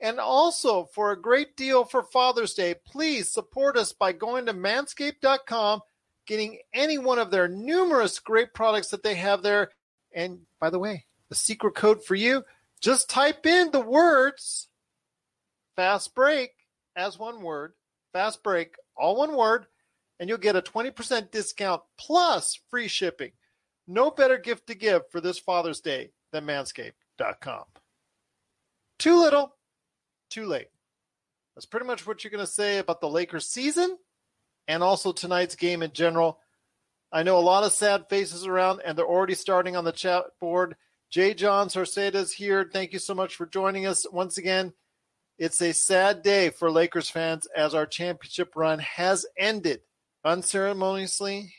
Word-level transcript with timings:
and 0.00 0.18
also 0.18 0.84
for 0.94 1.10
a 1.10 1.20
great 1.20 1.56
deal 1.56 1.84
for 1.84 2.02
Father's 2.02 2.54
Day, 2.54 2.74
please 2.86 3.32
support 3.32 3.76
us 3.76 3.92
by 3.92 4.12
going 4.12 4.46
to 4.46 4.54
manscaped.com, 4.54 5.80
getting 6.26 6.58
any 6.74 6.98
one 6.98 7.18
of 7.18 7.30
their 7.30 7.48
numerous 7.48 8.18
great 8.18 8.52
products 8.52 8.88
that 8.88 9.02
they 9.02 9.14
have 9.14 9.42
there. 9.42 9.70
And 10.14 10.40
by 10.60 10.70
the 10.70 10.78
way, 10.78 11.06
the 11.28 11.34
secret 11.34 11.74
code 11.74 12.04
for 12.04 12.14
you, 12.14 12.44
just 12.80 13.08
type 13.08 13.46
in 13.46 13.70
the 13.70 13.80
words 13.80 14.68
fast 15.76 16.14
break 16.14 16.50
as 16.94 17.18
one 17.18 17.42
word, 17.42 17.72
fast 18.12 18.42
break, 18.42 18.74
all 18.96 19.16
one 19.16 19.36
word, 19.36 19.66
and 20.18 20.28
you'll 20.28 20.38
get 20.38 20.56
a 20.56 20.62
20% 20.62 21.30
discount 21.30 21.82
plus 21.98 22.58
free 22.70 22.88
shipping. 22.88 23.32
No 23.86 24.10
better 24.10 24.38
gift 24.38 24.66
to 24.66 24.74
give 24.74 25.02
for 25.10 25.20
this 25.20 25.38
Father's 25.38 25.80
Day 25.80 26.10
than 26.32 26.46
manscaped.com. 26.46 27.64
Too 28.98 29.20
little, 29.20 29.54
too 30.28 30.46
late. 30.46 30.68
That's 31.54 31.66
pretty 31.66 31.86
much 31.86 32.06
what 32.06 32.22
you're 32.22 32.30
going 32.30 32.44
to 32.44 32.50
say 32.50 32.78
about 32.78 33.00
the 33.00 33.08
Lakers 33.08 33.46
season 33.46 33.96
and 34.68 34.82
also 34.82 35.12
tonight's 35.12 35.56
game 35.56 35.82
in 35.82 35.92
general. 35.92 36.40
I 37.12 37.22
know 37.22 37.38
a 37.38 37.40
lot 37.40 37.64
of 37.64 37.72
sad 37.72 38.08
faces 38.08 38.46
around, 38.46 38.82
and 38.84 38.96
they're 38.96 39.06
already 39.06 39.34
starting 39.34 39.76
on 39.76 39.84
the 39.84 39.92
chat 39.92 40.24
board. 40.40 40.76
Jay 41.08 41.34
John 41.34 41.70
Sorceda's 41.70 42.32
here. 42.32 42.68
Thank 42.70 42.92
you 42.92 42.98
so 42.98 43.14
much 43.14 43.36
for 43.36 43.46
joining 43.46 43.86
us 43.86 44.06
once 44.10 44.38
again. 44.38 44.72
It's 45.38 45.62
a 45.62 45.72
sad 45.72 46.22
day 46.22 46.50
for 46.50 46.70
Lakers 46.70 47.08
fans 47.08 47.46
as 47.54 47.74
our 47.74 47.86
championship 47.86 48.56
run 48.56 48.80
has 48.80 49.24
ended 49.38 49.80
unceremoniously. 50.24 51.54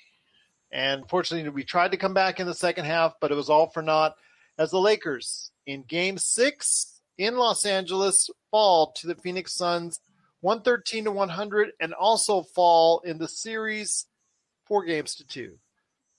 And 0.71 1.07
fortunately, 1.07 1.49
we 1.49 1.63
tried 1.63 1.91
to 1.91 1.97
come 1.97 2.13
back 2.13 2.39
in 2.39 2.47
the 2.47 2.53
second 2.53 2.85
half, 2.85 3.15
but 3.21 3.31
it 3.31 3.35
was 3.35 3.49
all 3.49 3.67
for 3.67 3.81
naught 3.81 4.15
as 4.57 4.71
the 4.71 4.79
Lakers 4.79 5.51
in 5.65 5.83
game 5.83 6.17
six 6.17 6.99
in 7.17 7.37
Los 7.37 7.65
Angeles 7.65 8.29
fall 8.57 8.91
to 8.91 9.05
the 9.05 9.13
Phoenix 9.13 9.53
Suns 9.53 9.99
113 10.41 11.03
to 11.03 11.11
100 11.11 11.73
and 11.79 11.93
also 11.93 12.41
fall 12.41 13.01
in 13.05 13.19
the 13.19 13.27
series 13.27 14.07
four 14.65 14.83
games 14.83 15.13
to 15.13 15.27
two. 15.27 15.59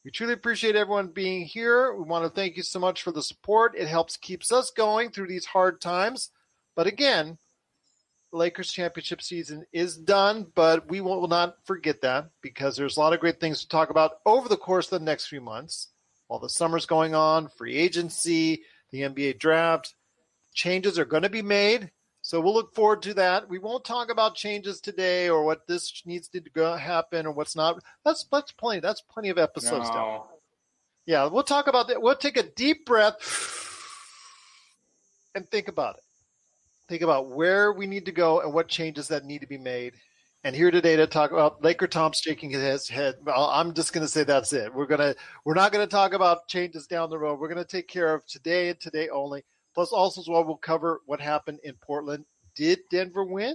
We 0.04 0.12
truly 0.12 0.34
appreciate 0.34 0.76
everyone 0.76 1.08
being 1.08 1.44
here. 1.44 1.92
We 1.92 2.04
want 2.04 2.24
to 2.24 2.30
thank 2.30 2.56
you 2.56 2.62
so 2.62 2.78
much 2.78 3.02
for 3.02 3.10
the 3.10 3.24
support. 3.24 3.74
It 3.76 3.88
helps 3.88 4.16
keeps 4.16 4.52
us 4.52 4.70
going 4.70 5.10
through 5.10 5.26
these 5.26 5.46
hard 5.46 5.80
times. 5.80 6.30
But 6.76 6.86
again, 6.86 7.38
Lakers 8.32 8.70
championship 8.70 9.20
season 9.20 9.64
is 9.72 9.96
done, 9.96 10.46
but 10.54 10.88
we 10.88 11.00
will 11.00 11.26
not 11.26 11.56
forget 11.64 12.02
that 12.02 12.30
because 12.40 12.76
there's 12.76 12.96
a 12.96 13.00
lot 13.00 13.14
of 13.14 13.18
great 13.18 13.40
things 13.40 13.62
to 13.62 13.68
talk 13.68 13.90
about 13.90 14.12
over 14.24 14.48
the 14.48 14.56
course 14.56 14.92
of 14.92 15.00
the 15.00 15.04
next 15.04 15.26
few 15.26 15.40
months. 15.40 15.88
While 16.28 16.38
the 16.38 16.48
summer's 16.48 16.86
going 16.86 17.16
on, 17.16 17.48
free 17.48 17.74
agency, 17.74 18.62
the 18.92 19.00
NBA 19.00 19.40
draft, 19.40 19.92
changes 20.54 21.00
are 21.00 21.04
going 21.04 21.24
to 21.24 21.28
be 21.28 21.42
made. 21.42 21.90
So 22.28 22.42
we'll 22.42 22.52
look 22.52 22.74
forward 22.74 23.00
to 23.04 23.14
that. 23.14 23.48
We 23.48 23.58
won't 23.58 23.86
talk 23.86 24.10
about 24.10 24.34
changes 24.34 24.82
today 24.82 25.30
or 25.30 25.44
what 25.44 25.66
this 25.66 26.02
needs 26.04 26.28
to 26.28 26.40
go 26.40 26.74
happen 26.74 27.24
or 27.24 27.32
what's 27.32 27.56
not. 27.56 27.82
That's 28.04 28.26
that's 28.30 28.52
plenty. 28.52 28.80
That's 28.80 29.00
plenty 29.00 29.30
of 29.30 29.38
episodes. 29.38 29.88
No. 29.88 30.28
Yeah, 31.06 31.24
we'll 31.28 31.42
talk 31.42 31.68
about 31.68 31.88
that. 31.88 32.02
We'll 32.02 32.14
take 32.16 32.36
a 32.36 32.42
deep 32.42 32.84
breath 32.84 33.16
and 35.34 35.48
think 35.48 35.68
about 35.68 35.94
it. 35.94 36.02
Think 36.86 37.00
about 37.00 37.30
where 37.30 37.72
we 37.72 37.86
need 37.86 38.04
to 38.04 38.12
go 38.12 38.42
and 38.42 38.52
what 38.52 38.68
changes 38.68 39.08
that 39.08 39.24
need 39.24 39.40
to 39.40 39.46
be 39.46 39.56
made. 39.56 39.94
And 40.44 40.54
here 40.54 40.70
today 40.70 40.96
to 40.96 41.06
talk 41.06 41.30
about 41.30 41.64
Laker 41.64 41.86
Tom 41.86 42.12
shaking 42.12 42.50
his 42.50 42.90
head. 42.90 43.14
Well, 43.24 43.46
I'm 43.46 43.72
just 43.72 43.94
going 43.94 44.04
to 44.04 44.12
say 44.12 44.24
that's 44.24 44.52
it. 44.52 44.74
We're 44.74 44.84
gonna 44.84 45.14
we're 45.46 45.54
not 45.54 45.72
going 45.72 45.86
to 45.86 45.90
talk 45.90 46.12
about 46.12 46.46
changes 46.46 46.86
down 46.86 47.08
the 47.08 47.18
road. 47.18 47.40
We're 47.40 47.48
going 47.48 47.56
to 47.56 47.64
take 47.64 47.88
care 47.88 48.12
of 48.12 48.26
today 48.26 48.68
and 48.68 48.78
today 48.78 49.08
only. 49.08 49.44
Plus, 49.78 49.92
also 49.92 50.20
as 50.20 50.26
well, 50.26 50.42
we'll 50.42 50.56
cover 50.56 51.02
what 51.06 51.20
happened 51.20 51.60
in 51.62 51.74
Portland. 51.74 52.24
Did 52.56 52.80
Denver 52.90 53.22
win? 53.22 53.54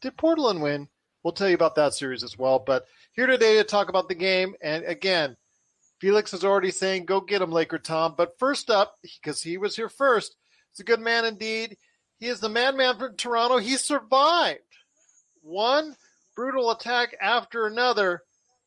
Did 0.00 0.16
Portland 0.16 0.62
win? 0.62 0.88
We'll 1.22 1.34
tell 1.34 1.50
you 1.50 1.54
about 1.54 1.74
that 1.74 1.92
series 1.92 2.24
as 2.24 2.38
well. 2.38 2.58
But 2.58 2.86
here 3.12 3.26
today 3.26 3.58
to 3.58 3.64
talk 3.64 3.90
about 3.90 4.08
the 4.08 4.14
game. 4.14 4.54
And 4.62 4.82
again, 4.86 5.36
Felix 6.00 6.32
is 6.32 6.42
already 6.42 6.70
saying, 6.70 7.04
go 7.04 7.20
get 7.20 7.42
him, 7.42 7.52
Laker 7.52 7.76
Tom. 7.76 8.14
But 8.16 8.38
first 8.38 8.70
up, 8.70 8.96
because 9.02 9.42
he 9.42 9.58
was 9.58 9.76
here 9.76 9.90
first, 9.90 10.36
he's 10.70 10.80
a 10.80 10.84
good 10.84 11.00
man 11.00 11.26
indeed. 11.26 11.76
He 12.18 12.28
is 12.28 12.40
the 12.40 12.48
madman 12.48 12.96
from 12.96 13.14
Toronto. 13.18 13.58
He 13.58 13.76
survived 13.76 14.60
one 15.42 15.96
brutal 16.34 16.70
attack 16.70 17.14
after 17.20 17.66
another 17.66 18.22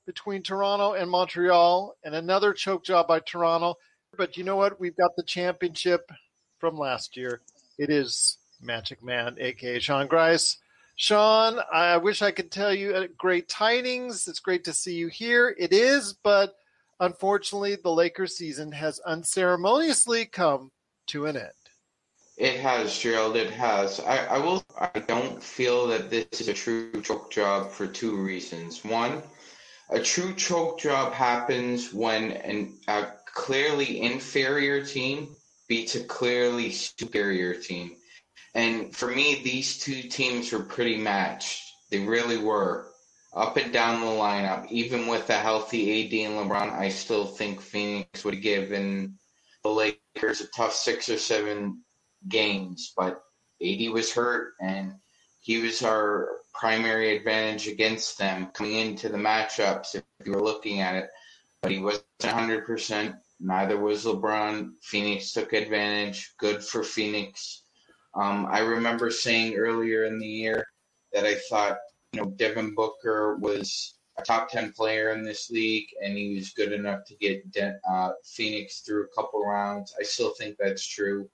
between 0.06 0.44
Toronto 0.44 0.94
and 0.94 1.09
Montreal, 1.09 1.95
and 2.03 2.13
another 2.13 2.53
choke 2.53 2.85
job 2.85 3.07
by 3.07 3.22
Toronto. 3.22 3.74
But 4.16 4.38
you 4.38 4.44
know 4.44 4.57
what? 4.57 4.79
We've 4.79 4.95
got 4.95 5.16
the 5.18 5.24
championship 5.24 6.12
from 6.60 6.78
last 6.78 7.18
year. 7.18 7.42
It 7.78 7.90
is 7.90 8.38
Magic 8.62 9.04
Man, 9.04 9.36
aka 9.40 9.80
Sean 9.80 10.08
Grice. 10.08 10.58
Sean, 10.96 11.60
I 11.74 11.98
wish 11.98 12.22
I 12.22 12.31
could 12.31 12.52
tell 12.52 12.74
you 12.74 12.96
uh, 12.96 13.07
great 13.18 13.50
tidings. 13.50 14.28
It's 14.28 14.40
great 14.40 14.63
to 14.63 14.74
see 14.74 14.94
you 14.94 15.07
here. 15.07 15.54
It 15.57 15.74
is, 15.74 16.13
but 16.24 16.56
unfortunately, 17.00 17.75
the 17.75 17.92
Lakers 17.92 18.38
season 18.38 18.72
has 18.72 19.00
unceremoniously 19.00 20.25
come 20.25 20.72
to 21.07 21.25
an 21.25 21.36
end. 21.36 21.52
It 22.38 22.60
has, 22.60 22.98
Gerald. 22.98 23.36
It 23.36 23.51
has. 23.51 24.00
I, 24.00 24.25
I 24.25 24.38
will. 24.40 24.63
I 24.80 25.00
don't 25.00 25.42
feel 25.42 25.88
that 25.88 26.10
this 26.10 26.42
is 26.42 26.48
a 26.48 26.54
true 26.54 27.01
choke 27.01 27.31
job 27.31 27.72
for 27.72 27.88
two 27.88 28.16
reasons. 28.18 28.84
One, 28.84 29.22
a 29.90 30.00
true 30.00 30.34
choke 30.34 30.80
job 30.80 31.13
happens 31.13 31.94
when 31.94 32.31
an, 32.31 32.74
a 32.88 33.08
clearly 33.34 34.01
inferior 34.01 34.84
team 34.84 35.36
beats 35.67 35.95
a 35.95 36.03
clearly 36.03 36.71
superior 36.71 37.56
team. 37.56 37.95
And 38.53 38.95
for 38.95 39.07
me, 39.07 39.41
these 39.44 39.79
two 39.79 40.03
teams 40.03 40.51
were 40.51 40.63
pretty 40.63 40.97
matched. 40.97 41.62
They 41.91 42.00
really 42.00 42.38
were. 42.38 42.88
Up 43.33 43.57
and 43.57 43.73
down 43.73 44.00
the 44.00 44.07
lineup, 44.07 44.71
even 44.71 45.07
with 45.07 45.29
a 45.29 45.33
healthy 45.33 46.06
AD 46.06 46.31
and 46.31 46.50
LeBron, 46.50 46.71
I 46.71 46.88
still 46.88 47.25
think 47.25 47.59
Phoenix 47.59 48.23
would 48.23 48.35
have 48.35 48.44
given 48.44 49.17
the 49.62 49.69
Lakers 49.69 50.39
a 50.39 50.47
tough 50.56 50.73
six 50.73 51.09
or 51.09 51.17
seven 51.17 51.81
games. 52.29 52.94
But 52.95 53.21
AD 53.62 53.89
was 53.91 54.13
hurt, 54.13 54.53
and 54.62 54.94
he 55.41 55.57
was 55.57 55.83
our 55.83 56.29
primary 56.53 57.17
advantage 57.17 57.67
against 57.67 58.17
them 58.17 58.47
coming 58.53 58.75
into 58.75 59.09
the 59.09 59.17
matchups 59.17 59.95
if 59.95 60.03
you 60.25 60.31
were 60.31 60.41
looking 60.41 60.79
at 60.79 60.95
it. 60.95 61.09
But 61.62 61.71
he 61.71 61.79
wasn't 61.79 62.06
100%. 62.21 63.17
Neither 63.40 63.78
was 63.78 64.06
LeBron. 64.06 64.72
Phoenix 64.82 65.34
took 65.34 65.54
advantage. 65.54 66.34
Good 66.38 66.64
for 66.64 66.84
Phoenix. 66.84 67.64
Um, 68.14 68.48
I 68.50 68.60
remember 68.60 69.12
saying 69.12 69.56
earlier 69.56 70.06
in 70.06 70.20
the 70.20 70.28
year 70.28 70.68
that 71.12 71.26
I 71.26 71.36
thought, 71.50 71.78
you 72.14 72.22
know, 72.22 72.30
Devin 72.30 72.74
Booker 72.76 73.36
was 73.36 73.96
a 74.18 74.22
top 74.24 74.50
10 74.50 74.72
player 74.72 75.12
in 75.12 75.24
this 75.24 75.50
league 75.50 75.88
and 76.02 76.18
he 76.18 76.36
was 76.36 76.52
good 76.52 76.72
enough 76.72 77.04
to 77.06 77.16
get 77.16 77.52
De- 77.52 77.80
uh, 77.90 78.12
Phoenix 78.24 78.80
through 78.80 79.04
a 79.04 79.16
couple 79.16 79.46
rounds. 79.46 79.94
I 80.00 80.04
still 80.04 80.34
think 80.38 80.56
that's 80.58 80.88
true. 80.88 81.30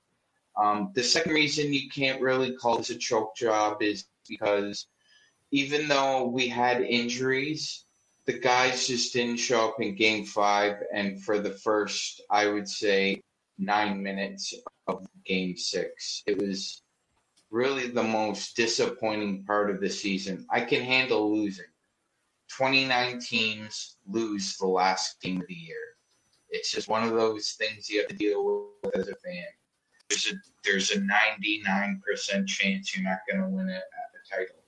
Um, 0.57 0.92
the 0.95 1.03
second 1.03 1.33
reason 1.33 1.74
you 1.74 1.89
can't 1.89 2.21
really 2.21 2.56
call 2.56 2.77
this 2.77 2.89
a 2.89 2.95
choke 2.95 3.36
job 3.36 3.81
is 3.81 4.06
because 4.27 4.88
even 5.51 5.88
though 5.88 6.25
we 6.25 6.48
had 6.48 6.81
injuries, 6.81 7.86
the 8.31 8.39
guys 8.39 8.87
just 8.87 9.13
didn't 9.13 9.37
show 9.37 9.69
up 9.69 9.81
in 9.81 9.95
game 9.95 10.25
five. 10.25 10.77
And 10.93 11.21
for 11.21 11.39
the 11.39 11.51
first, 11.51 12.21
I 12.29 12.47
would 12.47 12.67
say, 12.67 13.21
nine 13.57 14.01
minutes 14.01 14.53
of 14.87 15.05
game 15.25 15.57
six, 15.57 16.23
it 16.25 16.37
was 16.37 16.81
really 17.49 17.87
the 17.87 18.03
most 18.03 18.55
disappointing 18.55 19.43
part 19.43 19.69
of 19.69 19.81
the 19.81 19.89
season. 19.89 20.45
I 20.49 20.61
can 20.61 20.81
handle 20.81 21.35
losing. 21.35 21.65
29 22.55 23.19
teams 23.19 23.97
lose 24.07 24.57
the 24.57 24.67
last 24.67 25.21
game 25.21 25.41
of 25.41 25.47
the 25.47 25.53
year. 25.53 25.75
It's 26.49 26.71
just 26.71 26.87
one 26.87 27.03
of 27.03 27.11
those 27.11 27.53
things 27.53 27.89
you 27.89 27.99
have 27.99 28.09
to 28.09 28.15
deal 28.15 28.65
with 28.83 28.95
as 28.95 29.07
a 29.07 29.15
fan. 29.15 29.45
There's 30.09 30.31
a 30.31 30.35
there's 30.63 30.91
a 30.91 30.99
99% 30.99 32.47
chance 32.47 32.95
you're 32.95 33.03
not 33.03 33.19
going 33.29 33.41
to 33.41 33.49
win 33.49 33.69
it 33.69 33.75
at 33.75 33.83
the 34.13 34.35
title. 34.37 34.60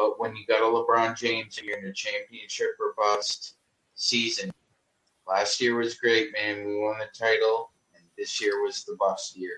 But 0.00 0.18
when 0.18 0.34
you 0.34 0.46
got 0.46 0.62
a 0.62 0.64
LeBron 0.64 1.14
James 1.14 1.58
and 1.58 1.66
you're 1.66 1.78
in 1.78 1.84
a 1.84 1.92
championship 1.92 2.70
or 2.80 2.94
bust 2.96 3.56
season, 3.96 4.50
last 5.28 5.60
year 5.60 5.76
was 5.76 5.96
great, 5.96 6.32
man. 6.32 6.64
We 6.64 6.78
won 6.78 6.96
the 6.98 7.06
title, 7.18 7.70
and 7.94 8.02
this 8.16 8.40
year 8.40 8.62
was 8.62 8.82
the 8.84 8.96
bust 8.98 9.36
year. 9.36 9.52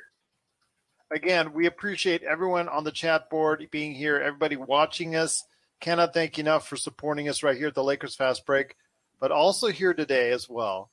Again, 1.13 1.53
we 1.53 1.67
appreciate 1.67 2.25
everyone 2.25 2.69
on 2.69 2.83
the 2.83 2.91
chat 2.91 3.31
board 3.31 3.69
being 3.71 3.95
here, 3.95 4.17
everybody 4.17 4.57
watching 4.57 5.15
us. 5.15 5.45
Cannot 5.81 6.13
thank 6.13 6.39
you 6.39 6.43
enough 6.43 6.67
for 6.67 6.77
supporting 6.77 7.29
us 7.29 7.45
right 7.45 7.57
here 7.57 7.69
at 7.69 7.75
the 7.75 7.85
Lakers 7.85 8.17
Fast 8.17 8.45
Break, 8.45 8.75
but 9.21 9.31
also 9.31 9.69
here 9.69 9.95
today 9.95 10.33
as 10.33 10.49
well. 10.49 10.91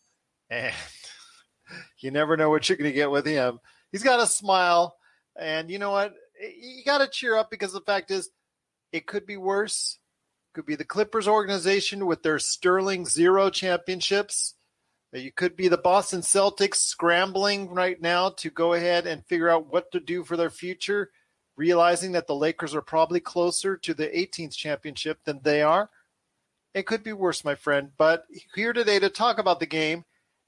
And 0.51 0.75
you 2.01 2.12
never 2.12 2.38
know 2.38 2.51
what 2.51 2.69
you're 2.69 2.78
going 2.78 2.92
to 2.92 2.96
get 2.96 3.10
with 3.10 3.25
him. 3.25 3.60
He's 3.92 4.04
got 4.04 4.22
a 4.22 4.28
smile, 4.28 4.96
and 5.36 5.72
you 5.72 5.80
know 5.80 5.90
what? 5.90 6.13
You 6.40 6.84
got 6.86 7.00
to 7.00 7.07
cheer 7.07 7.36
up 7.36 7.50
because 7.50 7.74
the 7.74 7.81
fact 7.81 8.12
is, 8.12 8.30
it 8.91 9.06
could 9.06 9.25
be 9.25 9.38
worse. 9.38 10.00
Could 10.53 10.65
be 10.65 10.75
the 10.75 10.86
Clippers 10.86 11.27
organization 11.27 12.06
with 12.06 12.24
their 12.24 12.39
sterling 12.39 13.06
zero 13.06 13.50
championships. 13.50 14.56
Uh, 15.13 15.19
you 15.19 15.31
could 15.31 15.56
be 15.56 15.68
the 15.68 15.77
Boston 15.77 16.21
Celtics 16.21 16.75
scrambling 16.75 17.69
right 17.69 18.01
now 18.01 18.30
to 18.30 18.50
go 18.50 18.74
ahead 18.74 19.07
and 19.07 19.25
figure 19.25 19.50
out 19.50 19.71
what 19.71 19.91
to 19.91 20.00
do 20.00 20.24
for 20.24 20.38
their 20.38 20.50
future, 20.50 21.12
realizing 21.56 22.13
that 22.13 22.27
the 22.27 22.36
Lakers 22.36 22.74
are 22.74 22.81
probably 22.81 23.19
closer 23.19 23.77
to 23.77 23.94
the 23.94 24.07
18th 24.07 24.56
championship 24.56 25.19
than 25.24 25.39
they 25.44 25.62
are. 25.62 25.89
It 26.74 26.86
could 26.86 27.03
be 27.03 27.13
worse, 27.13 27.44
my 27.44 27.56
friend. 27.56 27.91
But 27.97 28.25
here 28.56 28.74
today 28.74 29.00
to 29.00 29.09
talk 29.09 29.39
about 29.39 29.59
the 29.59 29.65
game 29.65 30.06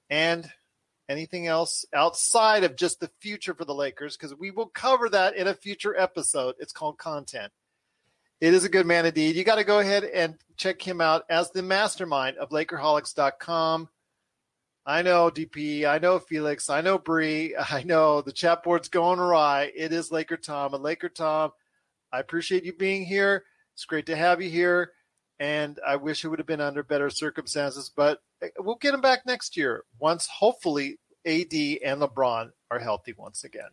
and 0.09 0.49
anything 1.09 1.47
else 1.47 1.85
outside 1.93 2.63
of 2.63 2.75
just 2.75 2.99
the 2.99 3.11
future 3.19 3.53
for 3.53 3.65
the 3.65 3.73
Lakers, 3.73 4.17
because 4.17 4.35
we 4.35 4.51
will 4.51 4.67
cover 4.67 5.09
that 5.09 5.35
in 5.35 5.47
a 5.47 5.53
future 5.53 5.97
episode. 5.99 6.55
It's 6.59 6.73
called 6.73 6.97
content. 6.97 7.51
It 8.41 8.55
is 8.55 8.63
a 8.63 8.69
good 8.69 8.87
man 8.87 9.05
indeed. 9.05 9.35
You 9.35 9.43
got 9.43 9.55
to 9.55 9.63
go 9.63 9.79
ahead 9.79 10.03
and 10.03 10.35
check 10.57 10.81
him 10.81 10.99
out 10.99 11.25
as 11.29 11.51
the 11.51 11.61
mastermind 11.61 12.37
of 12.37 12.49
Lakerholics.com. 12.49 13.87
I 14.83 15.03
know 15.03 15.29
DP, 15.29 15.85
I 15.85 15.99
know 15.99 16.17
Felix, 16.17 16.67
I 16.67 16.81
know 16.81 16.97
Bree, 16.97 17.55
I 17.71 17.83
know 17.83 18.21
the 18.21 18.31
chat 18.31 18.63
board's 18.63 18.89
going 18.89 19.19
awry. 19.19 19.71
It 19.75 19.93
is 19.93 20.11
Laker 20.11 20.37
Tom 20.37 20.73
and 20.73 20.81
Laker 20.81 21.09
Tom. 21.09 21.51
I 22.11 22.19
appreciate 22.19 22.65
you 22.65 22.73
being 22.73 23.05
here. 23.05 23.43
It's 23.75 23.85
great 23.85 24.07
to 24.07 24.15
have 24.15 24.41
you 24.41 24.49
here, 24.49 24.91
and 25.39 25.79
I 25.87 25.97
wish 25.97 26.25
it 26.25 26.29
would 26.29 26.39
have 26.39 26.47
been 26.47 26.61
under 26.61 26.83
better 26.83 27.11
circumstances, 27.11 27.91
but 27.95 28.19
eh, 28.41 28.49
we'll 28.57 28.75
get 28.75 28.95
him 28.95 29.01
back 29.01 29.23
next 29.23 29.55
year 29.55 29.83
once 29.99 30.27
hopefully 30.27 30.97
AD 31.27 31.53
and 31.53 32.01
LeBron 32.01 32.49
are 32.71 32.79
healthy 32.79 33.13
once 33.15 33.43
again. 33.43 33.69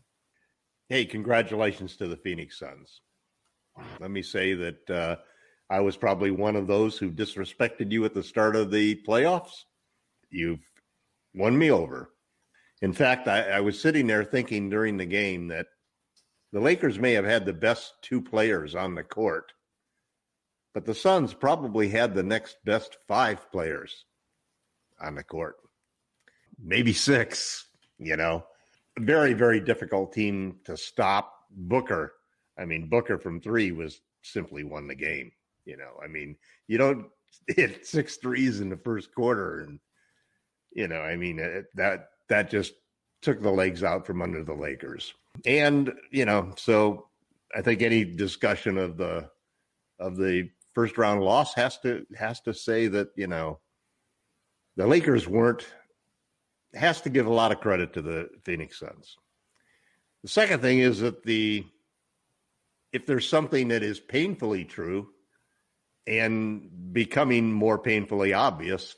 Hey, 0.90 1.06
congratulations 1.06 1.96
to 1.96 2.06
the 2.06 2.16
Phoenix 2.18 2.58
Suns. 2.58 3.00
Let 4.00 4.10
me 4.10 4.22
say 4.22 4.54
that 4.54 4.90
uh, 4.90 5.16
I 5.70 5.80
was 5.80 5.96
probably 5.96 6.30
one 6.30 6.56
of 6.56 6.66
those 6.66 6.98
who 6.98 7.10
disrespected 7.10 7.90
you 7.90 8.04
at 8.04 8.14
the 8.14 8.22
start 8.22 8.56
of 8.56 8.70
the 8.70 9.00
playoffs. 9.06 9.64
You've 10.30 10.64
won 11.34 11.58
me 11.58 11.70
over. 11.70 12.10
In 12.80 12.92
fact, 12.92 13.28
I, 13.28 13.42
I 13.42 13.60
was 13.60 13.80
sitting 13.80 14.06
there 14.06 14.24
thinking 14.24 14.70
during 14.70 14.96
the 14.96 15.06
game 15.06 15.48
that 15.48 15.66
the 16.52 16.60
Lakers 16.60 16.98
may 16.98 17.12
have 17.12 17.24
had 17.24 17.44
the 17.44 17.52
best 17.52 17.94
two 18.02 18.22
players 18.22 18.74
on 18.74 18.94
the 18.94 19.02
court, 19.02 19.52
but 20.72 20.86
the 20.86 20.94
Suns 20.94 21.34
probably 21.34 21.88
had 21.88 22.14
the 22.14 22.22
next 22.22 22.56
best 22.64 22.96
five 23.06 23.50
players 23.50 24.04
on 25.00 25.14
the 25.14 25.24
court. 25.24 25.56
Maybe 26.62 26.92
six, 26.92 27.66
you 27.98 28.16
know. 28.16 28.44
Very, 28.98 29.32
very 29.32 29.60
difficult 29.60 30.12
team 30.12 30.56
to 30.64 30.76
stop. 30.76 31.34
Booker 31.50 32.12
I 32.58 32.64
mean, 32.64 32.88
Booker 32.88 33.18
from 33.18 33.40
three 33.40 33.72
was 33.72 34.00
simply 34.22 34.64
won 34.64 34.88
the 34.88 34.94
game. 34.94 35.32
You 35.64 35.76
know, 35.76 35.92
I 36.02 36.08
mean, 36.08 36.36
you 36.66 36.78
don't 36.78 37.06
hit 37.48 37.86
six 37.86 38.16
threes 38.16 38.60
in 38.60 38.68
the 38.68 38.76
first 38.76 39.14
quarter, 39.14 39.60
and 39.60 39.78
you 40.72 40.88
know, 40.88 41.00
I 41.00 41.16
mean, 41.16 41.38
it, 41.38 41.66
that 41.74 42.08
that 42.28 42.50
just 42.50 42.74
took 43.22 43.42
the 43.42 43.50
legs 43.50 43.82
out 43.82 44.06
from 44.06 44.22
under 44.22 44.42
the 44.42 44.54
Lakers. 44.54 45.12
And 45.44 45.92
you 46.10 46.24
know, 46.24 46.52
so 46.56 47.08
I 47.54 47.62
think 47.62 47.82
any 47.82 48.04
discussion 48.04 48.78
of 48.78 48.96
the 48.96 49.30
of 49.98 50.16
the 50.16 50.50
first 50.74 50.98
round 50.98 51.22
loss 51.22 51.54
has 51.54 51.78
to 51.80 52.06
has 52.16 52.40
to 52.42 52.54
say 52.54 52.88
that 52.88 53.08
you 53.16 53.26
know 53.26 53.58
the 54.76 54.86
Lakers 54.86 55.26
weren't 55.26 55.66
has 56.74 57.00
to 57.02 57.10
give 57.10 57.26
a 57.26 57.32
lot 57.32 57.52
of 57.52 57.60
credit 57.60 57.92
to 57.94 58.02
the 58.02 58.28
Phoenix 58.44 58.78
Suns. 58.78 59.16
The 60.22 60.28
second 60.28 60.60
thing 60.60 60.80
is 60.80 61.00
that 61.00 61.22
the 61.22 61.64
if 62.92 63.06
there's 63.06 63.28
something 63.28 63.68
that 63.68 63.82
is 63.82 64.00
painfully 64.00 64.64
true 64.64 65.08
and 66.06 66.92
becoming 66.92 67.52
more 67.52 67.78
painfully 67.78 68.32
obvious, 68.32 68.96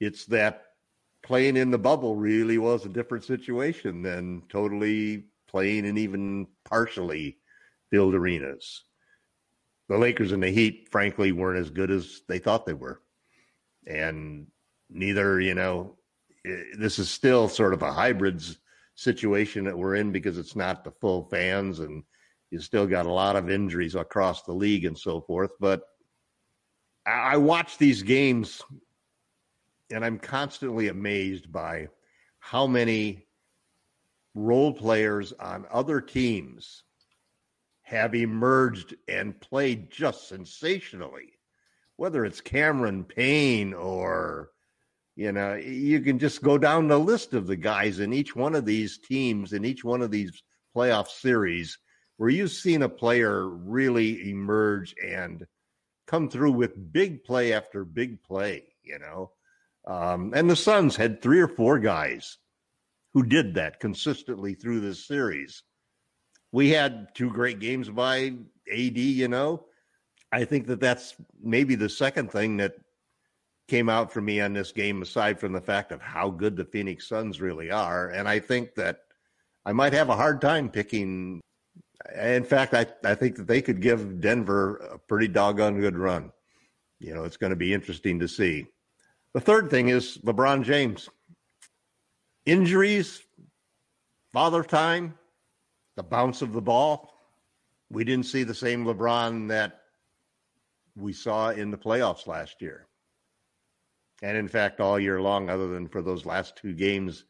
it's 0.00 0.26
that 0.26 0.64
playing 1.22 1.56
in 1.56 1.70
the 1.70 1.78
bubble 1.78 2.16
really 2.16 2.58
was 2.58 2.84
a 2.84 2.90
different 2.90 3.24
situation 3.24 4.02
than 4.02 4.42
totally 4.48 5.24
playing 5.48 5.84
in 5.84 5.98
even 5.98 6.46
partially 6.64 7.38
filled 7.90 8.14
arenas. 8.14 8.84
The 9.88 9.98
Lakers 9.98 10.32
and 10.32 10.42
the 10.42 10.50
Heat, 10.50 10.88
frankly, 10.90 11.32
weren't 11.32 11.60
as 11.60 11.70
good 11.70 11.90
as 11.90 12.22
they 12.26 12.38
thought 12.38 12.64
they 12.64 12.72
were. 12.72 13.00
And 13.86 14.46
neither, 14.88 15.40
you 15.40 15.54
know, 15.54 15.98
this 16.78 16.98
is 16.98 17.10
still 17.10 17.48
sort 17.48 17.74
of 17.74 17.82
a 17.82 17.92
hybrids 17.92 18.58
situation 18.94 19.64
that 19.64 19.76
we're 19.76 19.94
in 19.96 20.12
because 20.12 20.38
it's 20.38 20.56
not 20.56 20.84
the 20.84 20.90
full 20.90 21.28
fans 21.28 21.80
and 21.80 22.02
you 22.50 22.60
still 22.60 22.86
got 22.86 23.06
a 23.06 23.12
lot 23.12 23.36
of 23.36 23.50
injuries 23.50 23.94
across 23.94 24.42
the 24.42 24.52
league 24.52 24.84
and 24.84 24.98
so 24.98 25.20
forth. 25.20 25.50
But 25.60 25.82
I 27.06 27.36
watch 27.36 27.78
these 27.78 28.02
games 28.02 28.62
and 29.90 30.04
I'm 30.04 30.18
constantly 30.18 30.88
amazed 30.88 31.52
by 31.52 31.88
how 32.38 32.66
many 32.66 33.26
role 34.34 34.72
players 34.72 35.32
on 35.32 35.66
other 35.70 36.00
teams 36.00 36.84
have 37.82 38.14
emerged 38.14 38.94
and 39.08 39.38
played 39.40 39.90
just 39.90 40.28
sensationally. 40.28 41.32
Whether 41.96 42.24
it's 42.24 42.40
Cameron 42.40 43.04
Payne 43.04 43.72
or, 43.74 44.50
you 45.14 45.30
know, 45.32 45.54
you 45.54 46.00
can 46.00 46.18
just 46.18 46.42
go 46.42 46.58
down 46.58 46.88
the 46.88 46.98
list 46.98 47.34
of 47.34 47.46
the 47.46 47.56
guys 47.56 48.00
in 48.00 48.12
each 48.12 48.34
one 48.34 48.54
of 48.54 48.64
these 48.64 48.98
teams, 48.98 49.52
in 49.52 49.64
each 49.64 49.84
one 49.84 50.02
of 50.02 50.10
these 50.10 50.42
playoff 50.74 51.08
series 51.08 51.78
where 52.16 52.30
you've 52.30 52.50
seen 52.50 52.82
a 52.82 52.88
player 52.88 53.48
really 53.48 54.30
emerge 54.30 54.94
and 55.04 55.46
come 56.06 56.28
through 56.28 56.52
with 56.52 56.92
big 56.92 57.24
play 57.24 57.52
after 57.52 57.84
big 57.84 58.22
play, 58.22 58.64
you 58.82 58.98
know. 58.98 59.30
Um, 59.86 60.32
and 60.34 60.48
the 60.48 60.56
Suns 60.56 60.96
had 60.96 61.20
three 61.20 61.40
or 61.40 61.48
four 61.48 61.78
guys 61.78 62.38
who 63.12 63.22
did 63.22 63.54
that 63.54 63.80
consistently 63.80 64.54
through 64.54 64.80
this 64.80 65.06
series. 65.06 65.62
We 66.52 66.70
had 66.70 67.14
two 67.14 67.30
great 67.30 67.58
games 67.58 67.88
by 67.88 68.34
AD, 68.72 68.98
you 68.98 69.28
know. 69.28 69.66
I 70.32 70.44
think 70.44 70.66
that 70.66 70.80
that's 70.80 71.14
maybe 71.40 71.74
the 71.74 71.88
second 71.88 72.30
thing 72.30 72.56
that 72.58 72.74
came 73.68 73.88
out 73.88 74.12
for 74.12 74.20
me 74.20 74.40
on 74.40 74.52
this 74.52 74.72
game, 74.72 75.00
aside 75.00 75.38
from 75.38 75.52
the 75.52 75.60
fact 75.60 75.92
of 75.92 76.00
how 76.00 76.30
good 76.30 76.56
the 76.56 76.64
Phoenix 76.64 77.08
Suns 77.08 77.40
really 77.40 77.70
are. 77.70 78.10
And 78.10 78.28
I 78.28 78.40
think 78.40 78.74
that 78.74 79.00
I 79.64 79.72
might 79.72 79.92
have 79.92 80.10
a 80.10 80.16
hard 80.16 80.40
time 80.40 80.68
picking 80.68 81.40
In 82.12 82.44
fact, 82.44 82.74
I, 82.74 82.86
I 83.04 83.14
think 83.14 83.36
that 83.36 83.46
they 83.46 83.62
could 83.62 83.80
give 83.80 84.20
Denver 84.20 84.76
a 84.76 84.98
pretty 84.98 85.28
doggone 85.28 85.80
good 85.80 85.96
run. 85.96 86.32
You 87.00 87.14
know, 87.14 87.24
it's 87.24 87.36
going 87.36 87.50
to 87.50 87.56
be 87.56 87.72
interesting 87.72 88.18
to 88.20 88.28
see. 88.28 88.66
The 89.32 89.40
third 89.40 89.70
thing 89.70 89.88
is 89.88 90.18
LeBron 90.18 90.64
James. 90.64 91.08
Injuries, 92.46 93.22
father 94.32 94.62
time, 94.62 95.14
the 95.96 96.02
bounce 96.02 96.42
of 96.42 96.52
the 96.52 96.60
ball. 96.60 97.10
We 97.90 98.04
didn't 98.04 98.26
see 98.26 98.42
the 98.42 98.54
same 98.54 98.84
LeBron 98.84 99.48
that 99.48 99.80
we 100.96 101.12
saw 101.12 101.50
in 101.50 101.70
the 101.70 101.78
playoffs 101.78 102.26
last 102.26 102.60
year. 102.60 102.86
And 104.22 104.36
in 104.36 104.48
fact, 104.48 104.80
all 104.80 104.98
year 104.98 105.20
long, 105.20 105.50
other 105.50 105.68
than 105.68 105.88
for 105.88 106.02
those 106.02 106.24
last 106.24 106.56
two 106.56 106.74
games 106.74 107.24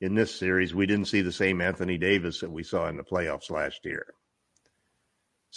in 0.00 0.14
this 0.14 0.34
series, 0.34 0.74
we 0.74 0.86
didn't 0.86 1.08
see 1.08 1.22
the 1.22 1.32
same 1.32 1.60
Anthony 1.60 1.96
Davis 1.96 2.40
that 2.40 2.50
we 2.50 2.62
saw 2.62 2.88
in 2.88 2.96
the 2.96 3.02
playoffs 3.02 3.50
last 3.50 3.84
year. 3.84 4.06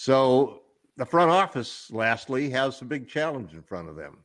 So 0.02 0.62
the 0.96 1.06
front 1.06 1.30
office, 1.30 1.92
lastly, 1.92 2.50
has 2.52 2.82
a 2.82 2.86
big 2.86 3.10
challenge 3.10 3.52
in 3.52 3.62
front 3.62 3.90
of 3.90 3.98
them. 3.98 4.20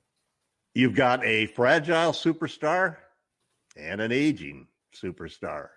You've 0.73 0.95
got 0.95 1.25
a 1.25 1.47
fragile 1.47 2.13
superstar 2.13 2.99
and 3.77 4.01
an 4.01 4.13
aging 4.13 4.69
superstar. 4.95 5.71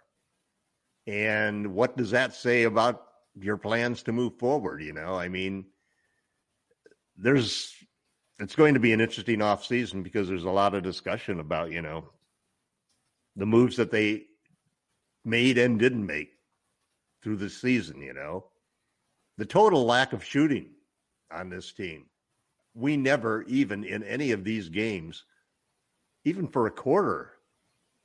And 1.08 1.74
what 1.74 1.98
does 1.98 2.12
that 2.12 2.36
say 2.36 2.66
about 2.66 3.08
your 3.34 3.58
plans 3.58 4.04
to 4.04 4.12
move 4.12 4.38
forward? 4.38 4.84
You 4.84 4.94
know, 4.94 5.16
I 5.16 5.30
mean, 5.30 5.66
there's 7.16 7.74
it's 8.38 8.56
going 8.56 8.76
to 8.76 8.80
be 8.80 8.94
an 8.94 9.02
interesting 9.02 9.42
off 9.42 9.66
season 9.66 10.04
because 10.04 10.28
there's 10.28 10.44
a 10.44 10.52
lot 10.52 10.76
of 10.76 10.84
discussion 10.84 11.40
about, 11.40 11.72
you 11.72 11.82
know, 11.82 12.08
the 13.36 13.48
moves 13.48 13.78
that 13.78 13.90
they 13.90 14.26
made 15.26 15.58
and 15.58 15.80
didn't 15.80 16.06
make 16.06 16.30
through 17.24 17.38
the 17.38 17.50
season, 17.50 18.00
you 18.00 18.14
know. 18.14 18.46
The 19.38 19.46
total 19.46 19.86
lack 19.86 20.14
of 20.14 20.24
shooting 20.24 20.70
on 21.32 21.50
this 21.50 21.72
team. 21.72 22.06
We 22.74 22.98
never 22.98 23.44
even 23.44 23.84
in 23.84 24.04
any 24.04 24.32
of 24.32 24.44
these 24.44 24.70
games, 24.70 25.24
even 26.26 26.48
for 26.48 26.68
a 26.68 26.72
quarter, 26.72 27.34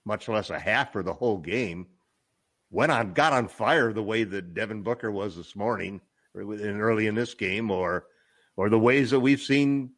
much 0.05 0.29
less 0.29 0.51
a 0.51 0.59
half 0.59 0.95
or 0.97 1.03
the 1.03 1.13
whole 1.13 1.39
game, 1.39 1.87
went 2.71 2.93
on 2.93 3.13
got 3.13 3.33
on 3.33 3.49
fire 3.49 3.93
the 3.93 4.03
way 4.03 4.25
that 4.25 4.55
Devin 4.55 4.83
Booker 4.83 5.11
was 5.11 5.37
this 5.37 5.55
morning 5.55 6.01
and 6.35 6.81
early 6.81 7.07
in 7.07 7.15
this 7.15 7.35
game 7.35 7.71
or 7.71 8.07
or 8.57 8.69
the 8.69 8.79
ways 8.79 9.11
that 9.11 9.21
we've 9.21 9.41
seen 9.41 9.91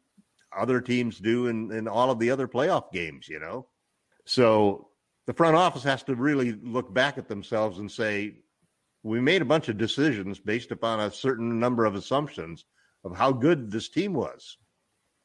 other 0.55 0.79
teams 0.79 1.19
do 1.19 1.47
in, 1.47 1.71
in 1.71 1.87
all 1.87 2.11
of 2.11 2.19
the 2.19 2.31
other 2.31 2.47
playoff 2.47 2.91
games, 2.91 3.27
you 3.27 3.39
know? 3.39 3.67
So 4.25 4.89
the 5.25 5.33
front 5.33 5.55
office 5.55 5.83
has 5.83 6.03
to 6.03 6.15
really 6.15 6.53
look 6.63 6.93
back 6.93 7.17
at 7.17 7.27
themselves 7.27 7.79
and 7.79 7.91
say, 7.91 8.35
we 9.05 9.21
made 9.21 9.43
a 9.43 9.45
bunch 9.45 9.69
of 9.69 9.77
decisions 9.77 10.39
based 10.39 10.71
upon 10.71 10.99
a 10.99 11.11
certain 11.11 11.59
number 11.59 11.85
of 11.85 11.93
assumptions 11.93 12.65
of 13.03 13.15
how 13.15 13.31
good 13.31 13.69
this 13.69 13.87
team 13.87 14.13
was 14.13 14.57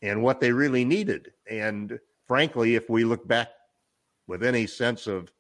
and 0.03 0.23
what 0.23 0.39
they 0.39 0.53
really 0.53 0.85
needed. 0.85 1.33
And 1.51 1.99
frankly, 2.27 2.75
if 2.75 2.91
we 2.91 3.05
look 3.05 3.27
back 3.27 3.49
with 4.27 4.45
any 4.45 4.67
sense 4.67 5.07
of 5.07 5.33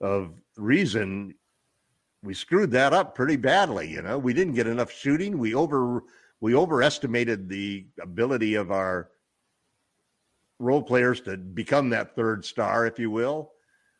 of 0.00 0.40
reason, 0.56 1.34
we 2.22 2.32
screwed 2.32 2.70
that 2.70 2.94
up 2.94 3.14
pretty 3.14 3.36
badly. 3.36 3.90
You 3.90 4.00
know, 4.00 4.18
we 4.18 4.32
didn't 4.32 4.54
get 4.54 4.66
enough 4.66 4.90
shooting. 4.90 5.36
We 5.36 5.54
over 5.54 6.02
we 6.40 6.54
overestimated 6.54 7.46
the 7.46 7.86
ability 8.00 8.54
of 8.54 8.70
our 8.70 9.10
role 10.58 10.82
players 10.82 11.20
to 11.22 11.36
become 11.36 11.90
that 11.90 12.16
third 12.16 12.42
star, 12.42 12.86
if 12.86 12.98
you 12.98 13.10
will. 13.10 13.52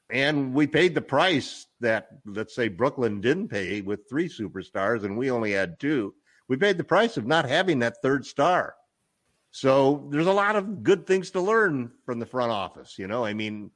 And 0.08 0.54
we 0.54 0.66
paid 0.66 0.94
the 0.94 1.02
price 1.02 1.65
that, 1.80 2.08
let's 2.24 2.54
say, 2.54 2.68
Brooklyn 2.68 3.20
didn't 3.20 3.48
pay 3.48 3.80
with 3.80 4.08
three 4.08 4.28
superstars 4.28 5.04
and 5.04 5.16
we 5.16 5.30
only 5.30 5.52
had 5.52 5.78
two. 5.78 6.14
We 6.48 6.56
paid 6.56 6.78
the 6.78 6.84
price 6.84 7.16
of 7.16 7.26
not 7.26 7.48
having 7.48 7.80
that 7.80 7.96
third 8.02 8.24
star. 8.24 8.74
So 9.50 10.08
there's 10.10 10.26
a 10.26 10.32
lot 10.32 10.56
of 10.56 10.82
good 10.82 11.06
things 11.06 11.30
to 11.30 11.40
learn 11.40 11.90
from 12.04 12.18
the 12.18 12.26
front 12.26 12.52
office. 12.52 12.98
You 12.98 13.06
know, 13.06 13.24
I 13.24 13.34
mean, 13.34 13.70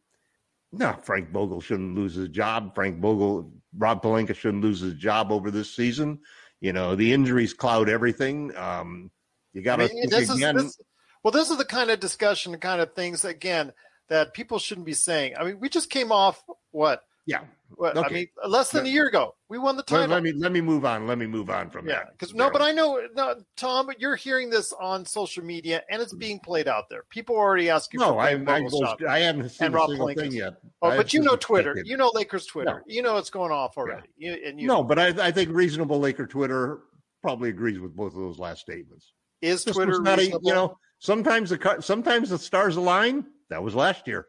no, 0.72 0.92
Frank 1.02 1.30
Vogel 1.30 1.60
shouldn't 1.60 1.96
lose 1.96 2.14
his 2.14 2.28
job. 2.28 2.74
Frank 2.74 3.00
Vogel, 3.00 3.52
Rob 3.76 4.02
Pelinka 4.02 4.34
shouldn't 4.34 4.62
lose 4.62 4.80
his 4.80 4.94
job 4.94 5.32
over 5.32 5.50
this 5.50 5.74
season. 5.74 6.20
You 6.60 6.72
know, 6.72 6.94
the 6.94 7.12
injuries 7.12 7.54
cloud 7.54 7.88
everything. 7.88 8.54
Um, 8.56 9.10
you 9.52 9.62
got 9.62 9.76
to 9.76 9.84
I 9.84 9.88
mean, 9.88 10.08
this 10.10 10.30
again. 10.30 10.56
Is, 10.56 10.62
this, 10.62 10.80
well, 11.24 11.32
this 11.32 11.50
is 11.50 11.56
the 11.56 11.64
kind 11.64 11.90
of 11.90 11.98
discussion, 11.98 12.52
the 12.52 12.58
kind 12.58 12.80
of 12.80 12.94
things 12.94 13.24
again 13.24 13.72
that 14.08 14.34
people 14.34 14.58
shouldn't 14.58 14.86
be 14.86 14.92
saying. 14.92 15.34
I 15.38 15.44
mean, 15.44 15.60
we 15.60 15.68
just 15.68 15.90
came 15.90 16.12
off 16.12 16.42
what? 16.70 17.02
Yeah. 17.30 17.42
What, 17.76 17.96
okay. 17.96 18.06
I 18.06 18.12
mean, 18.12 18.26
less 18.48 18.70
than 18.72 18.84
a 18.84 18.88
year 18.88 19.06
ago, 19.06 19.34
we 19.48 19.56
won 19.56 19.76
the 19.76 19.82
title. 19.82 20.08
Let, 20.08 20.16
let 20.16 20.22
me 20.22 20.32
let 20.32 20.52
me 20.52 20.60
move 20.60 20.84
on. 20.84 21.06
Let 21.06 21.18
me 21.18 21.26
move 21.26 21.48
on 21.50 21.70
from 21.70 21.86
yeah, 21.86 21.94
that. 21.94 22.12
Because 22.12 22.34
no, 22.34 22.50
but 22.50 22.60
I 22.60 22.72
know, 22.72 23.00
no, 23.14 23.36
Tom, 23.56 23.86
but 23.86 24.00
you're 24.00 24.16
hearing 24.16 24.50
this 24.50 24.72
on 24.72 25.04
social 25.04 25.44
media, 25.44 25.82
and 25.88 26.02
it's 26.02 26.12
being 26.12 26.40
played 26.40 26.66
out 26.66 26.88
there. 26.90 27.04
People 27.10 27.36
are 27.36 27.38
already 27.38 27.70
asking. 27.70 28.00
No, 28.00 28.18
I, 28.18 28.30
I, 28.32 28.66
I, 29.08 29.18
haven't 29.20 29.48
seen 29.50 29.66
and 29.66 29.76
a 29.76 29.86
single 29.86 30.12
thing 30.14 30.32
yet. 30.32 30.54
Oh, 30.82 30.96
but 30.96 31.14
you 31.14 31.20
know 31.20 31.36
Twitter. 31.36 31.80
You 31.84 31.96
know 31.96 32.10
Lakers 32.12 32.46
Twitter. 32.46 32.82
No. 32.86 32.92
You 32.92 33.02
know 33.02 33.16
it's 33.18 33.30
going 33.30 33.52
off 33.52 33.78
already. 33.78 34.08
Yeah. 34.18 34.34
You, 34.34 34.48
and 34.48 34.60
you 34.60 34.66
no, 34.66 34.82
but 34.82 34.98
I, 34.98 35.28
I 35.28 35.30
think 35.30 35.50
reasonable 35.50 36.00
Laker 36.00 36.26
Twitter 36.26 36.80
probably 37.22 37.50
agrees 37.50 37.78
with 37.78 37.94
both 37.94 38.14
of 38.14 38.18
those 38.18 38.38
last 38.38 38.62
statements. 38.62 39.12
Is 39.42 39.64
Twitter 39.64 40.02
reasonable? 40.02 40.38
A, 40.38 40.48
you 40.48 40.54
know, 40.54 40.76
sometimes 40.98 41.50
the 41.50 41.76
sometimes 41.80 42.30
the 42.30 42.38
stars 42.38 42.76
align. 42.76 43.24
That 43.48 43.62
was 43.62 43.74
last 43.74 44.06
year. 44.06 44.26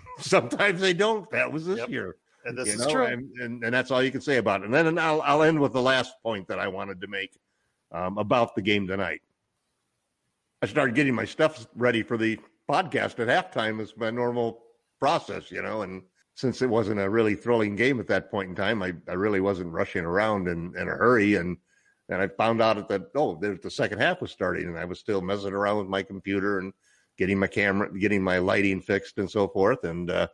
sometimes 0.20 0.80
they 0.80 0.92
don't. 0.92 1.30
That 1.30 1.52
was 1.52 1.66
this 1.66 1.78
yep. 1.78 1.88
year. 1.88 2.16
And 2.44 2.56
this 2.56 2.68
you 2.68 2.74
is 2.74 2.80
know? 2.80 2.90
true. 2.90 3.04
And, 3.04 3.30
and, 3.40 3.64
and 3.64 3.74
that's 3.74 3.90
all 3.90 4.02
you 4.02 4.10
can 4.10 4.20
say 4.20 4.36
about 4.36 4.62
it. 4.62 4.66
And 4.66 4.74
then 4.74 4.98
I'll 4.98 5.20
I'll 5.22 5.42
end 5.42 5.60
with 5.60 5.72
the 5.72 5.82
last 5.82 6.14
point 6.22 6.48
that 6.48 6.58
I 6.58 6.68
wanted 6.68 7.00
to 7.00 7.06
make 7.06 7.38
um, 7.92 8.18
about 8.18 8.54
the 8.54 8.62
game 8.62 8.86
tonight. 8.86 9.20
I 10.62 10.66
started 10.66 10.94
getting 10.94 11.14
my 11.14 11.24
stuff 11.24 11.66
ready 11.74 12.02
for 12.02 12.16
the 12.16 12.38
podcast 12.68 13.18
at 13.20 13.28
halftime 13.28 13.80
as 13.80 13.96
my 13.96 14.10
normal 14.10 14.62
process, 14.98 15.50
you 15.50 15.62
know, 15.62 15.82
and 15.82 16.02
since 16.34 16.62
it 16.62 16.68
wasn't 16.68 17.00
a 17.00 17.10
really 17.10 17.34
thrilling 17.34 17.74
game 17.74 17.98
at 17.98 18.06
that 18.08 18.30
point 18.30 18.48
in 18.48 18.54
time, 18.54 18.82
I, 18.82 18.92
I 19.08 19.14
really 19.14 19.40
wasn't 19.40 19.72
rushing 19.72 20.04
around 20.04 20.46
in, 20.46 20.72
in 20.76 20.88
a 20.88 20.92
hurry. 20.92 21.34
And 21.34 21.56
and 22.08 22.22
I 22.22 22.28
found 22.28 22.62
out 22.62 22.88
that 22.88 23.10
oh, 23.14 23.34
the 23.34 23.70
second 23.70 23.98
half 23.98 24.20
was 24.20 24.30
starting, 24.30 24.66
and 24.66 24.78
I 24.78 24.84
was 24.84 24.98
still 24.98 25.20
messing 25.20 25.52
around 25.52 25.78
with 25.78 25.88
my 25.88 26.02
computer 26.02 26.58
and 26.58 26.72
getting 27.18 27.38
my 27.38 27.46
camera, 27.46 27.92
getting 27.98 28.22
my 28.22 28.38
lighting 28.38 28.80
fixed, 28.80 29.18
and 29.18 29.30
so 29.30 29.48
forth. 29.48 29.84
And 29.84 30.10
uh, 30.10 30.28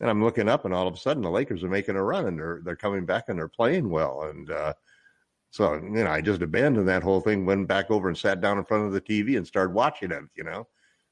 and 0.00 0.10
I'm 0.10 0.22
looking 0.22 0.48
up, 0.48 0.64
and 0.64 0.74
all 0.74 0.86
of 0.86 0.94
a 0.94 0.98
sudden, 0.98 1.22
the 1.22 1.30
Lakers 1.30 1.64
are 1.64 1.70
making 1.70 1.96
a 1.96 2.02
run, 2.02 2.26
and 2.26 2.38
they're 2.38 2.60
they're 2.64 2.76
coming 2.76 3.06
back, 3.06 3.24
and 3.28 3.38
they're 3.38 3.48
playing 3.48 3.88
well. 3.88 4.24
And 4.24 4.50
uh, 4.50 4.74
so 5.50 5.74
you 5.74 6.04
know, 6.04 6.10
I 6.10 6.20
just 6.20 6.42
abandoned 6.42 6.88
that 6.88 7.02
whole 7.02 7.20
thing, 7.20 7.46
went 7.46 7.68
back 7.68 7.90
over 7.90 8.08
and 8.08 8.18
sat 8.18 8.40
down 8.40 8.58
in 8.58 8.64
front 8.64 8.86
of 8.86 8.92
the 8.92 9.00
TV 9.00 9.36
and 9.36 9.46
started 9.46 9.74
watching 9.74 10.10
it. 10.10 10.24
You 10.34 10.44
know, 10.44 10.66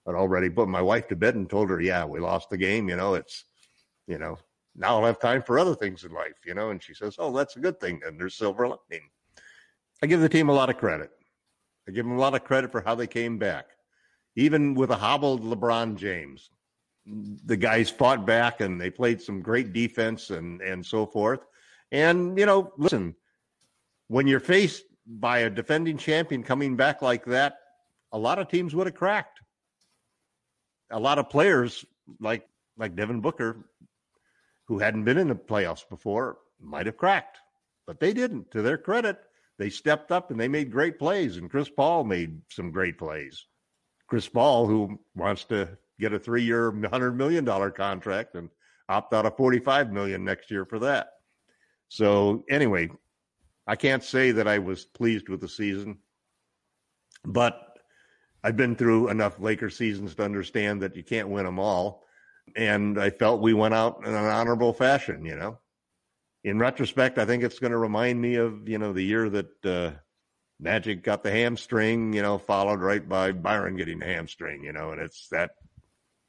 I'd 0.06 0.14
already 0.14 0.50
put 0.50 0.68
my 0.68 0.82
wife 0.82 1.08
to 1.08 1.16
bed 1.16 1.36
and 1.36 1.48
told 1.48 1.70
her, 1.70 1.80
yeah, 1.80 2.04
we 2.04 2.20
lost 2.20 2.50
the 2.50 2.58
game. 2.58 2.88
You 2.88 2.96
know, 2.96 3.14
it's 3.14 3.44
you 4.06 4.18
know 4.18 4.36
now 4.76 4.98
I'll 4.98 5.06
have 5.06 5.20
time 5.20 5.42
for 5.42 5.58
other 5.58 5.74
things 5.74 6.04
in 6.04 6.12
life. 6.12 6.44
You 6.44 6.54
know, 6.54 6.70
and 6.70 6.82
she 6.82 6.94
says, 6.94 7.16
oh, 7.18 7.32
that's 7.32 7.56
a 7.56 7.60
good 7.60 7.80
thing. 7.80 8.00
And 8.04 8.20
there's 8.20 8.34
silver 8.34 8.68
lining. 8.68 9.08
I 10.02 10.06
give 10.06 10.20
the 10.20 10.28
team 10.28 10.50
a 10.50 10.52
lot 10.52 10.68
of 10.68 10.76
credit. 10.76 11.10
I 11.88 11.92
give 11.92 12.04
them 12.04 12.16
a 12.16 12.20
lot 12.20 12.34
of 12.34 12.44
credit 12.44 12.72
for 12.72 12.80
how 12.80 12.94
they 12.94 13.06
came 13.06 13.38
back, 13.38 13.66
even 14.36 14.74
with 14.74 14.90
a 14.90 14.96
hobbled 14.96 15.42
LeBron 15.42 15.96
James. 15.96 16.50
The 17.06 17.56
guys 17.56 17.90
fought 17.90 18.24
back 18.24 18.60
and 18.60 18.80
they 18.80 18.90
played 18.90 19.20
some 19.20 19.42
great 19.42 19.72
defense 19.72 20.30
and 20.30 20.62
and 20.62 20.84
so 20.84 21.06
forth. 21.06 21.40
And 21.92 22.38
you 22.38 22.46
know, 22.46 22.72
listen, 22.78 23.14
when 24.08 24.26
you're 24.26 24.40
faced 24.40 24.84
by 25.06 25.40
a 25.40 25.50
defending 25.50 25.98
champion 25.98 26.42
coming 26.42 26.76
back 26.76 27.02
like 27.02 27.24
that, 27.26 27.58
a 28.12 28.18
lot 28.18 28.38
of 28.38 28.48
teams 28.48 28.74
would 28.74 28.86
have 28.86 28.96
cracked. 28.96 29.40
A 30.90 30.98
lot 30.98 31.18
of 31.18 31.28
players 31.28 31.84
like 32.20 32.48
like 32.76 32.96
Devin 32.96 33.20
Booker, 33.20 33.66
who 34.66 34.78
hadn't 34.78 35.04
been 35.04 35.18
in 35.18 35.28
the 35.28 35.34
playoffs 35.34 35.88
before, 35.88 36.38
might 36.60 36.86
have 36.86 36.96
cracked, 36.96 37.38
but 37.86 38.00
they 38.00 38.12
didn't. 38.12 38.50
To 38.52 38.62
their 38.62 38.78
credit, 38.78 39.18
they 39.58 39.70
stepped 39.70 40.10
up 40.10 40.30
and 40.30 40.40
they 40.40 40.48
made 40.48 40.72
great 40.72 40.98
plays. 40.98 41.36
And 41.36 41.50
Chris 41.50 41.68
Paul 41.68 42.04
made 42.04 42.40
some 42.50 42.70
great 42.70 42.98
plays. 42.98 43.46
Chris 44.06 44.28
Paul, 44.28 44.66
who 44.66 44.98
wants 45.14 45.44
to 45.44 45.68
get 45.98 46.12
a 46.12 46.18
three-year, 46.18 46.72
hundred 46.88 47.12
million 47.12 47.44
dollar 47.44 47.70
contract 47.70 48.34
and 48.34 48.50
opt 48.88 49.14
out 49.14 49.26
of 49.26 49.36
forty-five 49.36 49.92
million 49.92 50.24
next 50.24 50.50
year 50.50 50.64
for 50.64 50.78
that. 50.80 51.08
So 51.88 52.44
anyway, 52.50 52.90
I 53.66 53.76
can't 53.76 54.02
say 54.02 54.30
that 54.32 54.48
I 54.48 54.58
was 54.58 54.84
pleased 54.84 55.28
with 55.28 55.40
the 55.40 55.48
season, 55.48 55.98
but 57.24 57.78
I've 58.42 58.56
been 58.56 58.76
through 58.76 59.08
enough 59.08 59.40
Laker 59.40 59.70
seasons 59.70 60.14
to 60.16 60.24
understand 60.24 60.82
that 60.82 60.96
you 60.96 61.02
can't 61.02 61.28
win 61.28 61.44
them 61.46 61.58
all. 61.58 62.04
And 62.56 63.00
I 63.00 63.08
felt 63.08 63.40
we 63.40 63.54
went 63.54 63.72
out 63.72 64.00
in 64.04 64.12
an 64.12 64.26
honorable 64.26 64.74
fashion, 64.74 65.24
you 65.24 65.36
know 65.36 65.58
in 66.44 66.58
retrospect, 66.58 67.18
I 67.18 67.24
think 67.24 67.42
it's 67.42 67.58
going 67.58 67.72
to 67.72 67.78
remind 67.78 68.20
me 68.20 68.36
of 68.36 68.68
you 68.68 68.78
know 68.78 68.92
the 68.92 69.02
year 69.02 69.28
that 69.30 69.66
uh, 69.66 69.90
Magic 70.60 71.02
got 71.02 71.22
the 71.22 71.30
hamstring, 71.30 72.12
you 72.12 72.22
know, 72.22 72.38
followed 72.38 72.80
right 72.80 73.06
by 73.06 73.32
Byron 73.32 73.76
getting 73.76 73.98
the 73.98 74.06
hamstring, 74.06 74.64
you 74.64 74.72
know, 74.72 74.92
and 74.92 75.00
it's 75.00 75.28
that 75.30 75.52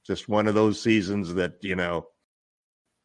just 0.06 0.28
one 0.28 0.48
of 0.48 0.56
those 0.56 0.82
seasons 0.82 1.34
that 1.36 1.64
you 1.64 1.76
know 1.76 2.08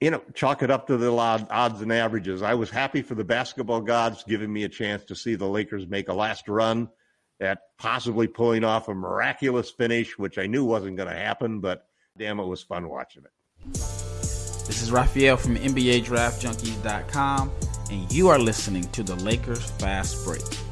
you 0.01 0.11
know, 0.11 0.23
chalk 0.33 0.63
it 0.63 0.71
up 0.71 0.87
to 0.87 0.97
the 0.97 1.13
odds 1.13 1.83
and 1.83 1.93
averages. 1.93 2.43
I 2.43 2.55
was 2.55 2.71
happy 2.71 3.03
for 3.03 3.15
the 3.15 3.25
basketball 3.25 3.83
gods 3.83 4.25
giving 4.27 4.51
me 4.51 4.65
a 4.65 4.69
chance 4.69 5.05
to 5.05 5.15
see 5.15 5.35
the 5.35 5.47
Lakers 5.47 5.87
make 5.87 6.09
a 6.09 6.15
last 6.15 6.49
run 6.49 6.89
at 7.41 7.59
possibly 7.79 8.27
pulling 8.27 8.65
off 8.65 8.89
a 8.89 8.95
miraculous 8.95 9.71
finish, 9.71 10.19
which 10.19 10.39
I 10.39 10.47
knew 10.47 10.65
wasn't 10.65 10.97
going 10.97 11.09
to 11.09 11.17
happen, 11.17 11.61
but 11.61 11.87
damn, 12.19 12.41
it 12.41 12.47
was 12.47 12.63
fun 12.63 12.89
watching 12.89 13.25
it. 13.25 13.73
This 13.73 14.83
is 14.83 14.91
Raphael 14.91 15.37
from 15.37 15.57
NBA 15.57 16.05
Draft 16.05 16.43
Junkies.com, 16.43 17.51
and 17.91 18.13
you 18.13 18.29
are 18.29 18.39
listening 18.39 18.89
to 18.93 19.03
the 19.03 19.17
Lakers 19.17 19.65
Fast 19.73 20.25
Break. 20.25 20.70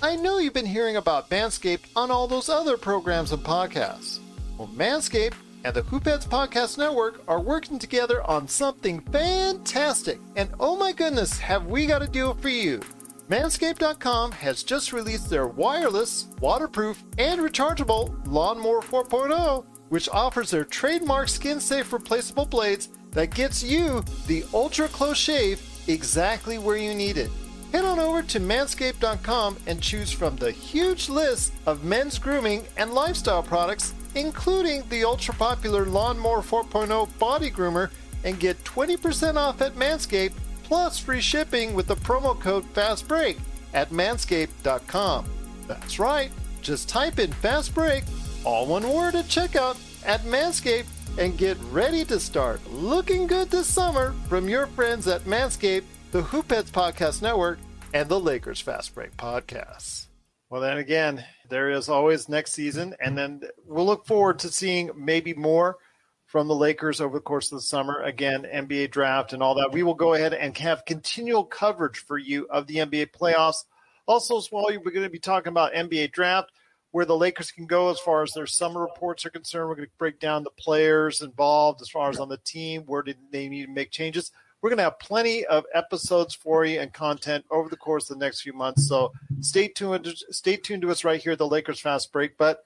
I 0.00 0.14
know 0.14 0.38
you've 0.38 0.54
been 0.54 0.64
hearing 0.64 0.94
about 0.94 1.28
Manscaped 1.28 1.86
on 1.96 2.12
all 2.12 2.28
those 2.28 2.48
other 2.48 2.76
programs 2.76 3.32
and 3.32 3.42
podcasts. 3.42 4.20
Well, 4.56 4.68
Manscaped 4.68 5.34
and 5.64 5.74
the 5.74 5.82
Hoopheads 5.82 6.28
Podcast 6.28 6.78
Network 6.78 7.20
are 7.26 7.40
working 7.40 7.80
together 7.80 8.22
on 8.22 8.46
something 8.46 9.00
fantastic. 9.10 10.20
And 10.36 10.50
oh 10.60 10.76
my 10.76 10.92
goodness, 10.92 11.36
have 11.40 11.66
we 11.66 11.86
got 11.86 12.02
a 12.02 12.06
deal 12.06 12.34
for 12.34 12.48
you! 12.48 12.80
Manscaped.com 13.28 14.30
has 14.32 14.62
just 14.62 14.92
released 14.92 15.28
their 15.28 15.48
wireless, 15.48 16.28
waterproof, 16.40 17.02
and 17.18 17.40
rechargeable 17.40 18.24
Lawnmower 18.28 18.82
4.0, 18.82 19.66
which 19.88 20.08
offers 20.10 20.52
their 20.52 20.64
trademark 20.64 21.28
skin 21.28 21.58
safe 21.58 21.92
replaceable 21.92 22.46
blades 22.46 22.88
that 23.10 23.34
gets 23.34 23.64
you 23.64 24.04
the 24.28 24.44
ultra 24.54 24.86
close 24.86 25.18
shave 25.18 25.60
exactly 25.88 26.56
where 26.56 26.76
you 26.76 26.94
need 26.94 27.16
it. 27.16 27.30
Head 27.72 27.84
on 27.84 27.98
over 27.98 28.22
to 28.22 28.40
manscaped.com 28.40 29.58
and 29.66 29.80
choose 29.80 30.10
from 30.10 30.36
the 30.36 30.50
huge 30.50 31.08
list 31.08 31.52
of 31.66 31.84
men's 31.84 32.18
grooming 32.18 32.64
and 32.76 32.94
lifestyle 32.94 33.42
products 33.42 33.94
including 34.14 34.82
the 34.88 35.04
ultra 35.04 35.34
popular 35.34 35.84
Lawnmower 35.86 36.42
4.0 36.42 37.18
body 37.18 37.50
groomer, 37.50 37.90
and 38.24 38.40
get 38.40 38.62
20% 38.64 39.36
off 39.36 39.62
at 39.62 39.74
Manscaped 39.76 40.32
plus 40.64 40.98
free 40.98 41.20
shipping 41.20 41.72
with 41.72 41.86
the 41.86 41.96
promo 41.96 42.38
code 42.38 42.64
FASTBREAK 42.74 43.38
at 43.74 43.90
manscaped.com. 43.90 45.24
That's 45.66 45.98
right, 45.98 46.30
just 46.60 46.88
type 46.88 47.18
in 47.18 47.30
FASTBREAK, 47.30 48.04
all 48.44 48.66
one 48.66 48.88
word 48.88 49.14
at 49.14 49.26
checkout 49.26 49.78
at 50.04 50.22
Manscaped, 50.22 50.86
and 51.16 51.38
get 51.38 51.56
ready 51.70 52.04
to 52.04 52.20
start 52.20 52.60
looking 52.70 53.26
good 53.26 53.50
this 53.50 53.66
summer 53.66 54.14
from 54.28 54.48
your 54.48 54.66
friends 54.68 55.06
at 55.08 55.24
Manscaped, 55.24 55.84
the 56.10 56.22
Hoopheads 56.22 56.70
Podcast 56.70 57.20
Network, 57.20 57.58
and 57.92 58.08
the 58.08 58.18
Lakers 58.18 58.62
Fast 58.62 58.94
Break 58.94 59.14
Podcasts. 59.18 60.06
Well, 60.48 60.62
then 60.62 60.78
again, 60.78 61.22
there 61.50 61.70
is 61.70 61.90
always 61.90 62.30
next 62.30 62.52
season, 62.52 62.94
and 62.98 63.16
then 63.16 63.42
we'll 63.66 63.84
look 63.84 64.06
forward 64.06 64.38
to 64.40 64.48
seeing 64.48 64.90
maybe 64.96 65.34
more 65.34 65.76
from 66.24 66.48
the 66.48 66.54
Lakers 66.54 67.02
over 67.02 67.18
the 67.18 67.22
course 67.22 67.52
of 67.52 67.58
the 67.58 67.62
summer. 67.62 68.00
Again, 68.02 68.46
NBA 68.50 68.90
draft 68.90 69.34
and 69.34 69.42
all 69.42 69.54
that. 69.56 69.72
We 69.72 69.82
will 69.82 69.94
go 69.94 70.14
ahead 70.14 70.32
and 70.32 70.56
have 70.56 70.86
continual 70.86 71.44
coverage 71.44 71.98
for 71.98 72.16
you 72.16 72.46
of 72.48 72.66
the 72.66 72.76
NBA 72.76 73.08
playoffs. 73.10 73.64
Also, 74.06 74.38
as 74.38 74.48
well, 74.50 74.64
we're 74.64 74.90
going 74.90 75.02
to 75.02 75.10
be 75.10 75.18
talking 75.18 75.50
about 75.50 75.74
NBA 75.74 76.12
draft, 76.12 76.50
where 76.90 77.04
the 77.04 77.16
Lakers 77.16 77.50
can 77.50 77.66
go 77.66 77.90
as 77.90 77.98
far 77.98 78.22
as 78.22 78.32
their 78.32 78.46
summer 78.46 78.80
reports 78.80 79.26
are 79.26 79.30
concerned. 79.30 79.68
We're 79.68 79.76
going 79.76 79.88
to 79.88 79.94
break 79.98 80.20
down 80.20 80.42
the 80.42 80.50
players 80.58 81.20
involved 81.20 81.82
as 81.82 81.90
far 81.90 82.08
as 82.08 82.18
on 82.18 82.30
the 82.30 82.38
team, 82.38 82.84
where 82.86 83.02
did 83.02 83.18
they 83.30 83.50
need 83.50 83.66
to 83.66 83.72
make 83.72 83.90
changes. 83.90 84.32
We're 84.60 84.70
going 84.70 84.78
to 84.78 84.84
have 84.84 84.98
plenty 84.98 85.46
of 85.46 85.64
episodes 85.72 86.34
for 86.34 86.64
you 86.64 86.80
and 86.80 86.92
content 86.92 87.44
over 87.50 87.68
the 87.68 87.76
course 87.76 88.10
of 88.10 88.18
the 88.18 88.24
next 88.24 88.40
few 88.40 88.52
months. 88.52 88.88
So 88.88 89.12
stay 89.40 89.68
tuned. 89.68 90.12
Stay 90.30 90.56
tuned 90.56 90.82
to 90.82 90.90
us 90.90 91.04
right 91.04 91.22
here, 91.22 91.36
the 91.36 91.46
Lakers 91.46 91.80
Fast 91.80 92.12
Break. 92.12 92.36
But 92.36 92.64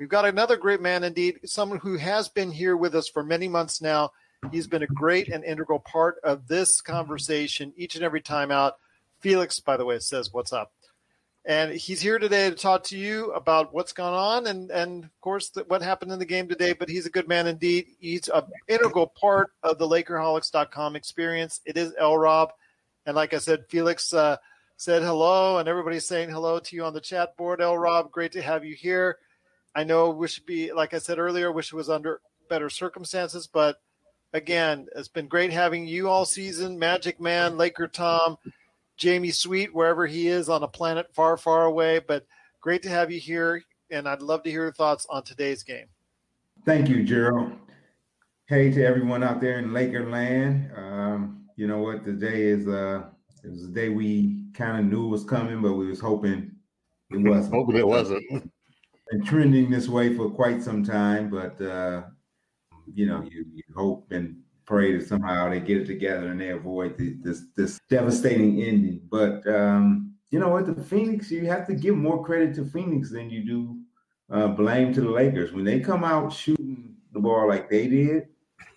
we've 0.00 0.08
got 0.08 0.24
another 0.24 0.56
great 0.56 0.80
man, 0.80 1.04
indeed, 1.04 1.38
someone 1.44 1.78
who 1.78 1.96
has 1.96 2.28
been 2.28 2.50
here 2.50 2.76
with 2.76 2.94
us 2.96 3.08
for 3.08 3.22
many 3.22 3.46
months 3.48 3.80
now. 3.80 4.10
He's 4.50 4.66
been 4.66 4.82
a 4.82 4.88
great 4.88 5.28
and 5.28 5.44
integral 5.44 5.80
part 5.80 6.16
of 6.24 6.48
this 6.48 6.80
conversation 6.80 7.72
each 7.76 7.94
and 7.94 8.04
every 8.04 8.20
time 8.20 8.50
out. 8.50 8.74
Felix, 9.20 9.60
by 9.60 9.76
the 9.76 9.84
way, 9.84 9.98
says, 9.98 10.32
"What's 10.32 10.52
up?" 10.52 10.72
And 11.48 11.72
he's 11.72 12.02
here 12.02 12.18
today 12.18 12.50
to 12.50 12.54
talk 12.54 12.84
to 12.84 12.98
you 12.98 13.32
about 13.32 13.72
what's 13.72 13.94
gone 13.94 14.12
on 14.12 14.46
and, 14.48 14.70
and 14.70 15.04
of 15.04 15.20
course, 15.22 15.48
the, 15.48 15.64
what 15.64 15.80
happened 15.80 16.12
in 16.12 16.18
the 16.18 16.26
game 16.26 16.46
today. 16.46 16.74
But 16.74 16.90
he's 16.90 17.06
a 17.06 17.10
good 17.10 17.26
man 17.26 17.46
indeed. 17.46 17.86
He's 17.98 18.28
an 18.28 18.44
integral 18.68 19.06
part 19.06 19.52
of 19.62 19.78
the 19.78 19.88
Lakerholics.com 19.88 20.94
experience. 20.94 21.62
It 21.64 21.78
is 21.78 21.94
L 21.98 22.18
Rob. 22.18 22.52
And 23.06 23.16
like 23.16 23.32
I 23.32 23.38
said, 23.38 23.64
Felix 23.70 24.12
uh, 24.12 24.36
said 24.76 25.02
hello, 25.02 25.56
and 25.56 25.66
everybody's 25.66 26.06
saying 26.06 26.28
hello 26.28 26.58
to 26.58 26.76
you 26.76 26.84
on 26.84 26.92
the 26.92 27.00
chat 27.00 27.34
board. 27.38 27.62
L 27.62 27.78
Rob, 27.78 28.10
great 28.10 28.32
to 28.32 28.42
have 28.42 28.62
you 28.62 28.74
here. 28.74 29.16
I 29.74 29.84
know 29.84 30.10
we 30.10 30.28
should 30.28 30.44
be, 30.44 30.74
like 30.74 30.92
I 30.92 30.98
said 30.98 31.18
earlier, 31.18 31.50
wish 31.50 31.72
it 31.72 31.76
was 31.76 31.88
under 31.88 32.20
better 32.50 32.68
circumstances, 32.68 33.46
but 33.46 33.80
again, 34.34 34.86
it's 34.94 35.08
been 35.08 35.28
great 35.28 35.52
having 35.52 35.86
you 35.86 36.10
all 36.10 36.26
season. 36.26 36.78
Magic 36.78 37.22
Man, 37.22 37.56
Laker 37.56 37.88
Tom, 37.88 38.36
Jamie 38.98 39.30
Sweet, 39.30 39.74
wherever 39.74 40.06
he 40.06 40.28
is 40.28 40.48
on 40.48 40.62
a 40.62 40.68
planet 40.68 41.06
far, 41.14 41.36
far 41.36 41.64
away. 41.64 42.00
But 42.00 42.26
great 42.60 42.82
to 42.82 42.88
have 42.88 43.10
you 43.10 43.20
here, 43.20 43.62
and 43.90 44.08
I'd 44.08 44.20
love 44.20 44.42
to 44.42 44.50
hear 44.50 44.64
your 44.64 44.72
thoughts 44.72 45.06
on 45.08 45.22
today's 45.22 45.62
game. 45.62 45.86
Thank 46.66 46.88
you, 46.88 47.04
Gerald. 47.04 47.52
Hey 48.46 48.70
to 48.70 48.84
everyone 48.84 49.22
out 49.22 49.40
there 49.40 49.58
in 49.58 49.68
Lakerland. 49.68 50.76
Um, 50.76 51.46
you 51.56 51.66
know 51.66 51.78
what? 51.78 52.04
Today 52.04 52.42
is 52.42 52.66
uh 52.66 53.04
it 53.44 53.50
was 53.50 53.64
a 53.64 53.68
day 53.68 53.88
we 53.88 54.44
kind 54.52 54.78
of 54.78 54.84
knew 54.84 55.06
was 55.06 55.24
coming, 55.24 55.62
but 55.62 55.74
we 55.74 55.86
was 55.86 56.00
hoping 56.00 56.50
it 57.10 57.18
wasn't. 57.18 57.54
hoping 57.54 57.76
it 57.76 57.86
wasn't. 57.86 58.24
Been 58.30 59.24
trending 59.24 59.70
this 59.70 59.88
way 59.88 60.14
for 60.14 60.28
quite 60.28 60.62
some 60.62 60.84
time, 60.84 61.30
but 61.30 61.60
uh, 61.60 62.02
you 62.92 63.06
know, 63.06 63.22
you, 63.22 63.46
you 63.54 63.62
hope 63.74 64.10
and 64.10 64.36
pray 64.68 64.94
that 64.94 65.08
somehow 65.08 65.48
they 65.48 65.60
get 65.60 65.78
it 65.78 65.86
together 65.86 66.28
and 66.28 66.38
they 66.38 66.50
avoid 66.50 66.96
the, 66.98 67.16
this 67.22 67.44
this 67.56 67.80
devastating 67.88 68.62
ending. 68.62 69.00
But 69.10 69.46
um, 69.46 70.14
you 70.30 70.38
know 70.38 70.50
what, 70.50 70.66
the 70.66 70.84
Phoenix, 70.84 71.30
you 71.30 71.46
have 71.46 71.66
to 71.68 71.74
give 71.74 71.96
more 71.96 72.22
credit 72.22 72.54
to 72.56 72.66
Phoenix 72.66 73.10
than 73.10 73.30
you 73.30 73.44
do 73.46 73.80
uh, 74.30 74.48
blame 74.48 74.92
to 74.92 75.00
the 75.00 75.08
Lakers 75.08 75.52
when 75.52 75.64
they 75.64 75.80
come 75.80 76.04
out 76.04 76.32
shooting 76.34 76.94
the 77.12 77.18
ball 77.18 77.48
like 77.48 77.70
they 77.70 77.88
did. 77.88 78.28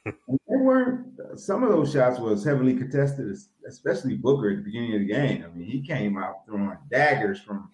they 0.05 0.13
weren't. 0.47 1.07
Some 1.35 1.61
of 1.61 1.69
those 1.69 1.91
shots 1.91 2.19
was 2.19 2.45
heavily 2.45 2.75
contested, 2.75 3.35
especially 3.67 4.15
Booker 4.15 4.49
at 4.51 4.57
the 4.57 4.63
beginning 4.63 4.93
of 4.93 5.01
the 5.01 5.07
game. 5.07 5.43
I 5.43 5.55
mean, 5.55 5.69
he 5.69 5.85
came 5.85 6.17
out 6.17 6.45
throwing 6.45 6.77
daggers 6.89 7.41
from 7.41 7.69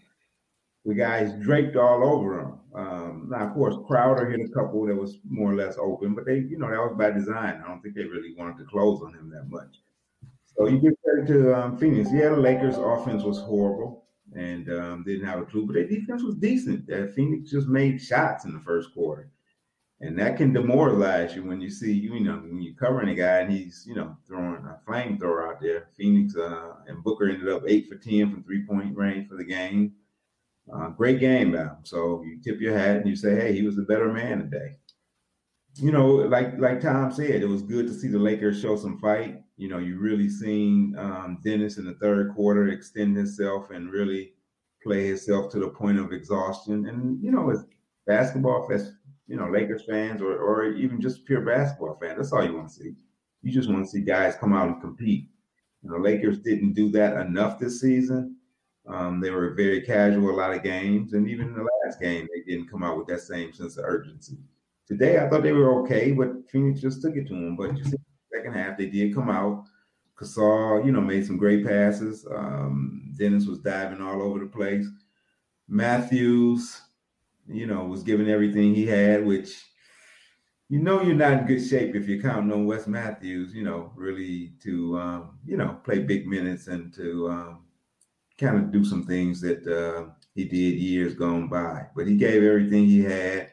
the 0.88 0.96
guys 0.96 1.34
draped 1.42 1.76
all 1.76 2.04
over 2.04 2.40
him. 2.40 2.54
Um, 2.74 3.28
now, 3.30 3.48
of 3.48 3.54
course, 3.54 3.76
Crowder 3.88 4.30
hit 4.30 4.40
a 4.40 4.54
couple 4.54 4.86
that 4.86 4.96
was 4.96 5.20
more 5.30 5.52
or 5.52 5.56
less 5.56 5.78
open, 5.78 6.16
but 6.16 6.26
they, 6.26 6.38
you 6.38 6.58
know, 6.58 6.70
that 6.70 6.80
was 6.80 6.96
by 6.98 7.12
design. 7.12 7.62
I 7.64 7.68
don't 7.68 7.82
think 7.82 7.96
they 7.96 8.06
really 8.06 8.34
wanted 8.38 8.58
to 8.60 8.66
close 8.66 9.02
on 9.02 9.14
him 9.14 9.30
that 9.32 9.50
much. 9.50 9.82
So 10.46 10.68
you 10.68 10.80
give 10.80 10.94
credit 11.04 11.28
to 11.28 11.54
um, 11.54 11.78
Phoenix. 11.78 12.10
Yeah, 12.12 12.30
the 12.30 12.38
Lakers' 12.38 12.78
offense 12.78 13.24
was 13.24 13.40
horrible 13.40 14.06
and 14.34 14.72
um, 14.72 15.04
didn't 15.04 15.26
have 15.26 15.40
a 15.40 15.46
clue, 15.46 15.66
but 15.66 15.74
their 15.74 15.88
defense 15.88 16.24
was 16.24 16.36
decent. 16.36 16.92
Uh, 16.92 17.08
Phoenix 17.08 17.52
just 17.52 17.68
made 17.68 18.02
shots 18.02 18.46
in 18.46 18.54
the 18.54 18.60
first 18.62 18.94
quarter. 18.94 19.30
And 20.00 20.18
that 20.20 20.38
can 20.38 20.54
demoralize 20.54 21.36
you 21.36 21.44
when 21.44 21.60
you 21.60 21.70
see, 21.70 21.92
you 21.92 22.20
know, 22.20 22.38
when 22.38 22.62
you're 22.62 22.76
covering 22.76 23.10
a 23.10 23.16
guy 23.16 23.40
and 23.40 23.52
he's, 23.52 23.84
you 23.88 23.96
know, 23.96 24.16
throwing 24.28 24.64
a 24.64 24.80
flamethrower 24.88 25.50
out 25.50 25.60
there. 25.60 25.90
Phoenix 25.98 26.36
uh, 26.38 26.76
and 26.88 27.04
Booker 27.04 27.30
ended 27.30 27.50
up 27.50 27.64
eight 27.68 27.90
for 27.90 27.96
10 27.96 28.32
from 28.32 28.44
three 28.44 28.66
point 28.66 28.96
range 28.96 29.28
for 29.28 29.36
the 29.36 29.44
game. 29.44 29.94
Uh, 30.74 30.90
great 30.90 31.20
game 31.20 31.54
him. 31.54 31.72
So 31.84 32.24
you 32.24 32.42
tip 32.42 32.60
your 32.60 32.78
hat 32.78 32.98
and 32.98 33.08
you 33.08 33.16
say, 33.16 33.36
hey, 33.36 33.54
he 33.54 33.64
was 33.64 33.76
the 33.76 33.84
better 33.84 34.12
man 34.12 34.40
today. 34.40 34.78
You 35.76 35.92
know, 35.92 36.08
like 36.08 36.58
like 36.58 36.82
Tom 36.82 37.12
said, 37.12 37.42
it 37.42 37.48
was 37.48 37.62
good 37.62 37.88
to 37.88 37.94
see 37.94 38.08
the 38.08 38.18
Lakers 38.18 38.60
show 38.60 38.76
some 38.76 39.00
fight. 39.00 39.42
You 39.58 39.70
know, 39.70 39.78
you 39.78 40.00
really 40.00 40.28
seen 40.28 40.96
um, 40.98 41.40
Dennis 41.44 41.78
in 41.78 41.86
the 41.86 41.94
third 41.96 42.34
quarter 42.34 42.68
extend 42.70 43.16
himself 43.16 43.70
and 43.70 43.92
really 43.92 44.34
play 44.84 45.08
himself 45.08 45.52
to 45.52 45.60
the 45.60 45.70
point 45.70 46.00
of 46.00 46.12
exhaustion. 46.12 46.88
And 46.88 47.24
you 47.24 47.32
know, 47.32 47.52
as 47.52 47.64
basketball 48.08 48.68
fans, 48.68 48.92
you 49.28 49.38
know, 49.38 49.50
Lakers 49.50 49.84
fans 49.88 50.22
or 50.22 50.36
or 50.38 50.66
even 50.66 51.00
just 51.00 51.26
pure 51.26 51.42
basketball 51.42 51.98
fans, 52.02 52.18
that's 52.18 52.34
all 52.34 52.44
you 52.44 52.56
want 52.56 52.70
to 52.70 52.74
see. 52.74 52.96
You 53.44 53.52
just 53.52 53.70
want 53.70 53.86
to 53.86 53.92
see 53.92 54.02
guys 54.02 54.36
come 54.36 54.54
out 54.54 54.68
and 54.68 54.82
compete. 54.82 55.30
You 55.84 55.92
know, 55.92 55.98
Lakers 55.98 56.40
didn't 56.40 56.74
do 56.74 56.90
that 56.92 57.18
enough 57.22 57.60
this 57.60 57.82
season. 57.82 58.37
Um, 58.88 59.20
they 59.20 59.32
were 59.32 59.54
very 59.54 59.82
casual 59.82 60.32
a 60.32 60.38
lot 60.38 60.54
of 60.54 60.64
games, 60.64 61.14
and 61.14 61.30
even 61.30 61.48
in 61.48 61.54
the 61.56 61.68
last 61.86 62.00
game, 62.00 62.28
they 62.34 62.42
didn't 62.50 62.70
come 62.70 62.84
out 62.84 62.98
with 62.98 63.08
that 63.08 63.22
same 63.22 63.52
sense 63.52 63.78
of 63.78 63.86
urgency. 63.86 64.38
Today, 64.88 65.20
I 65.20 65.28
thought 65.28 65.44
they 65.44 65.52
were 65.52 65.82
okay, 65.82 66.14
but 66.14 66.50
Phoenix 66.50 66.80
just 66.80 67.02
took 67.02 67.16
it 67.16 67.28
to 67.28 67.34
them. 67.34 67.58
But 67.58 67.78
you 67.78 67.84
see, 67.84 67.98
second 68.34 68.54
half, 68.54 68.78
they 68.78 68.86
did 68.86 69.14
come 69.14 69.30
out. 69.30 69.66
Gasol, 70.18 70.86
you 70.86 70.92
know, 70.92 71.02
made 71.02 71.26
some 71.26 71.38
great 71.38 71.66
passes. 71.66 72.26
Um, 72.34 73.14
Dennis 73.18 73.46
was 73.46 73.60
diving 73.60 74.02
all 74.02 74.22
over 74.22 74.40
the 74.40 74.46
place. 74.46 74.88
Matthews, 75.68 76.82
you 77.48 77.68
know, 77.68 77.84
was 77.86 78.04
giving 78.04 78.30
everything 78.30 78.74
he 78.74 78.86
had, 78.86 79.26
which 79.26 79.62
you 80.70 80.80
know 80.80 81.02
you're 81.02 81.16
not 81.16 81.34
in 81.34 81.46
good 81.46 81.66
shape 81.66 81.96
if 81.96 82.08
you're 82.08 82.22
counting 82.22 82.52
on 82.52 82.66
Wes 82.66 82.88
Matthews, 82.88 83.54
you 83.54 83.64
know, 83.64 83.92
really 83.96 84.54
to 84.64 84.98
um, 84.98 85.40
you 85.46 85.58
know 85.58 85.78
play 85.84 86.00
big 86.00 86.26
minutes 86.26 86.68
and 86.68 86.94
to 86.94 87.30
um, 87.30 87.67
kind 88.38 88.58
of 88.58 88.72
do 88.72 88.84
some 88.86 89.06
things 89.06 89.42
that 89.42 89.66
uh, 89.68 90.12
he 90.36 90.46
did 90.46 90.80
years 90.80 91.16
gone 91.16 91.48
by. 91.48 91.88
But 91.96 92.08
he 92.08 92.16
gave 92.16 92.44
everything 92.44 92.86
he 92.86 93.02
had. 93.02 93.52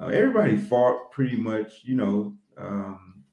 Uh, 0.00 0.06
everybody 0.06 0.56
fought 0.56 1.10
pretty 1.10 1.36
much, 1.36 1.80
you 1.82 1.96
know. 1.96 2.36
Um, 2.56 3.24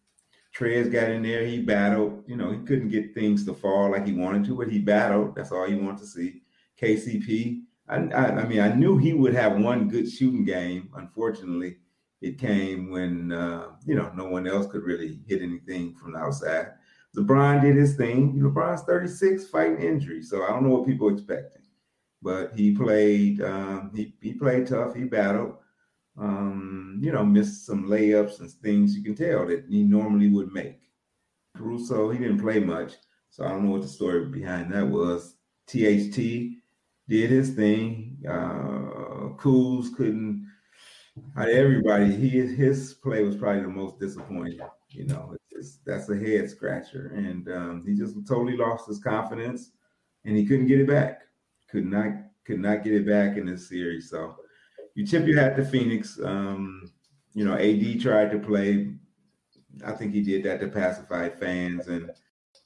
Trez 0.58 0.92
got 0.92 1.10
in 1.10 1.24
there. 1.24 1.46
He 1.46 1.62
battled. 1.62 2.24
You 2.28 2.38
know, 2.38 2.52
he 2.52 2.60
couldn't 2.60 2.90
get 2.90 3.14
things 3.14 3.46
to 3.46 3.54
fall 3.54 3.92
like 3.92 4.06
he 4.06 4.14
wanted 4.14 4.46
to, 4.46 4.56
but 4.56 4.70
he 4.70 4.80
battled. 4.80 5.36
That's 5.36 5.52
all 5.52 5.68
you 5.68 5.78
want 5.78 5.98
to 6.00 6.06
see. 6.06 6.44
KCP. 6.82 7.64
I, 7.88 7.96
I, 7.96 8.42
I 8.42 8.48
mean, 8.48 8.62
I 8.62 8.74
knew 8.74 8.98
he 8.98 9.14
would 9.14 9.34
have 9.34 9.60
one 9.60 9.90
good 9.90 10.10
shooting 10.10 10.46
game. 10.46 10.90
Unfortunately, 10.96 11.78
it 12.22 12.40
came 12.40 12.90
when 12.90 13.32
uh, 13.32 13.68
you 13.86 13.96
know 13.96 14.12
no 14.16 14.30
one 14.30 14.48
else 14.48 14.68
could 14.68 14.84
really 14.84 15.20
hit 15.28 15.42
anything 15.42 15.94
from 15.96 16.14
the 16.14 16.20
outside. 16.20 16.70
LeBron 17.16 17.62
did 17.62 17.76
his 17.76 17.96
thing. 17.96 18.40
LeBron's 18.40 18.84
36, 18.84 19.48
fighting 19.48 19.82
injury, 19.82 20.22
so 20.22 20.44
I 20.44 20.50
don't 20.50 20.64
know 20.64 20.76
what 20.76 20.88
people 20.88 21.10
expecting. 21.10 21.62
But 22.22 22.54
he 22.56 22.76
played. 22.76 23.42
Um, 23.42 23.92
he 23.96 24.14
he 24.22 24.34
played 24.34 24.68
tough. 24.68 24.96
He 24.96 25.04
battled 25.04 25.56
um, 26.18 26.98
you 27.02 27.12
know, 27.12 27.26
missed 27.26 27.66
some 27.66 27.86
layups 27.86 28.40
and 28.40 28.50
things 28.50 28.96
you 28.96 29.04
can 29.04 29.16
tell 29.16 29.46
that 29.48 29.66
he 29.70 29.84
normally 29.84 30.30
would 30.30 30.52
make. 30.52 30.80
Caruso, 31.58 32.10
he 32.10 32.20
didn't 32.20 32.42
play 32.42 32.60
much, 32.60 32.94
so 33.30 33.46
I 33.46 33.50
don't 33.50 33.66
know 33.66 33.72
what 33.72 33.82
the 33.82 33.88
story 33.88 34.26
behind 34.26 34.72
that 34.74 34.88
was. 34.88 35.36
THT 35.68 36.18
did 37.08 37.30
his 37.30 37.52
thing. 37.52 38.18
Uh, 38.28 39.36
Kuz 39.38 39.94
couldn't. 39.96 40.46
Out 41.38 41.48
of 41.48 41.56
everybody, 41.56 42.14
he 42.14 42.30
his 42.30 42.96
play 42.96 43.24
was 43.24 43.38
probably 43.38 43.62
the 43.62 43.70
most 43.70 44.00
disappointing. 44.00 44.60
You 44.90 45.06
know, 45.06 45.36
it's, 45.66 45.80
that's 45.86 46.10
a 46.10 46.18
head 46.18 46.50
scratcher, 46.50 47.12
and 47.16 47.50
um, 47.50 47.84
he 47.86 47.96
just 47.96 48.16
totally 48.28 48.56
lost 48.56 48.88
his 48.88 49.00
confidence, 49.00 49.72
and 50.24 50.38
he 50.38 50.46
couldn't 50.46 50.68
get 50.68 50.80
it 50.80 50.88
back. 50.88 51.22
Could 51.70 51.86
not 51.86 52.12
could 52.46 52.60
not 52.60 52.84
get 52.84 52.94
it 52.94 53.08
back 53.08 53.38
in 53.38 53.46
this 53.48 53.68
series. 53.68 54.10
So 54.10 54.36
you 54.94 55.06
tip 55.06 55.26
your 55.26 55.40
hat 55.40 55.56
to 55.58 55.66
Phoenix. 55.66 56.20
Um, 56.24 56.92
you 57.34 57.44
know, 57.44 57.56
AD 57.56 58.00
tried 58.00 58.32
to 58.32 58.40
play. 58.40 58.94
I 59.84 59.92
think 59.92 60.14
he 60.14 60.22
did 60.22 60.44
that 60.44 60.60
to 60.62 60.68
pacify 60.68 61.30
fans 61.30 61.88
and 61.88 62.12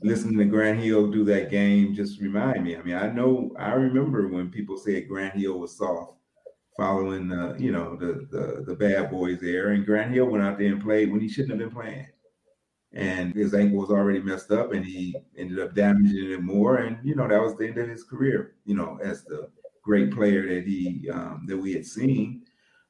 listening 0.01 0.38
to 0.38 0.45
Grant 0.45 0.79
Hill 0.79 1.07
do 1.07 1.23
that 1.25 1.49
game 1.49 1.95
just 1.95 2.21
remind 2.21 2.63
me. 2.63 2.77
I 2.77 2.81
mean, 2.83 2.95
I 2.95 3.09
know 3.09 3.55
I 3.57 3.71
remember 3.71 4.27
when 4.27 4.51
people 4.51 4.77
said 4.77 5.07
Grant 5.07 5.35
Hill 5.35 5.59
was 5.59 5.77
soft 5.77 6.13
following 6.77 7.27
the, 7.27 7.55
you 7.57 7.71
know, 7.71 7.95
the 7.95 8.27
the 8.31 8.63
the 8.67 8.75
bad 8.75 9.09
boys 9.09 9.39
there. 9.41 9.69
And 9.69 9.85
Grant 9.85 10.13
Hill 10.13 10.27
went 10.27 10.43
out 10.43 10.59
there 10.59 10.71
and 10.71 10.81
played 10.81 11.12
when 11.12 11.21
he 11.21 11.29
shouldn't 11.29 11.51
have 11.51 11.59
been 11.59 11.75
playing. 11.75 12.07
And 12.91 13.36
his 13.36 13.54
ankle 13.54 13.78
was 13.78 13.91
already 13.91 14.19
messed 14.19 14.52
up 14.52 14.73
and 14.73 14.84
he 14.84 15.15
ended 15.38 15.60
up 15.60 15.75
damaging 15.75 16.32
it 16.32 16.41
more. 16.41 16.78
And, 16.78 16.97
you 17.08 17.15
know, 17.15 17.28
that 17.28 17.41
was 17.41 17.56
the 17.56 17.67
end 17.67 17.78
of 17.78 17.88
his 17.88 18.04
career, 18.04 18.56
you 18.65 18.75
know, 18.75 18.97
as 19.02 19.23
the 19.25 19.49
great 19.84 20.12
player 20.12 20.47
that 20.47 20.67
he 20.67 21.10
um, 21.12 21.45
that 21.47 21.58
we 21.58 21.73
had 21.73 21.86
seen. 21.86 22.43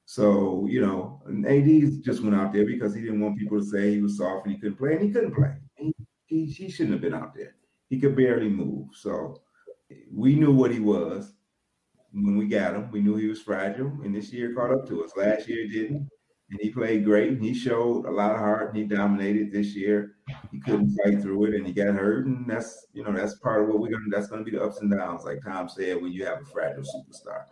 So 0.06 0.66
you 0.70 0.82
know, 0.82 1.22
AD 1.48 2.04
just 2.04 2.22
went 2.24 2.36
out 2.36 2.52
there 2.52 2.66
because 2.66 2.94
he 2.94 3.02
didn't 3.02 3.22
want 3.22 3.38
people 3.38 3.60
to 3.60 3.66
say 3.66 3.92
he 3.92 4.02
was 4.02 4.18
soft 4.18 4.46
and 4.46 4.56
he 4.56 4.60
couldn't 4.60 4.78
play, 4.78 4.94
and 4.94 5.02
he 5.04 5.12
couldn't 5.12 5.36
play. 5.36 5.54
He, 5.76 5.94
he, 6.26 6.46
he 6.46 6.70
shouldn't 6.70 6.94
have 6.94 7.02
been 7.02 7.14
out 7.14 7.36
there. 7.36 7.56
He 7.90 8.00
could 8.00 8.16
barely 8.16 8.50
move. 8.50 8.88
So 8.94 9.42
we 10.12 10.36
knew 10.36 10.52
what 10.54 10.72
he 10.72 10.80
was 10.80 11.34
when 12.12 12.38
we 12.38 12.48
got 12.48 12.76
him. 12.76 12.92
We 12.92 13.02
knew 13.02 13.16
he 13.16 13.28
was 13.28 13.42
fragile, 13.42 13.92
and 14.04 14.14
this 14.16 14.34
year 14.34 14.54
caught 14.54 14.72
up 14.72 14.88
to 14.88 15.04
us. 15.04 15.12
Last 15.16 15.48
year 15.48 15.68
didn't 15.68 16.10
and 16.52 16.60
he 16.62 16.70
played 16.72 17.06
great. 17.06 17.30
And 17.30 17.44
he 17.44 17.54
showed 17.54 18.06
a 18.06 18.12
lot 18.12 18.32
of 18.32 18.40
heart, 18.40 18.70
and 18.70 18.78
he 18.78 18.84
dominated 18.84 19.52
this 19.52 19.76
year. 19.76 20.16
He 20.52 20.60
couldn't 20.60 20.98
fight 21.04 21.22
through 21.22 21.46
it, 21.46 21.56
and 21.56 21.66
he 21.66 21.74
got 21.74 21.94
hurt, 21.94 22.26
and 22.26 22.50
that's 22.50 22.88
you 22.94 23.04
know 23.04 23.14
that's 23.14 23.36
part 23.40 23.64
of 23.64 23.70
what 23.70 23.80
we're 23.80 23.92
gonna. 23.92 24.10
That's 24.10 24.28
gonna 24.28 24.44
be 24.44 24.52
the 24.52 24.64
ups 24.64 24.80
and 24.82 24.92
downs, 24.92 25.24
like 25.26 25.44
Tom 25.44 25.70
said, 25.70 26.02
when 26.02 26.12
you 26.12 26.26
have 26.26 26.42
a 26.42 26.46
fragile 26.46 26.84
superstar. 26.84 27.44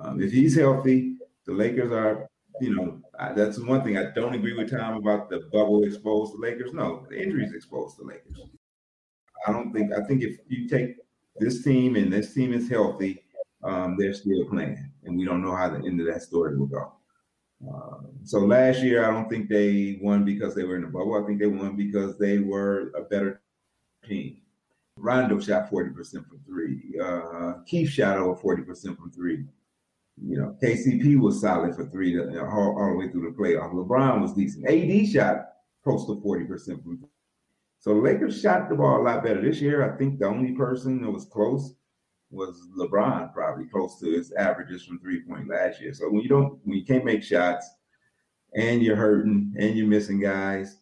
Um, 0.00 0.20
if 0.20 0.32
he's 0.32 0.56
healthy, 0.56 1.16
the 1.46 1.52
Lakers 1.52 1.92
are. 1.92 2.28
You 2.60 2.72
know, 2.76 3.00
I, 3.18 3.32
that's 3.32 3.58
one 3.58 3.82
thing 3.82 3.98
I 3.98 4.12
don't 4.12 4.34
agree 4.34 4.56
with 4.56 4.70
Tom 4.70 4.96
about 4.96 5.28
the 5.28 5.40
bubble 5.52 5.82
exposed 5.82 6.34
the 6.34 6.38
Lakers. 6.38 6.72
No, 6.72 7.04
the 7.10 7.20
injuries 7.20 7.52
exposed 7.52 7.98
the 7.98 8.04
Lakers. 8.04 8.40
I 9.46 9.52
don't 9.52 9.72
think. 9.72 9.92
I 9.92 10.02
think 10.04 10.22
if 10.22 10.38
you 10.48 10.68
take 10.68 10.96
this 11.38 11.62
team 11.62 11.96
and 11.96 12.12
this 12.12 12.32
team 12.32 12.52
is 12.52 12.68
healthy, 12.68 13.24
um, 13.62 13.96
they're 13.98 14.14
still 14.14 14.44
playing, 14.48 14.90
and 15.04 15.16
we 15.16 15.24
don't 15.24 15.42
know 15.42 15.54
how 15.54 15.68
the 15.68 15.84
end 15.84 16.00
of 16.00 16.06
that 16.06 16.22
story 16.22 16.56
will 16.56 16.66
go. 16.66 16.92
Um, 17.72 18.08
so 18.24 18.40
last 18.40 18.82
year, 18.82 19.04
I 19.04 19.10
don't 19.10 19.28
think 19.28 19.48
they 19.48 19.98
won 20.00 20.24
because 20.24 20.54
they 20.54 20.64
were 20.64 20.76
in 20.76 20.82
the 20.82 20.88
bubble. 20.88 21.22
I 21.22 21.26
think 21.26 21.40
they 21.40 21.46
won 21.46 21.76
because 21.76 22.18
they 22.18 22.38
were 22.38 22.92
a 22.96 23.02
better 23.02 23.42
team. 24.06 24.38
Rondo 24.96 25.40
shot 25.40 25.70
40% 25.70 25.94
from 26.28 26.40
three. 26.46 26.98
Uh, 27.02 27.54
Keith 27.66 27.90
shot 27.90 28.16
over 28.16 28.40
40% 28.40 28.96
from 28.96 29.10
three. 29.10 29.44
You 30.22 30.38
know, 30.38 30.56
KCP 30.62 31.18
was 31.18 31.40
solid 31.40 31.74
for 31.74 31.86
three 31.86 32.18
all, 32.18 32.78
all, 32.78 32.90
the 32.92 32.96
way 32.96 33.08
through 33.08 33.32
the 33.32 33.36
playoff. 33.36 33.72
LeBron 33.72 34.20
was 34.20 34.32
decent. 34.32 34.68
AD 34.68 35.08
shot 35.08 35.48
close 35.82 36.06
to 36.06 36.22
40% 36.24 36.82
from 36.82 36.98
three. 36.98 37.08
So 37.80 37.92
Lakers 37.94 38.40
shot 38.40 38.68
the 38.68 38.76
ball 38.76 39.00
a 39.00 39.02
lot 39.02 39.24
better 39.24 39.42
this 39.42 39.60
year. 39.60 39.82
I 39.82 39.98
think 39.98 40.18
the 40.18 40.26
only 40.26 40.52
person 40.52 41.02
that 41.02 41.10
was 41.10 41.26
close 41.26 41.74
was 42.34 42.68
LeBron, 42.76 43.32
probably 43.32 43.66
close 43.66 43.98
to 44.00 44.10
his 44.10 44.32
averages 44.32 44.84
from 44.84 44.98
three 44.98 45.22
point 45.22 45.48
last 45.48 45.80
year. 45.80 45.94
So 45.94 46.10
when 46.10 46.22
you 46.22 46.28
don't, 46.28 46.58
when 46.64 46.76
you 46.78 46.84
can't 46.84 47.04
make 47.04 47.22
shots, 47.22 47.68
and 48.54 48.82
you're 48.82 48.96
hurting, 48.96 49.54
and 49.58 49.76
you're 49.76 49.86
missing 49.86 50.20
guys, 50.20 50.78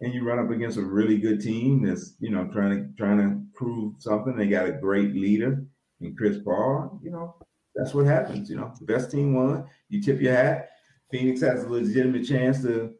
and 0.00 0.12
you 0.12 0.24
run 0.24 0.38
up 0.38 0.50
against 0.50 0.78
a 0.78 0.82
really 0.82 1.18
good 1.18 1.40
team 1.40 1.82
that's 1.82 2.14
you 2.20 2.30
know 2.30 2.46
trying 2.52 2.70
to 2.70 2.96
trying 2.96 3.18
to 3.18 3.42
prove 3.54 3.94
something. 3.98 4.36
They 4.36 4.46
got 4.46 4.68
a 4.68 4.72
great 4.72 5.14
leader 5.14 5.64
in 6.00 6.16
Chris 6.16 6.38
Paul. 6.44 7.00
You 7.02 7.10
know 7.10 7.36
that's 7.74 7.94
what 7.94 8.06
happens. 8.06 8.50
You 8.50 8.56
know 8.56 8.72
the 8.78 8.86
best 8.86 9.10
team 9.10 9.34
won. 9.34 9.64
You 9.88 10.02
tip 10.02 10.20
your 10.20 10.34
hat. 10.34 10.70
Phoenix 11.10 11.40
has 11.42 11.64
a 11.64 11.68
legitimate 11.68 12.26
chance 12.26 12.62
to 12.62 12.94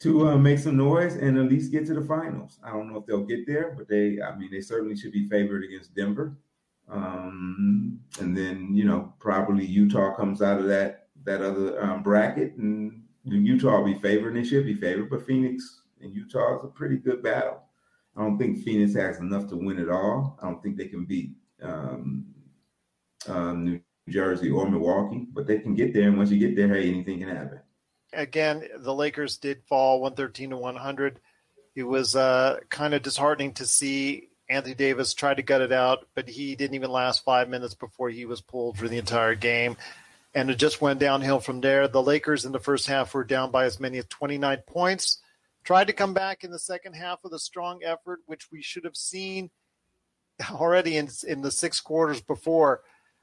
to 0.00 0.28
uh, 0.28 0.38
make 0.38 0.58
some 0.58 0.76
noise 0.76 1.16
and 1.16 1.36
at 1.38 1.48
least 1.48 1.72
get 1.72 1.86
to 1.86 1.94
the 1.94 2.06
finals. 2.06 2.60
I 2.62 2.70
don't 2.70 2.90
know 2.90 2.98
if 2.98 3.06
they'll 3.06 3.24
get 3.24 3.46
there, 3.46 3.74
but 3.76 3.88
they, 3.88 4.18
I 4.22 4.36
mean, 4.36 4.50
they 4.50 4.60
certainly 4.60 4.96
should 4.96 5.12
be 5.12 5.28
favored 5.28 5.64
against 5.64 5.94
Denver. 5.94 6.36
Um, 6.90 8.00
and 8.20 8.36
then 8.36 8.70
you 8.74 8.84
know 8.84 9.12
probably 9.18 9.64
Utah 9.64 10.14
comes 10.14 10.42
out 10.42 10.60
of 10.60 10.66
that 10.68 11.08
that 11.24 11.42
other 11.42 11.82
um, 11.82 12.02
bracket, 12.02 12.54
and 12.56 13.02
Utah 13.24 13.78
will 13.78 13.92
be 13.92 13.98
favored, 13.98 14.36
and 14.36 14.46
should 14.46 14.64
be 14.64 14.74
favored. 14.74 15.10
But 15.10 15.26
Phoenix 15.26 15.82
and 16.00 16.14
Utah 16.14 16.58
is 16.58 16.64
a 16.64 16.68
pretty 16.68 16.96
good 16.96 17.22
battle. 17.22 17.62
I 18.16 18.22
don't 18.22 18.38
think 18.38 18.64
Phoenix 18.64 18.94
has 18.94 19.18
enough 19.18 19.48
to 19.48 19.56
win 19.56 19.78
it 19.78 19.88
all. 19.88 20.38
I 20.42 20.46
don't 20.46 20.62
think 20.62 20.76
they 20.76 20.88
can 20.88 21.04
beat 21.04 21.32
um, 21.62 22.26
um, 23.28 23.64
New 23.64 23.80
Jersey 24.08 24.50
or 24.50 24.68
Milwaukee, 24.68 25.26
but 25.32 25.46
they 25.46 25.58
can 25.58 25.74
get 25.74 25.92
there. 25.94 26.08
And 26.08 26.16
once 26.16 26.30
you 26.30 26.38
get 26.38 26.56
there, 26.56 26.68
hey, 26.68 26.88
anything 26.88 27.20
can 27.20 27.28
happen. 27.28 27.60
Again, 28.12 28.66
the 28.78 28.94
Lakers 28.94 29.36
did 29.36 29.62
fall 29.68 30.00
113 30.00 30.50
to 30.50 30.56
100. 30.56 31.20
It 31.76 31.82
was 31.84 32.16
uh, 32.16 32.58
kind 32.70 32.94
of 32.94 33.02
disheartening 33.02 33.52
to 33.54 33.66
see 33.66 34.30
Anthony 34.48 34.74
Davis 34.74 35.14
tried 35.14 35.36
to 35.36 35.42
gut 35.42 35.60
it 35.60 35.72
out, 35.72 36.06
but 36.14 36.28
he 36.28 36.56
didn't 36.56 36.74
even 36.74 36.90
last 36.90 37.24
five 37.24 37.48
minutes 37.48 37.74
before 37.74 38.08
he 38.08 38.24
was 38.24 38.40
pulled 38.40 38.78
for 38.78 38.88
the 38.88 38.98
entire 38.98 39.34
game. 39.34 39.76
And 40.34 40.50
it 40.50 40.56
just 40.56 40.80
went 40.80 41.00
downhill 41.00 41.40
from 41.40 41.60
there. 41.60 41.88
The 41.88 42.02
Lakers 42.02 42.44
in 42.44 42.52
the 42.52 42.60
first 42.60 42.86
half 42.86 43.12
were 43.12 43.24
down 43.24 43.50
by 43.50 43.64
as 43.64 43.80
many 43.80 43.98
as 43.98 44.06
29 44.06 44.58
points. 44.66 45.20
Tried 45.64 45.88
to 45.88 45.92
come 45.92 46.14
back 46.14 46.44
in 46.44 46.50
the 46.50 46.58
second 46.58 46.94
half 46.94 47.22
with 47.22 47.32
a 47.32 47.38
strong 47.38 47.80
effort, 47.84 48.20
which 48.26 48.50
we 48.50 48.62
should 48.62 48.84
have 48.84 48.96
seen 48.96 49.50
already 50.50 50.96
in, 50.96 51.08
in 51.26 51.42
the 51.42 51.50
six 51.50 51.80
quarters 51.80 52.20
before. 52.20 52.82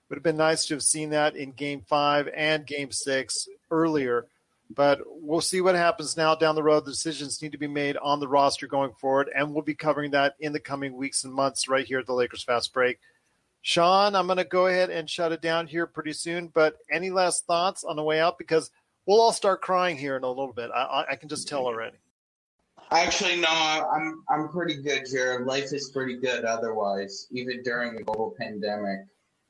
Would 0.10 0.18
have 0.18 0.24
been 0.24 0.38
nice 0.38 0.68
to 0.68 0.76
have 0.76 0.84
seen 0.84 1.10
that 1.12 1.36
in 1.36 1.52
game 1.52 1.82
five 1.82 2.30
and 2.36 2.66
game 2.68 2.92
six 2.92 3.48
earlier. 3.72 4.28
But 4.70 5.02
we'll 5.06 5.42
see 5.42 5.62
what 5.62 5.76
happens 5.76 6.18
now 6.18 6.36
down 6.36 6.56
the 6.56 6.64
road. 6.64 6.86
The 6.86 6.92
decisions 6.92 7.42
need 7.42 7.52
to 7.52 7.58
be 7.58 7.68
made 7.68 7.98
on 7.98 8.20
the 8.20 8.28
roster 8.28 8.68
going 8.68 8.94
forward, 8.94 9.30
and 9.36 9.54
we'll 9.54 9.64
be 9.64 9.76
covering 9.76 10.12
that 10.12 10.36
in 10.40 10.54
the 10.54 10.60
coming 10.60 10.96
weeks 10.96 11.24
and 11.24 11.34
months 11.34 11.68
right 11.68 11.86
here 11.86 12.00
at 12.00 12.08
the 12.08 12.14
Lakers 12.14 12.44
Fast 12.44 12.74
Break. 12.74 13.00
Sean, 13.62 14.16
I'm 14.16 14.28
going 14.28 14.38
to 14.38 14.44
go 14.44 14.68
ahead 14.68 14.90
and 14.90 15.10
shut 15.10 15.32
it 15.32 15.42
down 15.42 15.68
here 15.68 15.88
pretty 15.88 16.14
soon. 16.14 16.48
But 16.48 16.78
any 16.92 17.10
last 17.10 17.46
thoughts 17.46 17.84
on 17.84 17.96
the 17.96 18.04
way 18.04 18.20
out? 18.20 18.38
Because 18.38 18.72
we'll 19.06 19.22
all 19.22 19.32
start 19.32 19.62
crying 19.62 19.98
here 19.98 20.18
in 20.18 20.24
a 20.24 20.30
little 20.30 20.54
bit. 20.54 20.72
I, 20.74 21.06
I 21.12 21.16
can 21.16 21.30
just 21.30 21.48
tell 21.48 21.66
already. 21.66 21.98
Actually, 22.92 23.38
no, 23.38 23.48
I'm 23.50 24.24
I'm 24.30 24.50
pretty 24.50 24.82
good, 24.82 25.06
Jared. 25.12 25.48
Life 25.48 25.74
is 25.74 25.90
pretty 25.90 26.18
good 26.18 26.46
otherwise, 26.46 27.28
even 27.32 27.64
during 27.64 27.96
the 27.96 28.04
global 28.04 28.36
pandemic. 28.40 29.00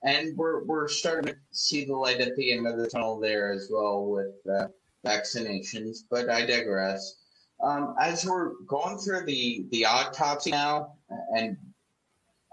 And 0.03 0.37
we're 0.37 0.63
we're 0.63 0.87
starting 0.87 1.33
to 1.33 1.39
see 1.51 1.83
the 1.83 1.95
light 1.95 2.21
at 2.21 2.35
the 2.37 2.53
end 2.53 2.67
of 2.67 2.77
the 2.77 2.87
tunnel 2.87 3.19
there 3.19 3.51
as 3.51 3.67
well 3.69 4.05
with 4.05 4.35
uh, 4.49 4.67
vaccinations, 5.05 5.99
but 6.09 6.29
I 6.29 6.45
digress. 6.45 7.15
Um, 7.63 7.95
as 8.01 8.25
we're 8.25 8.53
going 8.67 8.97
through 8.97 9.25
the, 9.25 9.65
the 9.71 9.85
autopsy 9.85 10.51
now, 10.51 10.93
and 11.35 11.57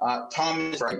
uh, 0.01 0.27
Tom 0.31 0.73
is 0.73 0.81
right. 0.81 0.99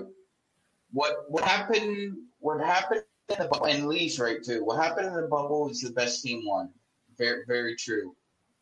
What 0.91 1.25
what 1.29 1.43
happened? 1.43 2.17
What 2.39 2.59
happened 2.61 3.03
in 3.29 3.35
the 3.39 3.47
bubble? 3.47 3.65
And 3.65 3.87
Lee's 3.87 4.19
right 4.19 4.43
too. 4.43 4.63
What 4.63 4.81
happened 4.81 5.07
in 5.07 5.15
the 5.15 5.27
bubble 5.27 5.69
is 5.69 5.81
the 5.81 5.91
best 5.91 6.23
team 6.23 6.43
won. 6.45 6.69
Very 7.17 7.43
very 7.47 7.75
true. 7.75 8.15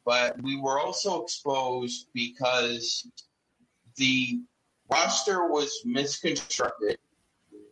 But 0.06 0.42
we 0.42 0.60
were 0.60 0.80
also 0.80 1.22
exposed 1.22 2.08
because 2.14 3.08
the 3.98 4.42
roster 4.90 5.48
was 5.48 5.82
misconstructed. 5.86 6.98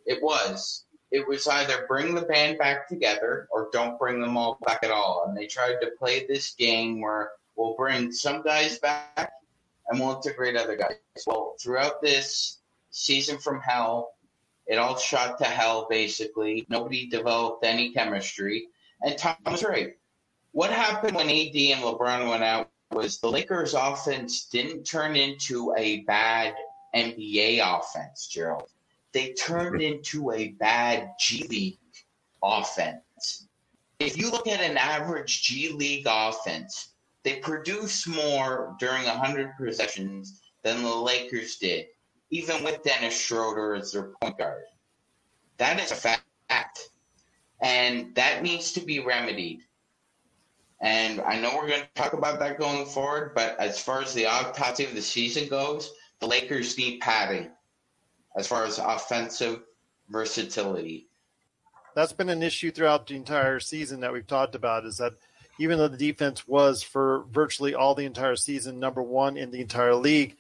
It 0.06 0.22
was 0.22 0.86
it 1.12 1.28
was 1.28 1.48
either 1.48 1.86
bring 1.88 2.14
the 2.14 2.22
band 2.22 2.58
back 2.58 2.88
together 2.88 3.48
or 3.52 3.70
don't 3.72 3.98
bring 3.98 4.22
them 4.22 4.38
all 4.38 4.58
back 4.66 4.84
at 4.84 4.92
all. 4.92 5.26
And 5.28 5.36
they 5.36 5.48
tried 5.48 5.80
to 5.82 5.92
play 5.98 6.26
this 6.28 6.54
game 6.56 7.02
where 7.02 7.32
We'll 7.60 7.76
bring 7.76 8.14
some 8.14 8.42
guys 8.42 8.80
back 8.80 9.34
and 9.90 10.00
we'll 10.00 10.16
integrate 10.16 10.56
other 10.56 10.78
guys. 10.78 10.96
Well, 11.28 11.58
throughout 11.60 12.02
this 12.02 12.60
season 12.90 13.38
from 13.38 13.60
hell, 13.60 14.14
it 14.66 14.78
all 14.78 14.98
shot 14.98 15.40
to 15.40 15.44
hell 15.44 15.86
basically. 15.90 16.66
Nobody 16.70 17.10
developed 17.10 17.66
any 17.66 17.92
chemistry. 17.92 18.70
And 19.02 19.18
Tom 19.18 19.36
was 19.46 19.62
right. 19.62 19.98
What 20.54 20.72
happened 20.72 21.18
when 21.18 21.28
AD 21.28 21.54
and 21.54 21.84
LeBron 21.84 22.30
went 22.30 22.44
out 22.44 22.70
was 22.94 23.20
the 23.20 23.30
Lakers 23.30 23.74
offense 23.74 24.46
didn't 24.46 24.86
turn 24.86 25.18
into 25.18 25.74
a 25.78 26.00
bad 26.04 26.56
NBA 26.96 27.60
offense, 27.62 28.28
Gerald. 28.28 28.70
They 29.12 29.34
turned 29.34 29.82
into 29.82 30.32
a 30.32 30.50
bad 30.50 31.12
G 31.20 31.48
League 31.48 31.80
offense. 32.44 33.48
If 34.00 34.18
you 34.18 34.32
look 34.32 34.48
at 34.48 34.62
an 34.62 34.78
average 34.78 35.44
G 35.44 35.72
League 35.72 36.06
offense, 36.08 36.94
they 37.24 37.38
produce 37.38 38.08
more 38.08 38.76
during 38.80 39.04
100 39.06 39.58
possessions 39.58 40.42
than 40.64 40.84
the 40.84 40.96
Lakers 40.96 41.58
did, 41.58 41.88
even 42.30 42.64
with 42.64 42.84
Dennis 42.84 43.20
Schroeder 43.20 43.76
as 43.76 43.92
their 43.92 44.14
point 44.22 44.38
guard. 44.38 44.64
That 45.58 45.80
is 45.80 45.92
a 45.92 45.96
fact. 45.96 46.24
And 47.62 48.16
that 48.16 48.42
needs 48.42 48.72
to 48.74 48.80
be 48.80 49.00
remedied. 49.00 49.60
And 50.80 51.20
I 51.20 51.38
know 51.38 51.54
we're 51.56 51.68
going 51.68 51.82
to 51.82 52.02
talk 52.02 52.14
about 52.14 52.40
that 52.40 52.58
going 52.58 52.86
forward, 52.86 53.34
but 53.36 53.60
as 53.60 53.84
far 53.84 54.02
as 54.02 54.14
the 54.14 54.26
autopsy 54.26 54.86
of 54.86 54.96
the 54.96 55.02
season 55.02 55.50
goes, 55.50 55.92
the 56.22 56.28
Lakers 56.28 56.78
need 56.78 57.02
padding 57.02 57.52
as 58.36 58.48
far 58.48 58.66
as 58.66 58.78
offensive 58.78 59.62
versatility. 60.10 61.08
That's 61.96 62.14
been 62.14 62.30
an 62.30 62.44
issue 62.44 62.72
throughout 62.72 63.08
the 63.08 63.16
entire 63.16 63.60
season 63.60 64.00
that 64.02 64.14
we've 64.14 64.28
talked 64.28 64.56
about 64.56 64.86
is 64.86 64.98
that 64.98 65.14
even 65.60 65.78
though 65.78 65.88
the 65.88 65.98
defense 65.98 66.48
was 66.48 66.82
for 66.82 67.26
virtually 67.32 67.76
all 67.76 67.94
the 67.94 68.06
entire 68.06 68.36
season 68.36 68.80
number 68.80 69.04
one 69.04 69.38
in 69.38 69.52
the 69.52 69.60
entire 69.60 69.96
league, 69.96 70.38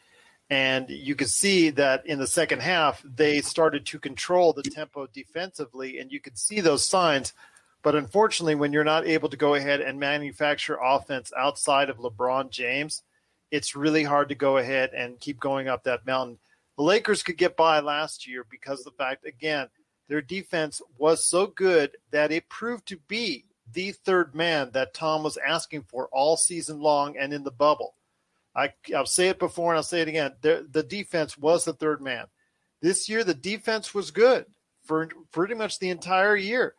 and 0.49 0.89
you 0.89 1.15
could 1.15 1.29
see 1.29 1.69
that 1.71 2.05
in 2.07 2.17
the 2.17 2.25
second 2.25 2.61
half, 2.61 3.03
they 3.03 3.41
started 3.41 3.85
to 3.87 3.99
control 3.99 4.53
the 4.53 4.63
tempo 4.63 5.07
defensively, 5.07 5.99
and 5.99 6.11
you 6.11 6.19
could 6.19 6.37
see 6.37 6.59
those 6.59 6.85
signs. 6.85 7.33
But 7.83 7.95
unfortunately, 7.95 8.55
when 8.55 8.73
you're 8.73 8.83
not 8.83 9.07
able 9.07 9.29
to 9.29 9.37
go 9.37 9.53
ahead 9.53 9.81
and 9.81 9.99
manufacture 9.99 10.79
offense 10.81 11.31
outside 11.37 11.89
of 11.89 11.97
LeBron 11.97 12.49
James, 12.49 13.03
it's 13.51 13.75
really 13.75 14.03
hard 14.03 14.29
to 14.29 14.35
go 14.35 14.57
ahead 14.57 14.91
and 14.95 15.19
keep 15.19 15.39
going 15.39 15.67
up 15.67 15.83
that 15.83 16.05
mountain. 16.05 16.39
The 16.79 16.85
Lakers 16.85 17.23
could 17.23 17.35
get 17.35 17.57
by 17.57 17.81
last 17.81 18.25
year 18.25 18.45
because 18.49 18.79
of 18.79 18.85
the 18.85 18.91
fact, 19.03 19.25
again, 19.25 19.67
their 20.07 20.21
defense 20.21 20.81
was 20.97 21.27
so 21.27 21.45
good 21.45 21.97
that 22.11 22.31
it 22.31 22.47
proved 22.47 22.87
to 22.87 22.95
be 22.95 23.43
the 23.73 23.91
third 23.91 24.33
man 24.33 24.69
that 24.71 24.93
Tom 24.93 25.21
was 25.21 25.37
asking 25.45 25.83
for 25.89 26.07
all 26.13 26.37
season 26.37 26.79
long 26.79 27.17
and 27.17 27.33
in 27.33 27.43
the 27.43 27.51
bubble. 27.51 27.95
I, 28.55 28.71
will 28.87 29.05
say 29.05 29.27
it 29.27 29.39
before 29.39 29.73
and 29.73 29.77
I'll 29.77 29.83
say 29.83 29.99
it 29.99 30.07
again. 30.07 30.35
The, 30.39 30.65
the 30.71 30.81
defense 30.81 31.37
was 31.37 31.65
the 31.65 31.73
third 31.73 31.99
man. 31.99 32.27
This 32.81 33.09
year, 33.09 33.25
the 33.25 33.33
defense 33.33 33.93
was 33.93 34.11
good 34.11 34.45
for 34.85 35.09
pretty 35.33 35.55
much 35.55 35.79
the 35.79 35.89
entire 35.89 36.37
year. 36.37 36.75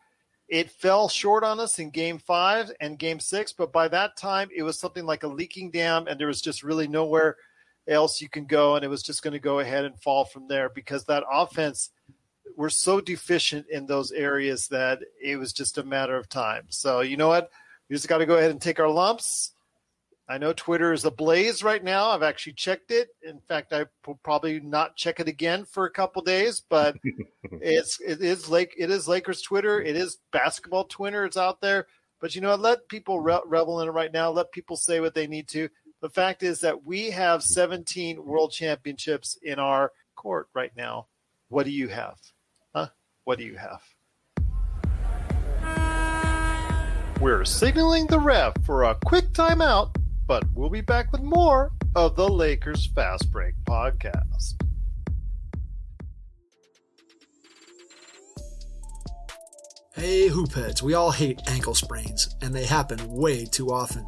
It 0.47 0.71
fell 0.71 1.09
short 1.09 1.43
on 1.43 1.59
us 1.59 1.77
in 1.77 1.91
game 1.91 2.17
five 2.17 2.71
and 2.81 2.97
game 2.97 3.19
six, 3.19 3.53
but 3.53 3.71
by 3.71 3.87
that 3.89 4.17
time, 4.17 4.49
it 4.51 4.63
was 4.63 4.79
something 4.79 5.05
like 5.05 5.21
a 5.21 5.27
leaking 5.27 5.69
dam, 5.69 6.07
and 6.07 6.19
there 6.19 6.25
was 6.25 6.41
just 6.41 6.63
really 6.63 6.87
nowhere 6.87 7.37
else 7.87 8.21
you 8.21 8.29
can 8.29 8.45
go. 8.45 8.75
And 8.75 8.85
it 8.85 8.89
was 8.89 9.03
just 9.03 9.23
going 9.23 9.33
to 9.33 9.39
go 9.39 9.59
ahead 9.59 9.85
and 9.85 9.99
fall 9.99 10.25
from 10.25 10.47
there 10.47 10.69
because 10.69 11.05
that 11.05 11.23
offense 11.31 11.89
we're 12.57 12.69
so 12.69 12.99
deficient 12.99 13.65
in 13.69 13.85
those 13.85 14.11
areas 14.11 14.67
that 14.67 14.99
it 15.21 15.37
was 15.37 15.53
just 15.53 15.77
a 15.77 15.83
matter 15.83 16.17
of 16.17 16.27
time. 16.27 16.65
So, 16.67 16.99
you 16.99 17.15
know 17.15 17.29
what? 17.29 17.49
We 17.89 17.95
just 17.95 18.09
got 18.09 18.17
to 18.17 18.25
go 18.25 18.37
ahead 18.37 18.51
and 18.51 18.61
take 18.61 18.79
our 18.79 18.89
lumps 18.89 19.53
I 20.31 20.37
know 20.37 20.53
Twitter 20.53 20.93
is 20.93 21.03
ablaze 21.03 21.61
right 21.61 21.83
now. 21.83 22.09
I've 22.09 22.23
actually 22.23 22.53
checked 22.53 22.89
it. 22.89 23.09
In 23.21 23.41
fact, 23.41 23.73
I 23.73 23.85
will 24.07 24.17
probably 24.23 24.61
not 24.61 24.95
check 24.95 25.19
it 25.19 25.27
again 25.27 25.65
for 25.65 25.83
a 25.83 25.91
couple 25.91 26.21
days. 26.21 26.61
But 26.69 26.95
it's 27.43 27.99
it 27.99 28.21
is 28.21 28.49
like 28.49 28.73
it 28.77 28.89
is 28.89 29.09
Lakers 29.09 29.41
Twitter. 29.41 29.81
It 29.81 29.97
is 29.97 30.19
basketball 30.31 30.85
Twitter. 30.85 31.25
It's 31.25 31.35
out 31.35 31.59
there. 31.59 31.87
But 32.21 32.33
you 32.33 32.39
know, 32.39 32.55
let 32.55 32.87
people 32.87 33.19
re- 33.19 33.41
revel 33.45 33.81
in 33.81 33.89
it 33.89 33.91
right 33.91 34.13
now. 34.13 34.29
Let 34.31 34.53
people 34.53 34.77
say 34.77 35.01
what 35.01 35.13
they 35.13 35.27
need 35.27 35.49
to. 35.49 35.67
The 36.01 36.09
fact 36.09 36.43
is 36.43 36.59
that 36.61 36.83
we 36.83 37.11
have 37.11 37.43
17 37.43 38.25
world 38.25 38.51
championships 38.51 39.37
in 39.41 39.59
our 39.59 39.91
court 40.15 40.47
right 40.53 40.71
now. 40.75 41.07
What 41.49 41.65
do 41.65 41.71
you 41.71 41.87
have? 41.89 42.17
Huh? 42.73 42.87
What 43.23 43.37
do 43.37 43.45
you 43.45 43.57
have? 43.57 43.81
We're 47.21 47.45
signaling 47.45 48.07
the 48.07 48.19
ref 48.19 48.53
for 48.65 48.83
a 48.83 48.95
quick 49.05 49.31
timeout 49.31 49.95
but 50.31 50.45
we'll 50.53 50.69
be 50.69 50.79
back 50.79 51.11
with 51.11 51.21
more 51.21 51.73
of 51.93 52.15
the 52.15 52.25
Lakers 52.25 52.85
Fast 52.95 53.29
Break 53.31 53.53
podcast. 53.65 54.53
Hey, 59.93 60.29
hoopheads, 60.29 60.81
we 60.81 60.93
all 60.93 61.11
hate 61.11 61.41
ankle 61.47 61.75
sprains, 61.75 62.33
and 62.41 62.55
they 62.55 62.63
happen 62.63 62.97
way 63.09 63.43
too 63.43 63.73
often. 63.73 64.07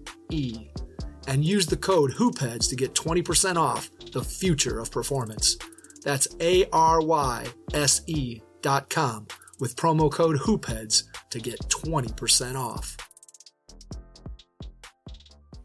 E, 0.31 0.69
and 1.27 1.45
use 1.45 1.65
the 1.65 1.77
code 1.77 2.11
HoopHeads 2.11 2.69
to 2.69 2.75
get 2.75 2.93
20% 2.93 3.55
off 3.55 3.89
the 4.11 4.23
future 4.23 4.79
of 4.79 4.91
performance. 4.91 5.57
That's 6.03 6.27
A 6.39 6.65
R 6.71 7.01
Y 7.01 7.45
S 7.73 8.01
E 8.07 8.41
dot 8.61 8.89
com 8.89 9.27
with 9.59 9.75
promo 9.75 10.11
code 10.11 10.37
HoopHeads 10.37 11.03
to 11.29 11.39
get 11.39 11.59
20% 11.69 12.55
off. 12.55 12.97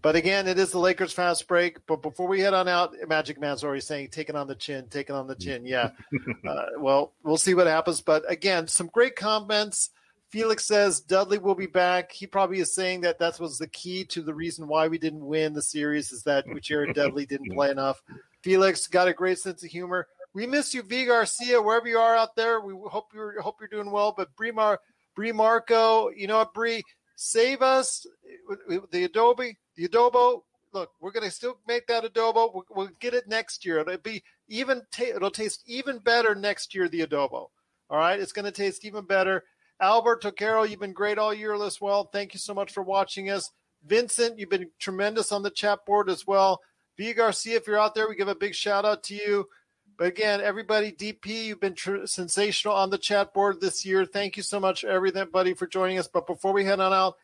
But 0.07 0.15
again, 0.15 0.47
it 0.47 0.57
is 0.57 0.71
the 0.71 0.79
Lakers 0.79 1.13
fast 1.13 1.49
break. 1.49 1.85
But 1.89 2.01
before 2.01 2.29
we 2.29 2.39
head 2.39 2.55
on 2.55 2.69
out, 2.69 2.95
Magic 3.09 3.41
Man's 3.41 3.65
already 3.65 3.81
saying, 3.81 4.11
taking 4.13 4.37
on 4.37 4.47
the 4.47 4.55
chin, 4.55 4.87
taking 4.89 5.17
on 5.17 5.27
the 5.27 5.35
chin. 5.35 5.67
Yeah. 5.67 5.91
uh, 6.49 6.67
well, 6.79 7.15
we'll 7.25 7.37
see 7.37 7.55
what 7.55 7.67
happens. 7.67 8.03
But 8.03 8.23
again, 8.31 8.69
some 8.69 8.87
great 8.87 9.17
comments. 9.17 9.91
Felix 10.37 10.67
says 10.67 11.01
Dudley 11.01 11.39
will 11.39 11.55
be 11.55 11.67
back. 11.67 12.13
He 12.13 12.27
probably 12.27 12.59
is 12.59 12.75
saying 12.75 13.01
that 13.01 13.19
that 13.21 13.41
was 13.41 13.57
the 13.57 13.69
key 13.69 14.05
to 14.05 14.21
the 14.21 14.35
reason 14.35 14.69
why 14.69 14.87
we 14.87 14.99
didn't 14.99 15.25
win 15.25 15.55
the 15.55 15.63
series 15.63 16.13
is 16.13 16.23
that 16.25 16.45
Jared 16.61 16.95
Dudley 16.95 17.25
didn't 17.25 17.55
play 17.55 17.71
enough. 17.71 18.03
Felix 18.43 18.87
got 18.87 19.09
a 19.09 19.15
great 19.15 19.39
sense 19.39 19.65
of 19.65 19.71
humor. 19.71 20.07
We 20.35 20.47
miss 20.47 20.75
you, 20.75 20.83
V 20.83 21.07
Garcia, 21.07 21.63
wherever 21.63 21.89
you 21.89 21.97
are 21.97 22.15
out 22.15 22.37
there. 22.37 22.61
We 22.61 22.75
hope 22.87 23.07
you're 23.15 23.41
hope 23.41 23.57
you're 23.61 23.69
doing 23.71 23.91
well. 23.91 24.13
But 24.15 24.37
Bree 24.37 24.51
Mar 24.51 24.79
Bree 25.15 25.33
Marco, 25.33 26.11
you 26.11 26.27
know 26.27 26.37
what, 26.37 26.53
Bree, 26.53 26.83
save 27.17 27.63
us 27.63 28.07
the 28.91 29.05
Adobe 29.05 29.57
the 29.77 29.89
adobo, 29.89 30.43
look, 30.73 30.91
we're 31.01 31.13
going 31.13 31.25
to 31.25 31.31
still 31.31 31.59
make 31.67 31.87
that 31.87 32.05
adobo. 32.05 32.53
We'll, 32.53 32.67
we'll, 32.71 32.91
get 33.01 33.15
it 33.15 33.27
next 33.27 33.65
year. 33.65 33.79
It'll 33.79 33.97
be 33.99 34.23
even. 34.49 34.83
it'll 34.99 35.31
taste 35.31 35.63
even 35.67 35.99
better 35.99 36.35
next 36.35 36.75
year. 36.75 36.89
The 36.89 37.07
adobo. 37.07 37.49
All 37.89 37.99
right, 37.99 38.19
it's 38.19 38.33
going 38.33 38.45
to 38.45 38.51
taste 38.51 38.85
even 38.85 39.05
better. 39.05 39.45
Albert 39.81 40.23
Tocaro, 40.23 40.69
you've 40.69 40.81
been 40.81 40.93
great 40.93 41.19
all 41.19 41.35
year 41.35 41.55
as 41.63 41.81
well. 41.81 42.05
Thank 42.05 42.33
you 42.33 42.41
so 42.41 42.55
much 42.55 42.73
for 42.73 42.83
watching 42.83 43.31
us. 43.31 43.51
Vincent, 43.85 44.39
you've 44.39 44.51
been 44.51 44.71
tremendous 44.79 45.33
on 45.33 45.43
the 45.43 45.51
chat 45.51 45.85
board 45.87 46.09
as 46.09 46.27
well. 46.27 46.61
V 46.97 47.13
Garcia, 47.13 47.57
if 47.57 47.67
you're 47.67 47.79
out 47.79 47.95
there, 47.95 48.09
we 48.09 48.17
give 48.17 48.29
a 48.29 48.35
big 48.35 48.55
shout 48.55 48.85
out 48.85 49.03
to 49.05 49.15
you. 49.15 49.47
But 49.99 50.09
again, 50.09 50.41
everybody, 50.41 50.93
DP, 50.93 51.45
you've 51.45 51.61
been 51.61 51.75
tr- 51.75 52.07
sensational 52.07 52.75
on 52.75 52.91
the 52.91 52.99
chat 52.99 53.35
board 53.35 53.61
this 53.61 53.85
year. 53.85 54.05
Thank 54.05 54.37
you 54.37 54.43
so 54.43 54.59
much, 54.61 54.85
everybody, 54.85 55.55
for 55.55 55.67
joining 55.67 55.99
us. 55.99 56.09
But 56.09 56.27
before 56.27 56.53
we 56.53 56.65
head 56.65 56.81
on 56.81 56.93
out, 56.93 57.17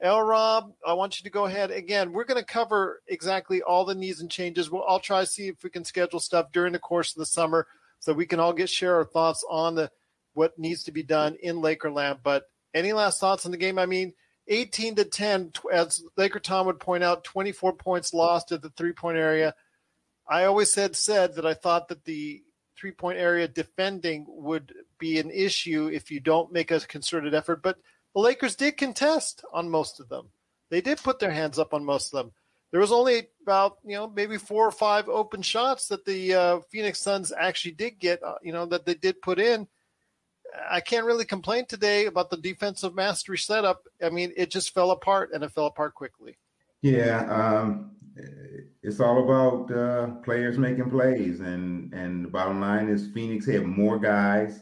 L 0.00 0.20
Rob, 0.20 0.72
I 0.86 0.92
want 0.92 1.18
you 1.18 1.24
to 1.24 1.30
go 1.30 1.46
ahead 1.46 1.70
again. 1.70 2.12
We're 2.12 2.24
going 2.24 2.40
to 2.40 2.44
cover 2.44 3.00
exactly 3.08 3.62
all 3.62 3.84
the 3.84 3.94
needs 3.94 4.20
and 4.20 4.30
changes. 4.30 4.70
We'll, 4.70 4.84
I'll 4.86 5.00
try 5.00 5.20
to 5.20 5.26
see 5.26 5.48
if 5.48 5.62
we 5.64 5.70
can 5.70 5.84
schedule 5.84 6.20
stuff 6.20 6.52
during 6.52 6.72
the 6.72 6.78
course 6.78 7.14
of 7.14 7.20
the 7.20 7.26
summer 7.26 7.66
so 7.98 8.12
we 8.12 8.26
can 8.26 8.38
all 8.38 8.52
get 8.52 8.68
share 8.68 8.96
our 8.96 9.04
thoughts 9.04 9.44
on 9.48 9.74
the 9.74 9.90
what 10.36 10.58
needs 10.58 10.84
to 10.84 10.92
be 10.92 11.02
done 11.02 11.36
in 11.42 11.56
Lakerland. 11.56 12.18
But 12.22 12.44
any 12.74 12.92
last 12.92 13.18
thoughts 13.18 13.46
on 13.46 13.52
the 13.52 13.56
game? 13.56 13.78
I 13.78 13.86
mean, 13.86 14.12
18 14.48 14.96
to 14.96 15.04
10, 15.04 15.52
as 15.72 16.02
Laker 16.16 16.38
Tom 16.38 16.66
would 16.66 16.78
point 16.78 17.02
out, 17.02 17.24
24 17.24 17.72
points 17.72 18.14
lost 18.14 18.52
at 18.52 18.62
the 18.62 18.70
three 18.70 18.92
point 18.92 19.18
area. 19.18 19.54
I 20.28 20.44
always 20.44 20.72
said 20.72 20.94
said 20.94 21.36
that 21.36 21.46
I 21.46 21.54
thought 21.54 21.88
that 21.88 22.04
the 22.04 22.42
three 22.78 22.92
point 22.92 23.18
area 23.18 23.48
defending 23.48 24.26
would 24.28 24.72
be 24.98 25.18
an 25.18 25.30
issue 25.30 25.88
if 25.92 26.10
you 26.10 26.20
don't 26.20 26.52
make 26.52 26.70
a 26.70 26.80
concerted 26.80 27.34
effort, 27.34 27.62
but 27.62 27.78
the 28.14 28.20
Lakers 28.20 28.56
did 28.56 28.76
contest 28.76 29.44
on 29.52 29.70
most 29.70 30.00
of 30.00 30.08
them. 30.08 30.28
They 30.70 30.80
did 30.80 30.98
put 30.98 31.18
their 31.18 31.30
hands 31.30 31.58
up 31.58 31.72
on 31.74 31.84
most 31.84 32.12
of 32.12 32.18
them. 32.18 32.32
there 32.72 32.80
was 32.80 32.92
only 32.92 33.28
about 33.42 33.78
you 33.84 33.96
know 33.96 34.08
maybe 34.08 34.36
four 34.36 34.66
or 34.66 34.72
five 34.72 35.08
open 35.08 35.42
shots 35.42 35.88
that 35.88 36.04
the 36.04 36.34
uh, 36.34 36.60
Phoenix 36.70 37.00
Suns 37.00 37.32
actually 37.36 37.72
did 37.72 37.98
get. 37.98 38.22
Uh, 38.22 38.34
you 38.42 38.52
know 38.52 38.66
that 38.66 38.84
they 38.84 38.94
did 38.94 39.22
put 39.22 39.38
in. 39.38 39.68
I 40.70 40.80
can't 40.80 41.06
really 41.06 41.24
complain 41.24 41.66
today 41.66 42.06
about 42.06 42.30
the 42.30 42.36
defensive 42.36 42.94
mastery 42.94 43.38
setup. 43.38 43.82
I 44.02 44.10
mean, 44.10 44.32
it 44.36 44.50
just 44.50 44.74
fell 44.74 44.90
apart 44.90 45.30
and 45.32 45.42
it 45.44 45.52
fell 45.52 45.66
apart 45.66 45.94
quickly. 45.94 46.36
Yeah, 46.82 47.26
um, 47.30 47.92
it's 48.82 49.00
all 49.00 49.24
about 49.24 49.76
uh, 49.76 50.06
players 50.22 50.58
making 50.58 50.90
plays, 50.90 51.40
and 51.40 51.92
and 51.92 52.24
the 52.24 52.28
bottom 52.28 52.60
line 52.60 52.88
is 52.88 53.08
Phoenix 53.08 53.46
had 53.46 53.64
more 53.64 53.98
guys 53.98 54.60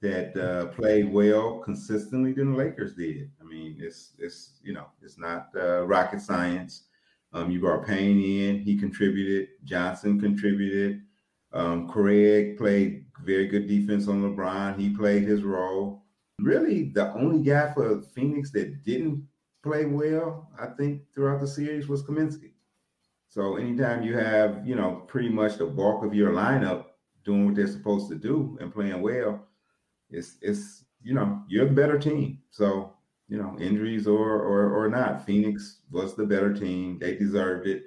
that 0.00 0.36
uh, 0.36 0.66
played 0.74 1.12
well 1.12 1.58
consistently 1.60 2.32
than 2.32 2.52
the 2.52 2.58
Lakers 2.58 2.94
did. 2.94 3.30
I 3.40 3.44
mean, 3.44 3.76
it's 3.78 4.12
it's 4.18 4.60
you 4.62 4.72
know 4.72 4.86
it's 5.02 5.18
not 5.18 5.48
uh, 5.56 5.86
rocket 5.86 6.20
science. 6.20 6.84
Um, 7.34 7.50
you 7.50 7.60
brought 7.60 7.86
Payne 7.86 8.20
in, 8.20 8.60
he 8.60 8.76
contributed. 8.76 9.48
Johnson 9.64 10.20
contributed. 10.20 11.02
Um, 11.52 11.88
Craig 11.88 12.58
played 12.58 13.01
very 13.24 13.46
good 13.46 13.66
defense 13.66 14.08
on 14.08 14.22
LeBron. 14.22 14.78
He 14.78 14.90
played 14.90 15.22
his 15.22 15.42
role. 15.42 16.04
Really, 16.40 16.90
the 16.94 17.12
only 17.14 17.42
guy 17.42 17.72
for 17.72 18.02
Phoenix 18.14 18.50
that 18.52 18.84
didn't 18.84 19.26
play 19.62 19.84
well, 19.84 20.48
I 20.58 20.66
think, 20.66 21.02
throughout 21.14 21.40
the 21.40 21.46
series 21.46 21.88
was 21.88 22.02
Kaminsky. 22.02 22.52
So 23.28 23.56
anytime 23.56 24.02
you 24.02 24.16
have, 24.16 24.66
you 24.66 24.74
know, 24.74 25.04
pretty 25.06 25.28
much 25.28 25.56
the 25.56 25.66
bulk 25.66 26.04
of 26.04 26.14
your 26.14 26.32
lineup 26.32 26.86
doing 27.24 27.46
what 27.46 27.54
they're 27.54 27.66
supposed 27.66 28.10
to 28.10 28.16
do 28.16 28.58
and 28.60 28.72
playing 28.72 29.00
well, 29.00 29.46
it's 30.10 30.36
it's 30.42 30.84
you 31.02 31.14
know 31.14 31.42
you're 31.48 31.66
the 31.66 31.72
better 31.72 31.98
team. 31.98 32.40
So 32.50 32.92
you 33.28 33.38
know 33.38 33.56
injuries 33.58 34.06
or 34.06 34.42
or 34.42 34.84
or 34.84 34.88
not, 34.90 35.24
Phoenix 35.24 35.80
was 35.90 36.14
the 36.14 36.26
better 36.26 36.52
team. 36.52 36.98
They 36.98 37.16
deserved 37.16 37.66
it. 37.66 37.84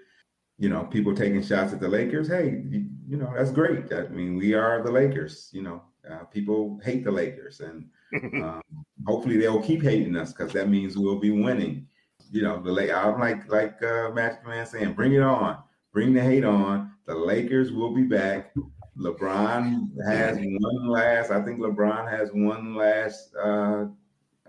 You 0.57 0.69
know, 0.69 0.85
people 0.85 1.13
taking 1.13 1.43
shots 1.43 1.73
at 1.73 1.79
the 1.79 1.89
Lakers. 1.89 2.27
Hey, 2.27 2.63
you, 3.07 3.17
know 3.17 3.31
that's 3.35 3.51
great. 3.51 3.91
I 3.93 4.07
mean, 4.07 4.35
we 4.35 4.53
are 4.53 4.81
the 4.83 4.91
Lakers. 4.91 5.49
You 5.53 5.63
know, 5.63 5.81
uh, 6.09 6.25
people 6.25 6.79
hate 6.83 7.03
the 7.03 7.11
Lakers, 7.11 7.61
and 7.61 7.89
um, 8.43 8.61
hopefully 9.05 9.37
they'll 9.37 9.61
keep 9.61 9.81
hating 9.81 10.15
us 10.15 10.33
because 10.33 10.53
that 10.53 10.69
means 10.69 10.97
we'll 10.97 11.19
be 11.19 11.31
winning. 11.31 11.87
You 12.31 12.41
know, 12.41 12.61
the 12.61 12.71
late 12.71 12.91
I'm 12.91 13.19
like 13.19 13.49
like 13.51 13.81
uh, 13.83 14.11
Magic 14.11 14.45
Man 14.45 14.65
saying, 14.65 14.93
bring 14.93 15.13
it 15.13 15.21
on, 15.21 15.57
bring 15.93 16.13
the 16.13 16.21
hate 16.21 16.45
on. 16.45 16.91
The 17.05 17.15
Lakers 17.15 17.71
will 17.71 17.93
be 17.93 18.03
back. 18.03 18.53
LeBron 18.97 19.89
has 20.07 20.37
one 20.39 20.87
last. 20.87 21.29
I 21.29 21.43
think 21.43 21.59
LeBron 21.59 22.09
has 22.09 22.29
one 22.33 22.75
last 22.75 23.35
uh, 23.35 23.85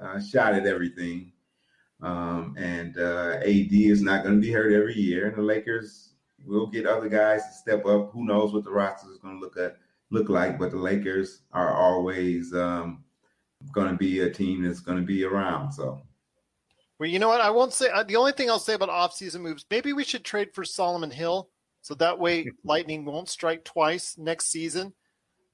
uh, 0.01 0.21
shot 0.21 0.55
at 0.55 0.67
everything, 0.67 1.33
um, 2.01 2.55
and 2.57 2.97
uh, 2.99 3.39
AD 3.41 3.73
is 3.73 4.03
not 4.03 4.23
going 4.23 4.37
to 4.37 4.41
be 4.41 4.53
hurt 4.53 4.73
every 4.73 4.95
year. 4.95 5.27
And 5.29 5.37
the 5.37 5.43
Lakers 5.43 6.16
will 6.47 6.67
get 6.67 6.87
other 6.87 7.09
guys 7.09 7.43
to 7.45 7.53
step 7.53 7.87
up. 7.87 8.11
Who 8.13 8.25
knows 8.25 8.53
what 8.53 8.65
the 8.65 8.71
roster 8.71 9.11
is 9.11 9.19
going 9.19 9.35
to 9.35 9.41
look 9.41 9.57
at 9.57 9.77
look 10.11 10.29
like? 10.29 10.59
But 10.59 10.71
the 10.71 10.79
Lakers 10.79 11.43
are 11.53 11.75
always 11.75 12.55
um, 12.55 13.05
going 13.73 13.91
to 13.91 13.97
be 13.97 14.21
a 14.21 14.31
team 14.31 14.63
that's 14.63 14.81
going 14.81 14.99
to 14.99 15.05
be 15.05 15.25
around. 15.25 15.73
So. 15.73 16.01
Well, 16.99 17.09
you 17.09 17.19
know 17.19 17.29
what? 17.29 17.41
I 17.41 17.51
won't 17.51 17.75
say. 17.75 17.91
Uh, 17.91 18.05
the 18.05 18.17
only 18.17 18.33
thing 18.33 18.49
I'll 18.49 18.59
say 18.59 18.75
about 18.75 18.89
off-season 18.89 19.43
moves, 19.43 19.67
maybe 19.71 19.93
we 19.93 20.05
should 20.05 20.25
trade 20.25 20.55
for 20.55 20.65
Solomon 20.65 21.11
Hill 21.11 21.51
so 21.87 21.95
that 21.95 22.19
way, 22.19 22.51
lightning 22.65 23.05
won't 23.05 23.29
strike 23.29 23.65
twice 23.65 24.19
next 24.19 24.47
season. 24.47 24.93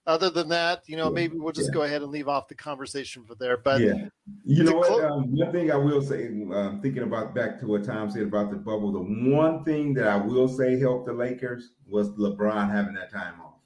Other 0.05 0.31
than 0.31 0.49
that, 0.49 0.83
you 0.87 0.97
know, 0.97 1.11
maybe 1.11 1.39
we'll 1.39 1.53
just 1.53 1.69
yeah. 1.69 1.75
go 1.75 1.83
ahead 1.83 2.03
and 2.03 2.11
leave 2.11 2.27
off 2.27 2.49
the 2.49 2.57
conversation 2.57 3.25
for 3.25 3.37
there. 3.37 3.57
But 3.57 3.81
yeah, 3.81 4.09
you 4.45 4.65
know 4.65 4.79
what? 4.79 5.05
um, 5.05 5.35
one 5.35 5.53
thing 5.53 5.71
I 5.71 5.77
will 5.77 6.03
say, 6.03 6.27
um, 6.27 6.81
thinking 6.83 7.05
about 7.05 7.37
back 7.37 7.61
to 7.61 7.67
what 7.69 7.85
Tom 7.85 8.11
said 8.11 8.25
about 8.25 8.51
the 8.51 8.57
bubble, 8.57 8.91
the 8.91 9.31
one 9.31 9.63
thing 9.63 9.95
that 9.95 10.09
I 10.09 10.17
will 10.17 10.49
say 10.49 10.79
helped 10.81 11.07
the 11.07 11.13
Lakers 11.13 11.75
was 11.87 12.11
LeBron 12.15 12.69
having 12.69 12.95
that 12.95 13.13
time 13.13 13.41
off. 13.41 13.61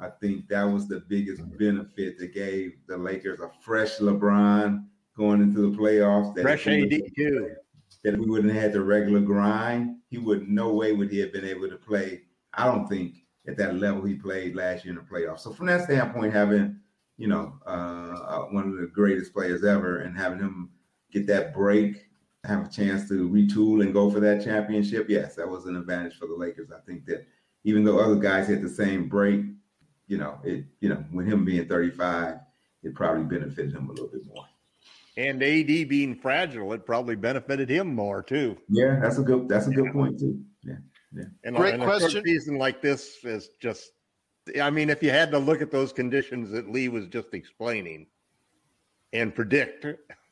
I 0.00 0.08
think 0.20 0.48
that 0.48 0.64
was 0.64 0.88
the 0.88 1.04
biggest 1.08 1.42
benefit 1.56 2.18
that 2.18 2.34
gave 2.34 2.72
the 2.88 2.96
Lakers 2.96 3.38
a 3.38 3.48
fresh 3.60 3.98
LeBron 3.98 4.84
going 5.16 5.42
into 5.42 5.70
the 5.70 5.76
playoffs. 5.76 6.34
That 6.34 6.42
fresh 6.42 6.66
AD 6.66 6.90
too 7.16 7.54
that 8.02 8.14
if 8.14 8.20
we 8.20 8.26
wouldn't 8.26 8.52
have 8.52 8.62
had 8.62 8.72
the 8.72 8.80
regular 8.80 9.20
grind, 9.20 9.96
he 10.08 10.18
would 10.18 10.48
no 10.48 10.72
way 10.72 10.92
would 10.92 11.10
he 11.10 11.18
have 11.18 11.32
been 11.32 11.44
able 11.44 11.68
to 11.68 11.76
play. 11.76 12.22
I 12.54 12.64
don't 12.64 12.88
think 12.88 13.16
at 13.48 13.56
that 13.56 13.76
level 13.76 14.04
he 14.04 14.14
played 14.14 14.54
last 14.54 14.84
year 14.84 14.92
in 14.92 15.00
the 15.02 15.10
playoffs. 15.10 15.40
So 15.40 15.52
from 15.52 15.66
that 15.66 15.84
standpoint, 15.84 16.32
having 16.32 16.78
you 17.16 17.26
know 17.26 17.54
uh, 17.66 17.70
uh, 17.70 18.42
one 18.50 18.68
of 18.68 18.76
the 18.76 18.86
greatest 18.86 19.32
players 19.32 19.64
ever 19.64 20.00
and 20.00 20.16
having 20.16 20.38
him 20.38 20.70
get 21.10 21.26
that 21.26 21.54
break, 21.54 22.06
have 22.44 22.66
a 22.66 22.70
chance 22.70 23.08
to 23.08 23.28
retool 23.28 23.82
and 23.82 23.92
go 23.92 24.10
for 24.10 24.20
that 24.20 24.44
championship, 24.44 25.06
yes, 25.08 25.34
that 25.36 25.48
was 25.48 25.66
an 25.66 25.76
advantage 25.76 26.16
for 26.18 26.26
the 26.26 26.34
Lakers. 26.34 26.70
I 26.70 26.80
think 26.86 27.06
that 27.06 27.26
even 27.64 27.82
though 27.82 27.98
other 27.98 28.16
guys 28.16 28.46
had 28.46 28.62
the 28.62 28.68
same 28.68 29.08
break, 29.08 29.44
you 30.06 30.18
know, 30.18 30.38
it 30.44 30.64
you 30.80 30.90
know, 30.90 31.02
with 31.12 31.26
him 31.26 31.44
being 31.44 31.66
35, 31.66 32.36
it 32.82 32.94
probably 32.94 33.24
benefited 33.24 33.72
him 33.72 33.88
a 33.88 33.92
little 33.92 34.08
bit 34.08 34.26
more. 34.26 34.44
And 35.16 35.42
AD 35.42 35.88
being 35.88 36.14
fragile, 36.14 36.72
it 36.74 36.86
probably 36.86 37.16
benefited 37.16 37.68
him 37.68 37.92
more 37.92 38.22
too. 38.22 38.56
Yeah, 38.68 39.00
that's 39.00 39.18
a 39.18 39.22
good 39.22 39.48
that's 39.48 39.66
a 39.66 39.70
good 39.70 39.92
point 39.92 40.20
too. 40.20 40.40
Yeah, 40.62 40.76
yeah. 41.14 41.24
And, 41.44 41.56
Great 41.56 41.74
and 41.74 41.82
question. 41.82 42.20
A 42.20 42.24
season 42.24 42.58
like 42.58 42.82
this 42.82 43.24
is 43.24 43.50
just. 43.60 43.92
I 44.60 44.70
mean, 44.70 44.88
if 44.88 45.02
you 45.02 45.10
had 45.10 45.30
to 45.32 45.38
look 45.38 45.60
at 45.60 45.70
those 45.70 45.92
conditions 45.92 46.50
that 46.52 46.70
Lee 46.70 46.88
was 46.88 47.06
just 47.06 47.34
explaining, 47.34 48.06
and 49.12 49.34
predict 49.34 49.86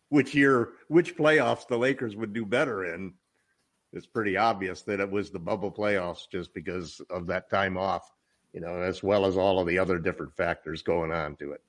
which 0.08 0.34
year, 0.34 0.70
which 0.88 1.16
playoffs 1.16 1.66
the 1.66 1.76
Lakers 1.76 2.16
would 2.16 2.32
do 2.32 2.44
better 2.44 2.94
in, 2.94 3.12
it's 3.92 4.06
pretty 4.06 4.36
obvious 4.36 4.82
that 4.82 5.00
it 5.00 5.10
was 5.10 5.30
the 5.30 5.38
bubble 5.38 5.72
playoffs 5.72 6.28
just 6.30 6.52
because 6.54 7.00
of 7.10 7.26
that 7.26 7.50
time 7.50 7.76
off, 7.76 8.12
you 8.52 8.60
know, 8.60 8.80
as 8.80 9.02
well 9.02 9.26
as 9.26 9.36
all 9.36 9.60
of 9.60 9.66
the 9.66 9.78
other 9.78 9.98
different 9.98 10.34
factors 10.36 10.82
going 10.82 11.12
on 11.12 11.36
to 11.36 11.52
it. 11.52 11.62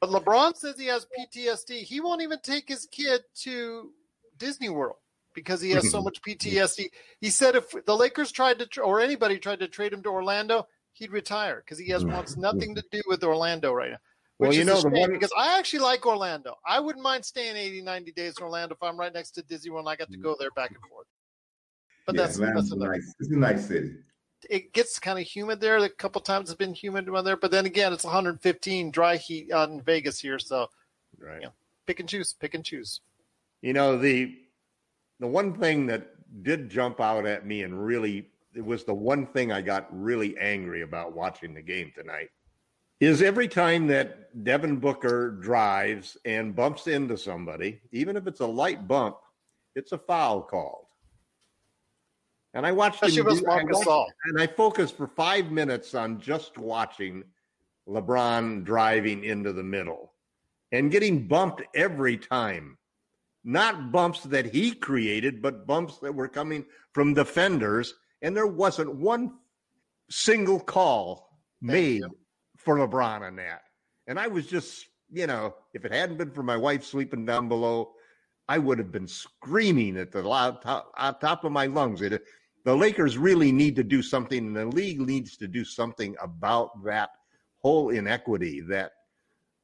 But 0.00 0.10
LeBron 0.10 0.56
says 0.56 0.78
he 0.78 0.86
has 0.86 1.06
PTSD. 1.18 1.82
He 1.82 2.00
won't 2.00 2.22
even 2.22 2.38
take 2.42 2.68
his 2.68 2.86
kid 2.90 3.22
to 3.42 3.90
Disney 4.38 4.70
World 4.70 4.96
because 5.34 5.60
he 5.60 5.70
has 5.70 5.90
so 5.90 5.98
mm-hmm. 5.98 6.04
much 6.04 6.22
PTSD. 6.22 6.86
He 7.20 7.30
said 7.30 7.56
if 7.56 7.74
the 7.84 7.96
Lakers 7.96 8.32
tried 8.32 8.58
to, 8.58 8.80
or 8.80 9.00
anybody 9.00 9.38
tried 9.38 9.60
to 9.60 9.68
trade 9.68 9.92
him 9.92 10.02
to 10.02 10.08
Orlando, 10.08 10.66
he'd 10.92 11.12
retire 11.12 11.62
because 11.64 11.78
he 11.78 11.88
has 11.90 12.02
mm-hmm. 12.02 12.14
wants 12.14 12.36
nothing 12.36 12.74
to 12.74 12.84
do 12.90 13.00
with 13.06 13.22
Orlando 13.24 13.72
right 13.72 13.92
now. 13.92 13.98
Well, 14.38 14.54
you 14.54 14.64
know, 14.64 14.80
the 14.80 14.88
one... 14.88 15.12
because 15.12 15.32
I 15.36 15.58
actually 15.58 15.80
like 15.80 16.06
Orlando. 16.06 16.56
I 16.66 16.80
wouldn't 16.80 17.02
mind 17.02 17.24
staying 17.24 17.56
80, 17.56 17.82
90 17.82 18.12
days 18.12 18.34
in 18.38 18.44
Orlando 18.44 18.74
if 18.74 18.82
I'm 18.82 18.98
right 18.98 19.12
next 19.12 19.32
to 19.32 19.42
Disney 19.42 19.70
World 19.70 19.84
and 19.84 19.90
I 19.90 19.96
got 19.96 20.08
to 20.08 20.14
mm-hmm. 20.14 20.22
go 20.22 20.36
there 20.38 20.50
back 20.52 20.70
and 20.70 20.80
forth. 20.88 21.06
But 22.06 22.14
yeah, 22.14 22.22
that's, 22.22 22.38
that's 22.38 22.74
nice. 22.74 23.14
It's 23.20 23.30
a 23.30 23.36
nice 23.36 23.68
city 23.68 23.96
it 24.48 24.72
gets 24.72 24.98
kind 24.98 25.18
of 25.18 25.26
humid 25.26 25.60
there. 25.60 25.76
A 25.78 25.88
couple 25.88 26.20
times 26.20 26.48
it's 26.48 26.56
been 26.56 26.74
humid 26.74 27.08
around 27.08 27.24
there, 27.24 27.36
but 27.36 27.50
then 27.50 27.66
again, 27.66 27.92
it's 27.92 28.04
115 28.04 28.90
dry 28.90 29.16
heat 29.16 29.52
out 29.52 29.70
in 29.70 29.82
Vegas 29.82 30.20
here. 30.20 30.38
So, 30.38 30.68
right, 31.18 31.36
you 31.36 31.46
know, 31.46 31.52
pick 31.86 32.00
and 32.00 32.08
choose, 32.08 32.32
pick 32.32 32.54
and 32.54 32.64
choose. 32.64 33.00
You 33.60 33.72
know 33.72 33.98
the 33.98 34.38
the 35.20 35.26
one 35.26 35.54
thing 35.54 35.86
that 35.86 36.08
did 36.42 36.68
jump 36.68 37.00
out 37.00 37.26
at 37.26 37.46
me 37.46 37.62
and 37.62 37.84
really 37.84 38.26
it 38.54 38.64
was 38.64 38.84
the 38.84 38.94
one 38.94 39.26
thing 39.26 39.52
I 39.52 39.60
got 39.60 39.86
really 39.90 40.36
angry 40.38 40.82
about 40.82 41.14
watching 41.14 41.54
the 41.54 41.62
game 41.62 41.92
tonight 41.94 42.30
is 42.98 43.22
every 43.22 43.48
time 43.48 43.86
that 43.86 44.44
Devin 44.44 44.76
Booker 44.76 45.30
drives 45.30 46.16
and 46.24 46.54
bumps 46.54 46.86
into 46.86 47.16
somebody, 47.16 47.80
even 47.92 48.16
if 48.16 48.26
it's 48.26 48.40
a 48.40 48.46
light 48.46 48.88
bump, 48.88 49.16
it's 49.74 49.92
a 49.92 49.98
foul 49.98 50.42
called. 50.42 50.86
And 52.52 52.66
I 52.66 52.72
watched 52.72 53.02
him. 53.02 53.10
Do, 53.10 53.46
I 53.48 53.62
watched, 53.62 54.12
and 54.24 54.40
I 54.40 54.48
focused 54.48 54.96
for 54.96 55.06
five 55.06 55.52
minutes 55.52 55.94
on 55.94 56.20
just 56.20 56.58
watching 56.58 57.22
LeBron 57.88 58.64
driving 58.64 59.24
into 59.24 59.52
the 59.52 59.62
middle 59.62 60.12
and 60.72 60.90
getting 60.90 61.26
bumped 61.26 61.62
every 61.74 62.16
time. 62.16 62.76
Not 63.42 63.90
bumps 63.90 64.22
that 64.24 64.52
he 64.52 64.72
created, 64.72 65.40
but 65.40 65.66
bumps 65.66 65.98
that 65.98 66.14
were 66.14 66.28
coming 66.28 66.64
from 66.92 67.14
defenders. 67.14 67.94
And 68.22 68.36
there 68.36 68.46
wasn't 68.46 68.94
one 68.96 69.38
single 70.10 70.60
call 70.60 71.38
made 71.62 72.02
for 72.58 72.76
LeBron 72.76 73.22
on 73.22 73.36
that. 73.36 73.62
And 74.06 74.18
I 74.18 74.26
was 74.26 74.46
just, 74.46 74.86
you 75.10 75.26
know, 75.26 75.54
if 75.72 75.84
it 75.84 75.92
hadn't 75.92 76.18
been 76.18 76.32
for 76.32 76.42
my 76.42 76.56
wife 76.56 76.84
sleeping 76.84 77.24
down 77.24 77.48
below, 77.48 77.92
I 78.48 78.58
would 78.58 78.78
have 78.78 78.90
been 78.90 79.06
screaming 79.06 79.96
at 79.96 80.10
the 80.10 80.22
loud 80.22 80.60
top, 80.60 81.20
top 81.20 81.44
of 81.44 81.52
my 81.52 81.66
lungs. 81.66 82.02
It, 82.02 82.22
the 82.64 82.74
Lakers 82.74 83.16
really 83.16 83.52
need 83.52 83.76
to 83.76 83.84
do 83.84 84.02
something, 84.02 84.38
and 84.38 84.56
the 84.56 84.66
league 84.66 85.00
needs 85.00 85.36
to 85.38 85.48
do 85.48 85.64
something 85.64 86.16
about 86.20 86.84
that 86.84 87.10
whole 87.58 87.90
inequity 87.90 88.60
that 88.62 88.92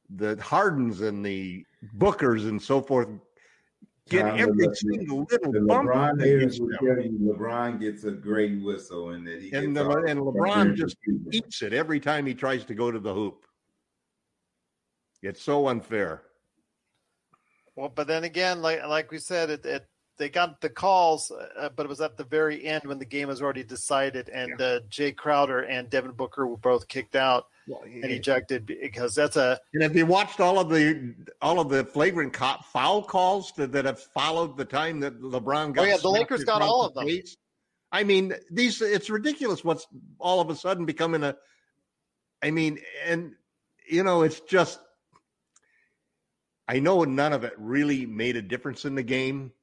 the 0.09 0.37
Hardens 0.41 1.01
and 1.01 1.25
the 1.25 1.65
Bookers 1.97 2.47
and 2.47 2.61
so 2.61 2.81
forth 2.81 3.09
get 4.09 4.39
every 4.39 4.67
single 4.73 5.27
little 5.29 5.51
the 5.51 5.61
bump. 5.61 5.89
LeBron 5.89 6.21
haters 6.23 6.59
will 6.59 6.69
tell 6.69 7.01
you 7.01 7.17
LeBron 7.21 7.79
gets 7.79 8.03
a 8.03 8.11
great 8.11 8.61
whistle, 8.61 9.11
and 9.11 9.27
that 9.27 9.41
he 9.41 9.51
and, 9.53 9.75
the, 9.75 9.89
and 10.07 10.19
LeBron 10.19 10.75
just 10.75 10.97
eats 11.31 11.61
it 11.61 11.73
every 11.73 11.99
time 11.99 12.25
he 12.25 12.33
tries 12.33 12.65
to 12.65 12.73
go 12.73 12.91
to 12.91 12.99
the 12.99 13.13
hoop. 13.13 13.45
It's 15.21 15.41
so 15.41 15.67
unfair. 15.67 16.23
Well, 17.75 17.91
but 17.93 18.07
then 18.07 18.23
again, 18.23 18.61
like 18.61 18.83
like 18.87 19.11
we 19.11 19.19
said, 19.19 19.49
it, 19.49 19.65
it 19.65 19.85
they 20.17 20.29
got 20.29 20.61
the 20.61 20.69
calls, 20.69 21.31
uh, 21.31 21.69
but 21.75 21.85
it 21.85 21.89
was 21.89 22.01
at 22.01 22.17
the 22.17 22.23
very 22.23 22.65
end 22.65 22.85
when 22.85 22.99
the 22.99 23.05
game 23.05 23.27
was 23.27 23.41
already 23.41 23.63
decided, 23.63 24.29
and 24.29 24.53
yeah. 24.59 24.65
uh, 24.65 24.79
Jae 24.89 25.15
Crowder 25.15 25.61
and 25.61 25.89
Devin 25.89 26.11
Booker 26.11 26.47
were 26.47 26.57
both 26.57 26.87
kicked 26.87 27.15
out 27.15 27.47
well, 27.67 27.81
and 27.83 28.05
ejected 28.05 28.65
because 28.65 29.13
that's 29.15 29.35
a. 29.35 29.59
And 29.73 29.83
have 29.83 29.95
you 29.95 30.05
watched 30.05 30.39
all 30.39 30.59
of 30.59 30.69
the 30.69 31.13
all 31.41 31.59
of 31.59 31.69
the 31.69 31.85
flagrant 31.85 32.33
cop 32.33 32.65
foul 32.65 33.03
calls 33.03 33.51
that, 33.53 33.71
that 33.73 33.85
have 33.85 33.99
followed 33.99 34.57
the 34.57 34.65
time 34.65 34.99
that 35.01 35.21
LeBron 35.21 35.73
got? 35.73 35.83
Oh 35.83 35.87
yeah, 35.87 35.97
the 35.97 36.09
Lakers 36.09 36.43
got 36.43 36.61
all 36.61 36.83
of 36.83 36.93
them. 36.93 37.05
Face? 37.05 37.37
I 37.91 38.03
mean, 38.03 38.33
these 38.51 38.81
it's 38.81 39.09
ridiculous. 39.09 39.63
What's 39.63 39.87
all 40.19 40.41
of 40.41 40.49
a 40.49 40.55
sudden 40.55 40.85
becoming 40.85 41.23
a. 41.23 41.35
I 42.41 42.51
mean, 42.51 42.79
and 43.05 43.33
you 43.87 44.03
know, 44.03 44.23
it's 44.23 44.39
just. 44.41 44.79
I 46.69 46.79
know 46.79 47.05
none 47.05 47.31
of 47.31 47.45
it 47.45 47.53
really 47.57 48.05
made 48.05 48.35
a 48.35 48.41
difference 48.41 48.83
in 48.83 48.93
the 48.93 49.03
game 49.03 49.53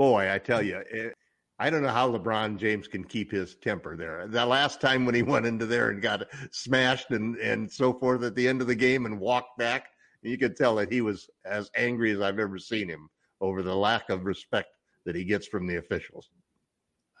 boy, 0.00 0.32
I 0.32 0.38
tell 0.38 0.62
you, 0.62 0.82
it, 0.90 1.14
I 1.58 1.68
don't 1.68 1.82
know 1.82 1.90
how 1.90 2.10
LeBron 2.10 2.56
James 2.56 2.88
can 2.88 3.04
keep 3.04 3.30
his 3.30 3.56
temper 3.56 3.98
there. 3.98 4.26
The 4.26 4.46
last 4.46 4.80
time 4.80 5.04
when 5.04 5.14
he 5.14 5.22
went 5.22 5.44
into 5.44 5.66
there 5.66 5.90
and 5.90 6.00
got 6.00 6.26
smashed 6.52 7.10
and, 7.10 7.36
and 7.36 7.70
so 7.70 7.92
forth 7.92 8.22
at 8.22 8.34
the 8.34 8.48
end 8.48 8.62
of 8.62 8.66
the 8.66 8.74
game 8.74 9.04
and 9.04 9.20
walked 9.20 9.58
back, 9.58 9.88
you 10.22 10.38
could 10.38 10.56
tell 10.56 10.76
that 10.76 10.90
he 10.90 11.02
was 11.02 11.28
as 11.44 11.70
angry 11.76 12.12
as 12.12 12.22
I've 12.22 12.38
ever 12.38 12.58
seen 12.58 12.88
him 12.88 13.10
over 13.42 13.62
the 13.62 13.76
lack 13.76 14.08
of 14.08 14.24
respect 14.24 14.70
that 15.04 15.14
he 15.14 15.22
gets 15.22 15.46
from 15.46 15.66
the 15.66 15.76
officials. 15.76 16.30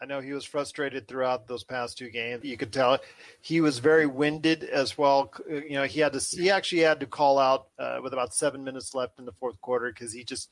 I 0.00 0.06
know 0.06 0.22
he 0.22 0.32
was 0.32 0.46
frustrated 0.46 1.06
throughout 1.06 1.46
those 1.46 1.62
past 1.62 1.98
two 1.98 2.08
games. 2.08 2.42
You 2.42 2.56
could 2.56 2.72
tell 2.72 2.98
he 3.42 3.60
was 3.60 3.78
very 3.78 4.06
winded 4.06 4.64
as 4.64 4.96
well. 4.96 5.30
You 5.46 5.74
know, 5.74 5.84
he 5.84 6.00
had 6.00 6.14
to 6.14 6.18
he 6.18 6.48
actually 6.48 6.80
had 6.80 7.00
to 7.00 7.06
call 7.06 7.38
out 7.38 7.66
uh, 7.78 7.98
with 8.02 8.14
about 8.14 8.32
seven 8.32 8.64
minutes 8.64 8.94
left 8.94 9.18
in 9.18 9.26
the 9.26 9.32
fourth 9.32 9.60
quarter 9.60 9.92
because 9.92 10.14
he 10.14 10.24
just 10.24 10.48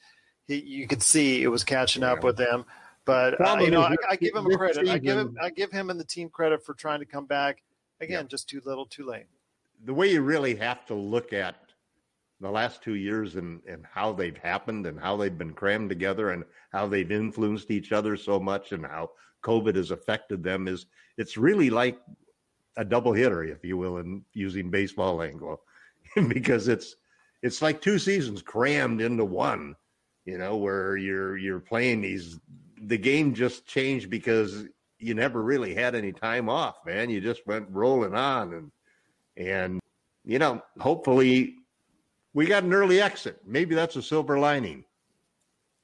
he, 0.48 0.56
you 0.60 0.88
could 0.88 1.02
see 1.02 1.42
it 1.42 1.48
was 1.48 1.62
catching 1.62 2.02
up 2.02 2.24
with 2.24 2.36
them. 2.36 2.64
But 3.04 3.40
uh, 3.40 3.58
you 3.60 3.70
know, 3.70 3.82
I, 3.82 3.94
I, 4.10 4.16
give 4.16 4.34
him 4.34 4.44
credit. 4.50 4.88
I 4.88 4.98
give 4.98 5.16
him 5.16 5.36
I 5.40 5.50
give 5.50 5.70
him 5.70 5.88
and 5.88 5.98
the 5.98 6.04
team 6.04 6.28
credit 6.28 6.64
for 6.64 6.74
trying 6.74 6.98
to 7.00 7.06
come 7.06 7.26
back. 7.26 7.62
Again, 8.00 8.24
yeah. 8.24 8.28
just 8.28 8.48
too 8.48 8.60
little, 8.64 8.86
too 8.86 9.06
late. 9.06 9.26
The 9.84 9.94
way 9.94 10.12
you 10.12 10.22
really 10.22 10.54
have 10.56 10.84
to 10.86 10.94
look 10.94 11.32
at 11.32 11.56
the 12.40 12.50
last 12.50 12.82
two 12.82 12.94
years 12.94 13.36
and, 13.36 13.60
and 13.66 13.84
how 13.90 14.12
they've 14.12 14.36
happened 14.36 14.86
and 14.86 14.98
how 14.98 15.16
they've 15.16 15.36
been 15.36 15.52
crammed 15.52 15.88
together 15.88 16.30
and 16.30 16.44
how 16.70 16.86
they've 16.86 17.10
influenced 17.10 17.70
each 17.70 17.92
other 17.92 18.16
so 18.16 18.38
much 18.38 18.72
and 18.72 18.84
how 18.84 19.10
COVID 19.42 19.74
has 19.74 19.90
affected 19.90 20.42
them 20.42 20.68
is 20.68 20.86
it's 21.16 21.36
really 21.36 21.70
like 21.70 21.98
a 22.76 22.84
double 22.84 23.12
hitter, 23.12 23.42
if 23.42 23.64
you 23.64 23.76
will, 23.76 23.98
in 23.98 24.24
using 24.34 24.70
baseball 24.70 25.16
lingo, 25.16 25.60
because 26.28 26.68
it's 26.68 26.96
it's 27.42 27.62
like 27.62 27.80
two 27.80 27.98
seasons 27.98 28.42
crammed 28.42 29.00
into 29.00 29.24
one 29.24 29.74
you 30.28 30.36
know, 30.36 30.56
where 30.56 30.94
you're 30.98 31.38
you're 31.38 31.58
playing 31.58 32.02
these 32.02 32.38
the 32.82 32.98
game 32.98 33.32
just 33.32 33.66
changed 33.66 34.10
because 34.10 34.66
you 34.98 35.14
never 35.14 35.42
really 35.42 35.74
had 35.74 35.94
any 35.94 36.12
time 36.12 36.50
off, 36.50 36.76
man. 36.84 37.08
You 37.08 37.18
just 37.18 37.46
went 37.46 37.66
rolling 37.70 38.14
on 38.14 38.52
and 38.52 38.70
and 39.38 39.80
you 40.26 40.38
know, 40.38 40.60
hopefully 40.78 41.54
we 42.34 42.44
got 42.44 42.62
an 42.62 42.74
early 42.74 43.00
exit. 43.00 43.40
Maybe 43.46 43.74
that's 43.74 43.96
a 43.96 44.02
silver 44.02 44.38
lining. 44.38 44.84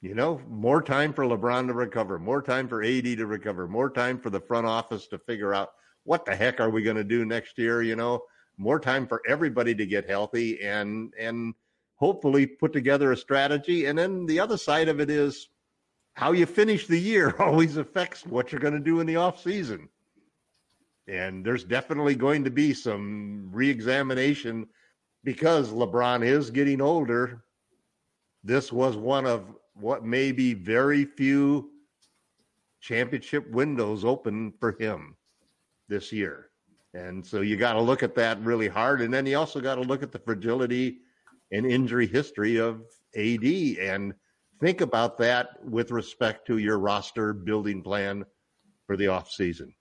You 0.01 0.13
know, 0.13 0.39
more 0.47 0.83
time 0.83 1.11
for 1.11 1.25
LeBron 1.25 1.65
to 1.65 1.73
recover, 1.73 2.19
more 2.19 2.43
time 2.43 2.67
for 2.67 2.83
AD 2.83 3.03
to 3.03 3.25
recover, 3.25 3.67
more 3.67 3.89
time 3.89 4.19
for 4.19 4.29
the 4.29 4.41
front 4.41 4.67
office 4.67 5.07
to 5.07 5.17
figure 5.17 5.55
out 5.55 5.71
what 6.03 6.23
the 6.23 6.35
heck 6.35 6.59
are 6.59 6.69
we 6.69 6.83
going 6.83 6.97
to 6.97 7.03
do 7.03 7.25
next 7.25 7.57
year, 7.57 7.81
you 7.81 7.95
know, 7.95 8.21
more 8.57 8.79
time 8.79 9.07
for 9.07 9.23
everybody 9.27 9.73
to 9.73 9.87
get 9.87 10.07
healthy 10.07 10.61
and 10.61 11.11
and 11.19 11.55
hopefully 11.95 12.45
put 12.45 12.73
together 12.73 13.11
a 13.11 13.17
strategy. 13.17 13.85
And 13.85 13.97
then 13.97 14.25
the 14.25 14.39
other 14.39 14.57
side 14.57 14.89
of 14.89 14.99
it 14.99 15.09
is 15.09 15.49
how 16.13 16.31
you 16.31 16.45
finish 16.45 16.87
the 16.87 16.99
year 16.99 17.35
always 17.39 17.77
affects 17.77 18.25
what 18.25 18.51
you're 18.51 18.61
going 18.61 18.73
to 18.73 18.79
do 18.79 18.99
in 18.99 19.07
the 19.07 19.15
off 19.15 19.41
season. 19.41 19.89
And 21.07 21.45
there's 21.45 21.63
definitely 21.63 22.15
going 22.15 22.43
to 22.43 22.49
be 22.49 22.73
some 22.73 23.49
reexamination 23.51 24.67
because 25.23 25.71
LeBron 25.71 26.25
is 26.25 26.49
getting 26.49 26.81
older. 26.81 27.43
This 28.43 28.71
was 28.71 28.97
one 28.97 29.25
of 29.25 29.43
what 29.73 30.03
may 30.03 30.31
be 30.31 30.53
very 30.53 31.05
few 31.05 31.69
championship 32.81 33.49
windows 33.51 34.05
open 34.05 34.53
for 34.59 34.75
him 34.79 35.15
this 35.89 36.11
year. 36.11 36.49
And 36.93 37.25
so 37.25 37.41
you 37.41 37.57
got 37.57 37.73
to 37.73 37.81
look 37.81 38.03
at 38.03 38.15
that 38.15 38.41
really 38.41 38.67
hard. 38.67 39.01
And 39.01 39.13
then 39.13 39.25
you 39.25 39.37
also 39.37 39.59
got 39.59 39.75
to 39.75 39.81
look 39.81 40.01
at 40.01 40.11
the 40.11 40.19
fragility 40.19 40.99
and 41.55 41.65
injury 41.65 42.05
history 42.05 42.57
of 42.57 42.81
AD 43.15 43.45
and 43.45 44.13
think 44.59 44.81
about 44.81 45.17
that 45.17 45.49
with 45.63 45.91
respect 45.91 46.45
to 46.47 46.57
your 46.57 46.79
roster 46.79 47.33
building 47.33 47.81
plan 47.81 48.25
for 48.85 48.97
the 48.97 49.05
offseason. 49.05 49.73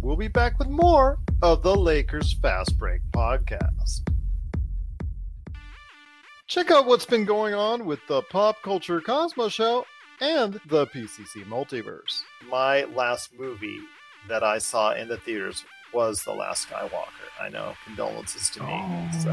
We'll 0.00 0.16
be 0.16 0.28
back 0.28 0.58
with 0.58 0.68
more 0.68 1.18
of 1.42 1.62
the 1.62 1.74
Lakers 1.74 2.32
Fast 2.40 2.78
Break 2.78 3.02
podcast. 3.12 4.08
Check 6.46 6.70
out 6.70 6.86
what's 6.86 7.06
been 7.06 7.26
going 7.26 7.54
on 7.54 7.84
with 7.84 8.00
the 8.08 8.22
Pop 8.22 8.56
Culture 8.62 9.00
Cosmos 9.00 9.52
Show 9.52 9.84
and 10.20 10.58
the 10.66 10.86
PCC 10.86 11.44
Multiverse. 11.44 12.22
My 12.50 12.84
last 12.84 13.38
movie 13.38 13.78
that 14.28 14.42
I 14.42 14.58
saw 14.58 14.94
in 14.94 15.08
the 15.08 15.18
theaters 15.18 15.64
was 15.92 16.22
the 16.24 16.32
last 16.32 16.68
Skywalker. 16.68 17.06
I 17.40 17.48
know. 17.48 17.74
Condolences 17.84 18.50
to 18.50 18.62
me. 18.62 18.72
Uh, 18.72 19.08
oh, 19.12 19.18
so, 19.22 19.30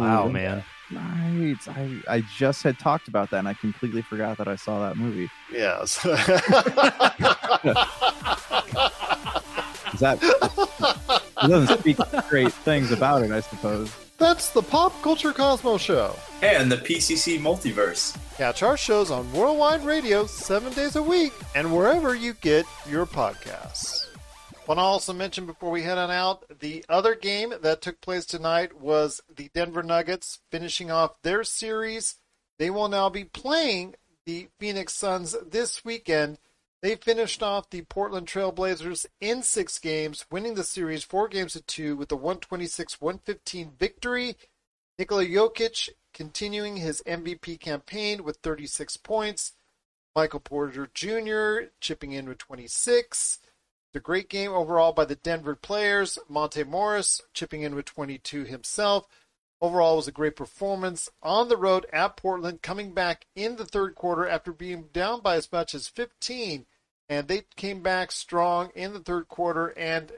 wow, 0.00 0.28
man. 0.28 0.64
Right. 0.92 1.56
I 1.68 2.00
I 2.08 2.22
just 2.36 2.62
had 2.62 2.78
talked 2.78 3.06
about 3.06 3.30
that, 3.30 3.38
and 3.38 3.48
I 3.48 3.54
completely 3.54 4.02
forgot 4.02 4.38
that 4.38 4.48
I 4.48 4.56
saw 4.56 4.88
that 4.88 4.96
movie. 4.96 5.28
Yes. 5.52 6.02
that 10.00 10.18
it 11.42 11.48
doesn't 11.48 11.78
speak 11.78 11.96
great 12.28 12.52
things 12.52 12.90
about 12.90 13.22
it, 13.22 13.30
I 13.30 13.40
suppose. 13.40 13.94
That's 14.18 14.50
the 14.50 14.62
Pop 14.62 15.00
Culture 15.00 15.32
Cosmos 15.32 15.80
Show. 15.80 16.14
And 16.42 16.70
the 16.70 16.76
PCC 16.76 17.38
Multiverse. 17.38 18.16
Catch 18.36 18.62
our 18.62 18.76
shows 18.76 19.10
on 19.10 19.32
Worldwide 19.32 19.82
Radio 19.82 20.26
seven 20.26 20.72
days 20.74 20.96
a 20.96 21.02
week 21.02 21.32
and 21.54 21.74
wherever 21.74 22.14
you 22.14 22.34
get 22.34 22.66
your 22.88 23.06
podcasts. 23.06 24.09
Want 24.70 24.78
to 24.78 24.82
also 24.82 25.12
mention 25.12 25.46
before 25.46 25.72
we 25.72 25.82
head 25.82 25.98
on 25.98 26.12
out, 26.12 26.44
the 26.60 26.84
other 26.88 27.16
game 27.16 27.52
that 27.60 27.82
took 27.82 28.00
place 28.00 28.24
tonight 28.24 28.80
was 28.80 29.20
the 29.28 29.50
Denver 29.52 29.82
Nuggets 29.82 30.38
finishing 30.52 30.92
off 30.92 31.20
their 31.22 31.42
series. 31.42 32.18
They 32.56 32.70
will 32.70 32.86
now 32.86 33.08
be 33.08 33.24
playing 33.24 33.96
the 34.26 34.46
Phoenix 34.60 34.92
Suns 34.92 35.34
this 35.44 35.84
weekend. 35.84 36.38
They 36.82 36.94
finished 36.94 37.42
off 37.42 37.68
the 37.68 37.82
Portland 37.82 38.28
Trailblazers 38.28 39.06
in 39.20 39.42
six 39.42 39.80
games, 39.80 40.24
winning 40.30 40.54
the 40.54 40.62
series 40.62 41.02
four 41.02 41.26
games 41.26 41.54
to 41.54 41.62
two 41.62 41.96
with 41.96 42.12
a 42.12 42.14
126 42.14 43.00
115 43.00 43.72
victory. 43.76 44.36
Nikola 45.00 45.26
Jokic 45.26 45.88
continuing 46.14 46.76
his 46.76 47.02
MVP 47.08 47.58
campaign 47.58 48.22
with 48.22 48.36
36 48.36 48.98
points. 48.98 49.50
Michael 50.14 50.38
Porter 50.38 50.88
Jr. 50.94 51.70
chipping 51.80 52.12
in 52.12 52.28
with 52.28 52.38
26. 52.38 53.40
The 53.92 54.00
great 54.00 54.28
game 54.28 54.52
overall 54.52 54.92
by 54.92 55.04
the 55.04 55.16
Denver 55.16 55.56
players. 55.56 56.18
Monte 56.28 56.62
Morris 56.64 57.20
chipping 57.34 57.62
in 57.62 57.74
with 57.74 57.86
22 57.86 58.44
himself. 58.44 59.06
Overall, 59.60 59.96
was 59.96 60.08
a 60.08 60.12
great 60.12 60.36
performance 60.36 61.10
on 61.22 61.48
the 61.48 61.56
road 61.56 61.84
at 61.92 62.16
Portland, 62.16 62.62
coming 62.62 62.94
back 62.94 63.26
in 63.34 63.56
the 63.56 63.66
third 63.66 63.94
quarter 63.94 64.26
after 64.26 64.52
being 64.52 64.88
down 64.92 65.20
by 65.20 65.36
as 65.36 65.52
much 65.52 65.74
as 65.74 65.88
15. 65.88 66.66
And 67.10 67.28
they 67.28 67.42
came 67.56 67.82
back 67.82 68.12
strong 68.12 68.70
in 68.74 68.94
the 68.94 69.00
third 69.00 69.28
quarter 69.28 69.76
and 69.76 70.12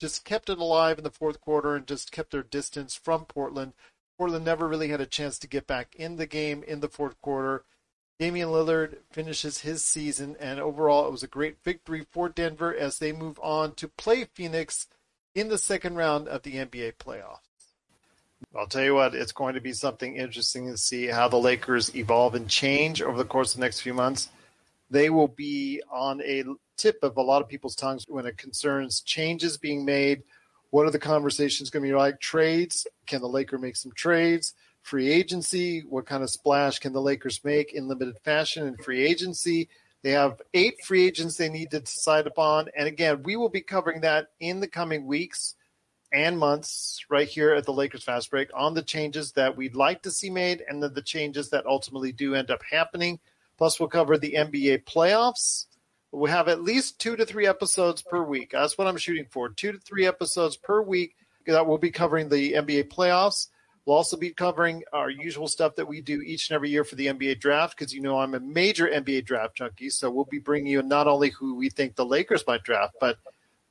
just 0.00 0.24
kept 0.24 0.50
it 0.50 0.58
alive 0.58 0.98
in 0.98 1.04
the 1.04 1.10
fourth 1.10 1.40
quarter 1.40 1.76
and 1.76 1.86
just 1.86 2.12
kept 2.12 2.32
their 2.32 2.42
distance 2.42 2.94
from 2.94 3.24
Portland. 3.24 3.72
Portland 4.18 4.44
never 4.44 4.68
really 4.68 4.88
had 4.88 5.00
a 5.00 5.06
chance 5.06 5.38
to 5.38 5.46
get 5.46 5.66
back 5.66 5.94
in 5.94 6.16
the 6.16 6.26
game 6.26 6.62
in 6.64 6.80
the 6.80 6.88
fourth 6.88 7.18
quarter. 7.22 7.64
Damian 8.18 8.50
Lillard 8.50 8.98
finishes 9.10 9.58
his 9.58 9.84
season, 9.84 10.36
and 10.38 10.60
overall, 10.60 11.06
it 11.06 11.12
was 11.12 11.24
a 11.24 11.28
great 11.28 11.56
victory 11.64 12.06
for 12.12 12.28
Denver 12.28 12.74
as 12.74 12.98
they 12.98 13.12
move 13.12 13.40
on 13.42 13.74
to 13.74 13.88
play 13.88 14.24
Phoenix 14.24 14.86
in 15.34 15.48
the 15.48 15.58
second 15.58 15.96
round 15.96 16.28
of 16.28 16.42
the 16.42 16.54
NBA 16.54 16.94
playoffs. 16.94 17.40
I'll 18.56 18.68
tell 18.68 18.84
you 18.84 18.94
what, 18.94 19.14
it's 19.14 19.32
going 19.32 19.54
to 19.54 19.60
be 19.60 19.72
something 19.72 20.16
interesting 20.16 20.70
to 20.70 20.76
see 20.76 21.06
how 21.06 21.28
the 21.28 21.38
Lakers 21.38 21.94
evolve 21.96 22.36
and 22.36 22.48
change 22.48 23.02
over 23.02 23.18
the 23.18 23.24
course 23.24 23.52
of 23.52 23.60
the 23.60 23.66
next 23.66 23.80
few 23.80 23.94
months. 23.94 24.28
They 24.90 25.10
will 25.10 25.28
be 25.28 25.82
on 25.90 26.20
a 26.22 26.44
tip 26.76 26.98
of 27.02 27.16
a 27.16 27.22
lot 27.22 27.42
of 27.42 27.48
people's 27.48 27.74
tongues 27.74 28.04
when 28.06 28.26
it 28.26 28.38
concerns 28.38 29.00
changes 29.00 29.56
being 29.56 29.84
made. 29.84 30.22
What 30.70 30.86
are 30.86 30.90
the 30.90 30.98
conversations 31.00 31.70
going 31.70 31.82
to 31.82 31.88
be 31.88 31.94
like? 31.94 32.20
Trades? 32.20 32.86
Can 33.06 33.20
the 33.20 33.28
Laker 33.28 33.58
make 33.58 33.76
some 33.76 33.92
trades? 33.92 34.54
Free 34.84 35.10
agency. 35.10 35.80
What 35.80 36.06
kind 36.06 36.22
of 36.22 36.30
splash 36.30 36.78
can 36.78 36.92
the 36.92 37.02
Lakers 37.02 37.42
make 37.42 37.72
in 37.72 37.88
limited 37.88 38.18
fashion 38.22 38.66
in 38.66 38.76
free 38.76 39.04
agency? 39.04 39.68
They 40.02 40.10
have 40.10 40.42
eight 40.52 40.84
free 40.84 41.06
agents 41.06 41.36
they 41.36 41.48
need 41.48 41.70
to 41.70 41.80
decide 41.80 42.26
upon. 42.26 42.68
And 42.76 42.86
again, 42.86 43.22
we 43.22 43.36
will 43.36 43.48
be 43.48 43.62
covering 43.62 44.02
that 44.02 44.28
in 44.38 44.60
the 44.60 44.68
coming 44.68 45.06
weeks 45.06 45.54
and 46.12 46.38
months 46.38 47.02
right 47.08 47.26
here 47.26 47.54
at 47.54 47.64
the 47.64 47.72
Lakers 47.72 48.04
Fast 48.04 48.30
Break 48.30 48.50
on 48.54 48.74
the 48.74 48.82
changes 48.82 49.32
that 49.32 49.56
we'd 49.56 49.74
like 49.74 50.02
to 50.02 50.10
see 50.10 50.28
made 50.28 50.62
and 50.68 50.82
then 50.82 50.92
the 50.92 51.02
changes 51.02 51.48
that 51.48 51.64
ultimately 51.64 52.12
do 52.12 52.34
end 52.34 52.50
up 52.50 52.62
happening. 52.70 53.18
Plus, 53.56 53.80
we'll 53.80 53.88
cover 53.88 54.18
the 54.18 54.34
NBA 54.36 54.84
playoffs. 54.84 55.64
We 56.12 56.28
have 56.28 56.48
at 56.48 56.62
least 56.62 57.00
two 57.00 57.16
to 57.16 57.24
three 57.24 57.46
episodes 57.46 58.02
per 58.02 58.22
week. 58.22 58.50
That's 58.52 58.76
what 58.76 58.86
I'm 58.86 58.98
shooting 58.98 59.26
for. 59.30 59.48
Two 59.48 59.72
to 59.72 59.78
three 59.78 60.06
episodes 60.06 60.58
per 60.58 60.82
week 60.82 61.16
that 61.46 61.66
we'll 61.66 61.78
be 61.78 61.90
covering 61.90 62.28
the 62.28 62.52
NBA 62.52 62.92
playoffs. 62.92 63.48
We'll 63.86 63.96
also 63.96 64.16
be 64.16 64.30
covering 64.30 64.82
our 64.92 65.10
usual 65.10 65.46
stuff 65.46 65.76
that 65.76 65.86
we 65.86 66.00
do 66.00 66.22
each 66.22 66.48
and 66.48 66.54
every 66.54 66.70
year 66.70 66.84
for 66.84 66.94
the 66.94 67.06
NBA 67.06 67.38
draft 67.38 67.76
because 67.76 67.92
you 67.92 68.00
know 68.00 68.18
I'm 68.18 68.34
a 68.34 68.40
major 68.40 68.88
NBA 68.88 69.26
draft 69.26 69.56
junkie. 69.56 69.90
So 69.90 70.10
we'll 70.10 70.24
be 70.24 70.38
bringing 70.38 70.72
you 70.72 70.82
not 70.82 71.06
only 71.06 71.30
who 71.30 71.54
we 71.54 71.68
think 71.68 71.94
the 71.94 72.06
Lakers 72.06 72.46
might 72.46 72.62
draft, 72.62 72.94
but 72.98 73.18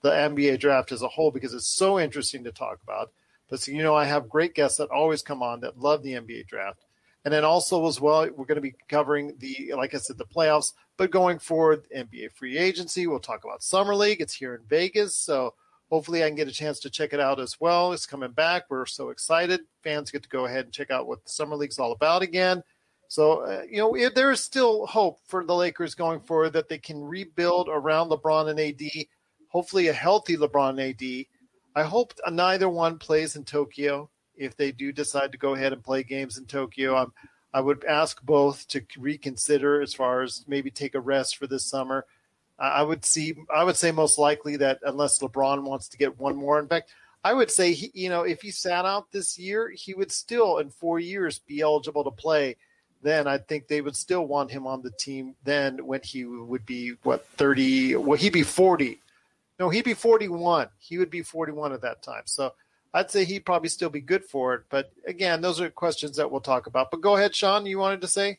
the 0.04 0.12
NBA 0.12 0.60
draft 0.60 0.92
as 0.92 1.02
a 1.02 1.08
whole 1.08 1.32
because 1.32 1.54
it's 1.54 1.68
so 1.68 2.00
interesting 2.00 2.44
to 2.44 2.52
talk 2.52 2.80
about. 2.84 3.12
But 3.50 3.62
so, 3.62 3.72
you 3.72 3.82
know, 3.82 3.96
I 3.96 4.06
have 4.06 4.30
great 4.30 4.54
guests 4.54 4.78
that 4.78 4.90
always 4.90 5.24
come 5.24 5.42
on 5.42 5.62
that 5.62 5.80
love 5.80 6.04
the 6.04 6.14
NBA 6.14 6.48
draft. 6.48 6.86
And 7.26 7.34
then 7.34 7.46
also 7.46 7.88
as 7.88 8.02
well, 8.02 8.30
we're 8.36 8.46
going 8.46 8.56
to 8.56 8.62
be 8.62 8.76
covering 8.90 9.36
the, 9.40 9.74
like 9.76 9.96
I 9.96 9.98
said, 9.98 10.18
the 10.18 10.26
playoffs, 10.26 10.74
but 10.98 11.10
going 11.10 11.40
forward, 11.40 11.86
NBA 11.96 12.34
free 12.34 12.58
agency. 12.58 13.08
We'll 13.08 13.20
talk 13.20 13.46
about 13.46 13.64
Summer 13.64 13.96
League. 13.96 14.22
It's 14.22 14.34
here 14.34 14.56
in 14.56 14.62
Vegas. 14.68 15.16
So 15.16 15.54
hopefully 15.90 16.24
I 16.24 16.28
can 16.28 16.36
get 16.36 16.48
a 16.48 16.52
chance 16.52 16.80
to 16.82 16.90
check 16.90 17.14
it 17.14 17.20
out 17.20 17.40
as 17.40 17.60
well. 17.60 17.94
It's 17.94 18.06
coming 18.06 18.32
back. 18.32 18.64
We're 18.70 18.86
so 18.86 19.10
excited. 19.10 19.62
Fans 19.84 20.12
get 20.12 20.24
to 20.24 20.30
go 20.30 20.46
ahead 20.46 20.66
and 20.66 20.74
check 20.74 20.92
out 20.92 21.08
what 21.08 21.24
the 21.24 21.32
Summer 21.32 21.56
League's 21.56 21.80
all 21.80 21.92
about 21.92 22.22
again. 22.22 22.64
So, 23.08 23.46
uh, 23.46 23.62
you 23.70 23.78
know, 23.78 23.96
if 23.96 24.16
there 24.16 24.32
is 24.32 24.44
still 24.44 24.88
hope 24.88 25.20
for 25.28 25.46
the 25.46 25.54
Lakers 25.54 25.94
going 25.94 26.20
forward 26.20 26.54
that 26.54 26.68
they 26.68 26.80
can 26.80 27.00
rebuild 27.00 27.70
around 27.70 28.10
LeBron 28.10 28.50
and 28.50 28.60
AD, 28.60 29.06
hopefully 29.50 29.88
a 29.88 29.94
healthy 29.94 30.36
LeBron 30.36 30.72
and 30.72 30.80
AD. 30.80 31.26
I 31.76 31.84
hope 31.84 32.14
neither 32.30 32.70
one 32.70 32.98
plays 32.98 33.36
in 33.36 33.46
Tokyo. 33.46 34.10
If 34.36 34.58
they 34.58 34.72
do 34.72 34.92
decide 34.92 35.32
to 35.32 35.38
go 35.38 35.54
ahead 35.54 35.74
and 35.74 35.84
play 35.84 36.02
games 36.02 36.40
in 36.40 36.46
Tokyo, 36.46 36.96
I'm, 36.96 37.14
I 37.54 37.62
would 37.62 37.86
ask 37.86 38.20
both 38.24 38.68
to 38.70 38.84
reconsider 38.98 39.80
as 39.80 39.94
far 39.94 40.24
as 40.24 40.44
maybe 40.48 40.72
take 40.72 40.96
a 40.96 41.00
rest 41.00 41.38
for 41.38 41.46
this 41.46 41.66
summer. 41.66 42.08
I 42.60 42.84
would 42.84 43.04
see. 43.04 43.36
I 43.54 43.64
would 43.64 43.76
say 43.76 43.92
most 43.92 44.18
likely 44.20 44.58
that 44.58 44.80
unless 44.84 45.20
LeBron 45.20 45.64
wants 45.64 45.88
to 45.90 45.98
get 45.98 46.20
one 46.20 46.36
more. 46.36 46.60
In 46.60 46.68
fact, 46.68 46.92
I 47.24 47.34
would 47.34 47.50
say 47.50 47.74
he, 47.74 47.92
you 47.94 48.10
know 48.10 48.24
if 48.24 48.42
he 48.42 48.52
sat 48.52 48.86
out 48.86 49.12
this 49.12 49.40
year, 49.40 49.70
he 49.70 49.94
would 49.94 50.12
still 50.12 50.60
in 50.60 50.70
four 50.70 51.00
years 51.00 51.40
be 51.40 51.62
eligible 51.62 52.04
to 52.04 52.12
play. 52.12 52.58
Then 53.02 53.28
I 53.28 53.38
think 53.38 53.68
they 53.68 53.82
would 53.82 53.96
still 53.96 54.26
want 54.26 54.52
him 54.52 54.66
on 54.66 54.82
the 54.82 54.92
team. 54.92 55.36
Then 55.44 55.86
when 55.86 56.02
he 56.04 56.26
would 56.26 56.66
be 56.66 56.94
what 57.04 57.26
thirty? 57.26 57.96
Well, 57.96 58.18
he'd 58.18 58.34
be 58.34 58.44
forty. 58.44 59.02
No, 59.60 59.70
he'd 59.70 59.84
be 59.84 59.94
forty-one. 59.94 60.70
He 60.80 60.98
would 60.98 61.10
be 61.10 61.22
forty-one 61.22 61.74
at 61.74 61.82
that 61.82 62.02
time. 62.02 62.24
So 62.26 62.54
I'd 62.94 63.12
say 63.12 63.26
he'd 63.26 63.46
probably 63.46 63.70
still 63.70 63.90
be 63.90 64.02
good 64.02 64.24
for 64.24 64.54
it. 64.54 64.64
But 64.70 64.92
again, 65.08 65.42
those 65.42 65.60
are 65.60 65.70
questions 65.70 66.18
that 66.18 66.32
we'll 66.32 66.42
talk 66.42 66.68
about. 66.68 66.92
But 66.92 67.02
go 67.02 67.16
ahead, 67.18 67.36
Sean. 67.36 67.66
You 67.66 67.80
wanted 67.80 68.02
to 68.02 68.08
say? 68.08 68.38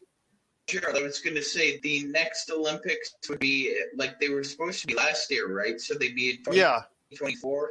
Sure. 0.68 0.96
I 0.96 1.02
was 1.02 1.20
going 1.20 1.36
to 1.36 1.42
say 1.42 1.78
the 1.80 2.04
next 2.04 2.50
Olympics 2.50 3.14
would 3.28 3.38
be 3.38 3.78
like 3.96 4.18
they 4.18 4.30
were 4.30 4.42
supposed 4.42 4.80
to 4.80 4.86
be 4.86 4.94
last 4.94 5.30
year, 5.30 5.52
right? 5.54 5.78
So 5.80 5.94
they'd 5.94 6.16
be 6.16 6.38
20, 6.38 6.58
yeah 6.58 6.82
24. 7.16 7.70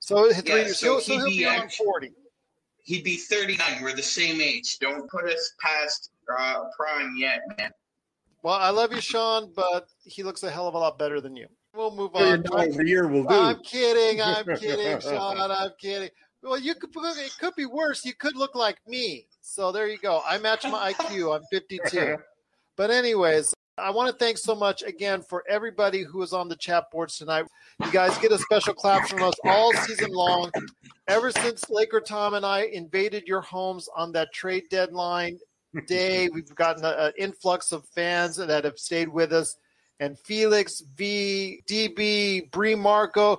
So 0.00 0.28
yeah, 0.28 0.40
years. 0.44 0.78
So, 0.78 0.98
so 0.98 1.16
he'll 1.16 1.26
be, 1.26 1.46
on 1.46 1.68
40. 1.68 2.12
He'd 2.78 3.04
be 3.04 3.16
39. 3.16 3.82
We're 3.82 3.94
the 3.94 4.02
same 4.02 4.40
age. 4.40 4.78
Don't 4.80 5.08
put 5.08 5.26
us 5.26 5.52
past 5.60 6.10
uh, 6.36 6.64
prime 6.76 7.14
yet, 7.16 7.40
man. 7.56 7.70
Well, 8.42 8.54
I 8.54 8.70
love 8.70 8.92
you, 8.92 9.00
Sean, 9.00 9.52
but 9.54 9.86
he 10.04 10.24
looks 10.24 10.42
a 10.42 10.50
hell 10.50 10.66
of 10.66 10.74
a 10.74 10.78
lot 10.78 10.98
better 10.98 11.20
than 11.20 11.36
you. 11.36 11.46
We'll 11.74 11.94
move 11.94 12.14
on. 12.16 12.42
The 12.42 12.84
year 12.84 13.06
will 13.06 13.22
do. 13.22 13.28
I'm 13.28 13.60
kidding. 13.62 14.20
I'm 14.20 14.44
kidding, 14.56 15.00
Sean. 15.00 15.38
I'm 15.38 15.70
kidding. 15.80 16.10
Well, 16.42 16.58
you 16.58 16.74
could. 16.74 16.90
It 16.94 17.32
could 17.38 17.54
be 17.54 17.66
worse. 17.66 18.04
You 18.04 18.14
could 18.14 18.36
look 18.36 18.56
like 18.56 18.78
me. 18.86 19.28
So 19.42 19.72
there 19.72 19.88
you 19.88 19.98
go. 19.98 20.22
I 20.26 20.38
match 20.38 20.64
my 20.64 20.92
IQ. 20.92 21.36
I'm 21.36 21.42
52. 21.50 22.16
But 22.74 22.90
anyways, 22.90 23.52
I 23.76 23.90
want 23.90 24.10
to 24.10 24.16
thank 24.16 24.38
so 24.38 24.54
much 24.54 24.82
again 24.82 25.20
for 25.20 25.44
everybody 25.46 26.04
who 26.04 26.20
was 26.20 26.32
on 26.32 26.48
the 26.48 26.56
chat 26.56 26.90
boards 26.90 27.18
tonight. 27.18 27.44
You 27.84 27.92
guys 27.92 28.16
get 28.16 28.32
a 28.32 28.38
special 28.38 28.72
clap 28.72 29.06
from 29.08 29.22
us 29.22 29.34
all 29.44 29.74
season 29.74 30.10
long. 30.10 30.50
Ever 31.06 31.30
since 31.30 31.68
Laker 31.68 32.00
Tom 32.00 32.32
and 32.32 32.46
I 32.46 32.62
invaded 32.62 33.24
your 33.26 33.42
homes 33.42 33.90
on 33.94 34.10
that 34.12 34.32
trade 34.32 34.64
deadline 34.70 35.38
day, 35.86 36.28
we've 36.32 36.54
gotten 36.54 36.82
an 36.82 37.12
influx 37.18 37.72
of 37.72 37.84
fans 37.88 38.36
that 38.36 38.64
have 38.64 38.78
stayed 38.78 39.08
with 39.08 39.34
us. 39.34 39.58
And 40.00 40.18
Felix, 40.18 40.80
V, 40.96 41.62
DB, 41.68 42.50
Bree 42.50 42.74
Marco, 42.74 43.38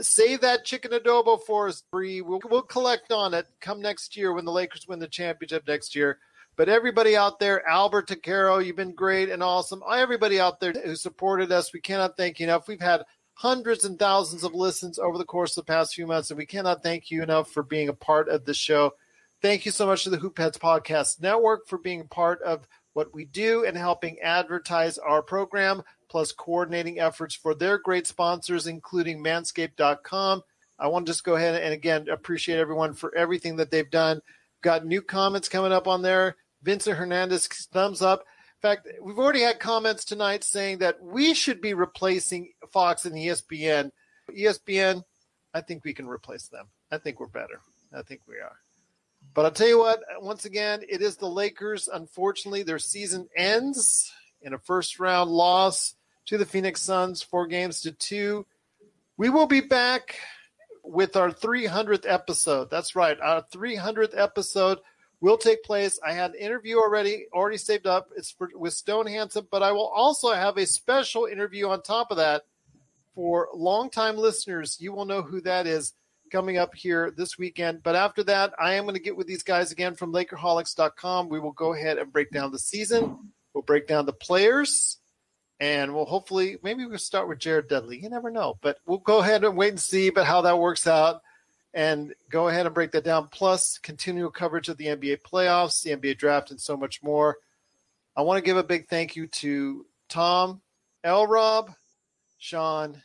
save 0.00 0.40
that 0.40 0.64
chicken 0.64 0.92
adobo 0.92 1.40
for 1.40 1.68
us, 1.68 1.82
Bree. 1.90 2.20
We'll, 2.20 2.40
we'll 2.50 2.62
collect 2.62 3.12
on 3.12 3.34
it 3.34 3.46
come 3.60 3.80
next 3.80 4.16
year 4.16 4.32
when 4.32 4.44
the 4.44 4.52
Lakers 4.52 4.86
win 4.88 4.98
the 4.98 5.08
championship 5.08 5.66
next 5.66 5.94
year. 5.94 6.18
But 6.56 6.68
everybody 6.68 7.16
out 7.16 7.40
there, 7.40 7.66
Albert 7.66 8.08
Takaro, 8.08 8.64
you've 8.64 8.76
been 8.76 8.94
great 8.94 9.28
and 9.28 9.42
awesome. 9.42 9.82
Everybody 9.90 10.38
out 10.38 10.60
there 10.60 10.72
who 10.72 10.94
supported 10.94 11.50
us, 11.50 11.72
we 11.72 11.80
cannot 11.80 12.16
thank 12.16 12.38
you 12.38 12.44
enough. 12.44 12.68
We've 12.68 12.80
had 12.80 13.02
hundreds 13.34 13.84
and 13.84 13.98
thousands 13.98 14.44
of 14.44 14.54
listens 14.54 14.98
over 14.98 15.18
the 15.18 15.24
course 15.24 15.56
of 15.56 15.66
the 15.66 15.72
past 15.72 15.94
few 15.94 16.06
months, 16.06 16.30
and 16.30 16.38
we 16.38 16.46
cannot 16.46 16.82
thank 16.82 17.10
you 17.10 17.22
enough 17.22 17.50
for 17.50 17.64
being 17.64 17.88
a 17.88 17.94
part 17.94 18.28
of 18.28 18.44
the 18.44 18.54
show. 18.54 18.94
Thank 19.42 19.66
you 19.66 19.72
so 19.72 19.86
much 19.86 20.04
to 20.04 20.10
the 20.10 20.18
Hoopheads 20.18 20.58
Podcast 20.58 21.20
Network 21.20 21.66
for 21.66 21.76
being 21.76 22.00
a 22.00 22.04
part 22.04 22.40
of 22.42 22.66
what 22.92 23.12
we 23.12 23.24
do 23.24 23.64
and 23.64 23.76
helping 23.76 24.20
advertise 24.20 24.96
our 24.98 25.22
program 25.22 25.82
plus 26.14 26.30
coordinating 26.30 27.00
efforts 27.00 27.34
for 27.34 27.56
their 27.56 27.76
great 27.76 28.06
sponsors, 28.06 28.68
including 28.68 29.18
manscaped.com. 29.18 30.44
I 30.78 30.86
want 30.86 31.06
to 31.06 31.10
just 31.10 31.24
go 31.24 31.34
ahead 31.34 31.60
and 31.60 31.74
again 31.74 32.08
appreciate 32.08 32.60
everyone 32.60 32.94
for 32.94 33.12
everything 33.16 33.56
that 33.56 33.72
they've 33.72 33.90
done. 33.90 34.20
Got 34.62 34.86
new 34.86 35.02
comments 35.02 35.48
coming 35.48 35.72
up 35.72 35.88
on 35.88 36.02
there. 36.02 36.36
Vincent 36.62 36.96
Hernandez, 36.96 37.48
thumbs 37.48 38.00
up. 38.00 38.20
In 38.20 38.60
fact, 38.62 38.86
we've 39.02 39.18
already 39.18 39.40
had 39.40 39.58
comments 39.58 40.04
tonight 40.04 40.44
saying 40.44 40.78
that 40.78 41.02
we 41.02 41.34
should 41.34 41.60
be 41.60 41.74
replacing 41.74 42.52
Fox 42.72 43.06
and 43.06 43.16
ESPN. 43.16 43.90
ESPN, 44.30 45.02
I 45.52 45.62
think 45.62 45.82
we 45.82 45.94
can 45.94 46.06
replace 46.06 46.46
them. 46.46 46.68
I 46.92 46.98
think 46.98 47.18
we're 47.18 47.26
better. 47.26 47.60
I 47.92 48.02
think 48.02 48.20
we 48.28 48.36
are. 48.36 48.60
But 49.34 49.46
I'll 49.46 49.50
tell 49.50 49.66
you 49.66 49.80
what, 49.80 49.98
once 50.20 50.44
again, 50.44 50.84
it 50.88 51.02
is 51.02 51.16
the 51.16 51.26
Lakers. 51.26 51.88
Unfortunately, 51.92 52.62
their 52.62 52.78
season 52.78 53.28
ends 53.36 54.12
in 54.42 54.54
a 54.54 54.58
first 54.58 55.00
round 55.00 55.28
loss 55.28 55.96
to 56.26 56.38
the 56.38 56.46
Phoenix 56.46 56.80
Suns, 56.80 57.22
four 57.22 57.46
games 57.46 57.80
to 57.82 57.92
two. 57.92 58.46
We 59.16 59.30
will 59.30 59.46
be 59.46 59.60
back 59.60 60.16
with 60.82 61.16
our 61.16 61.30
300th 61.30 62.04
episode. 62.06 62.70
That's 62.70 62.96
right, 62.96 63.18
our 63.20 63.42
300th 63.42 64.18
episode 64.18 64.78
will 65.20 65.38
take 65.38 65.62
place. 65.62 65.98
I 66.06 66.12
had 66.12 66.32
an 66.32 66.38
interview 66.38 66.76
already, 66.76 67.26
already 67.32 67.56
saved 67.56 67.86
up. 67.86 68.10
It's 68.16 68.30
for, 68.32 68.50
with 68.54 68.74
Stone 68.74 69.06
Handsome, 69.06 69.48
but 69.50 69.62
I 69.62 69.72
will 69.72 69.88
also 69.88 70.32
have 70.32 70.58
a 70.58 70.66
special 70.66 71.26
interview 71.26 71.68
on 71.68 71.82
top 71.82 72.10
of 72.10 72.18
that 72.18 72.42
for 73.14 73.48
longtime 73.54 74.16
listeners. 74.16 74.76
You 74.80 74.92
will 74.92 75.06
know 75.06 75.22
who 75.22 75.40
that 75.42 75.66
is 75.66 75.94
coming 76.30 76.58
up 76.58 76.74
here 76.74 77.10
this 77.10 77.38
weekend. 77.38 77.82
But 77.82 77.94
after 77.94 78.24
that, 78.24 78.52
I 78.58 78.74
am 78.74 78.84
going 78.84 78.96
to 78.96 79.00
get 79.00 79.16
with 79.16 79.26
these 79.26 79.42
guys 79.42 79.72
again 79.72 79.94
from 79.94 80.12
Lakerholics.com. 80.12 81.28
We 81.28 81.40
will 81.40 81.52
go 81.52 81.72
ahead 81.72 81.98
and 81.98 82.12
break 82.12 82.30
down 82.30 82.50
the 82.50 82.58
season. 82.58 83.32
We'll 83.54 83.62
break 83.62 83.86
down 83.86 84.04
the 84.04 84.12
players 84.12 84.98
and 85.60 85.94
we'll 85.94 86.04
hopefully 86.04 86.58
maybe 86.62 86.84
we'll 86.84 86.98
start 86.98 87.28
with 87.28 87.38
Jared 87.38 87.68
Dudley. 87.68 87.98
You 87.98 88.10
never 88.10 88.30
know, 88.30 88.58
but 88.60 88.78
we'll 88.86 88.98
go 88.98 89.18
ahead 89.18 89.44
and 89.44 89.56
wait 89.56 89.70
and 89.70 89.80
see 89.80 90.08
about 90.08 90.26
how 90.26 90.42
that 90.42 90.58
works 90.58 90.86
out, 90.86 91.22
and 91.72 92.14
go 92.30 92.48
ahead 92.48 92.66
and 92.66 92.74
break 92.74 92.92
that 92.92 93.04
down. 93.04 93.28
Plus, 93.30 93.78
continual 93.78 94.30
coverage 94.30 94.68
of 94.68 94.76
the 94.76 94.86
NBA 94.86 95.22
playoffs, 95.22 95.82
the 95.82 95.96
NBA 95.96 96.18
draft, 96.18 96.50
and 96.50 96.60
so 96.60 96.76
much 96.76 97.02
more. 97.02 97.36
I 98.16 98.22
want 98.22 98.38
to 98.38 98.44
give 98.44 98.56
a 98.56 98.62
big 98.62 98.88
thank 98.88 99.16
you 99.16 99.26
to 99.26 99.86
Tom, 100.08 100.60
L. 101.02 101.26
Rob, 101.26 101.72
Sean, 102.38 103.02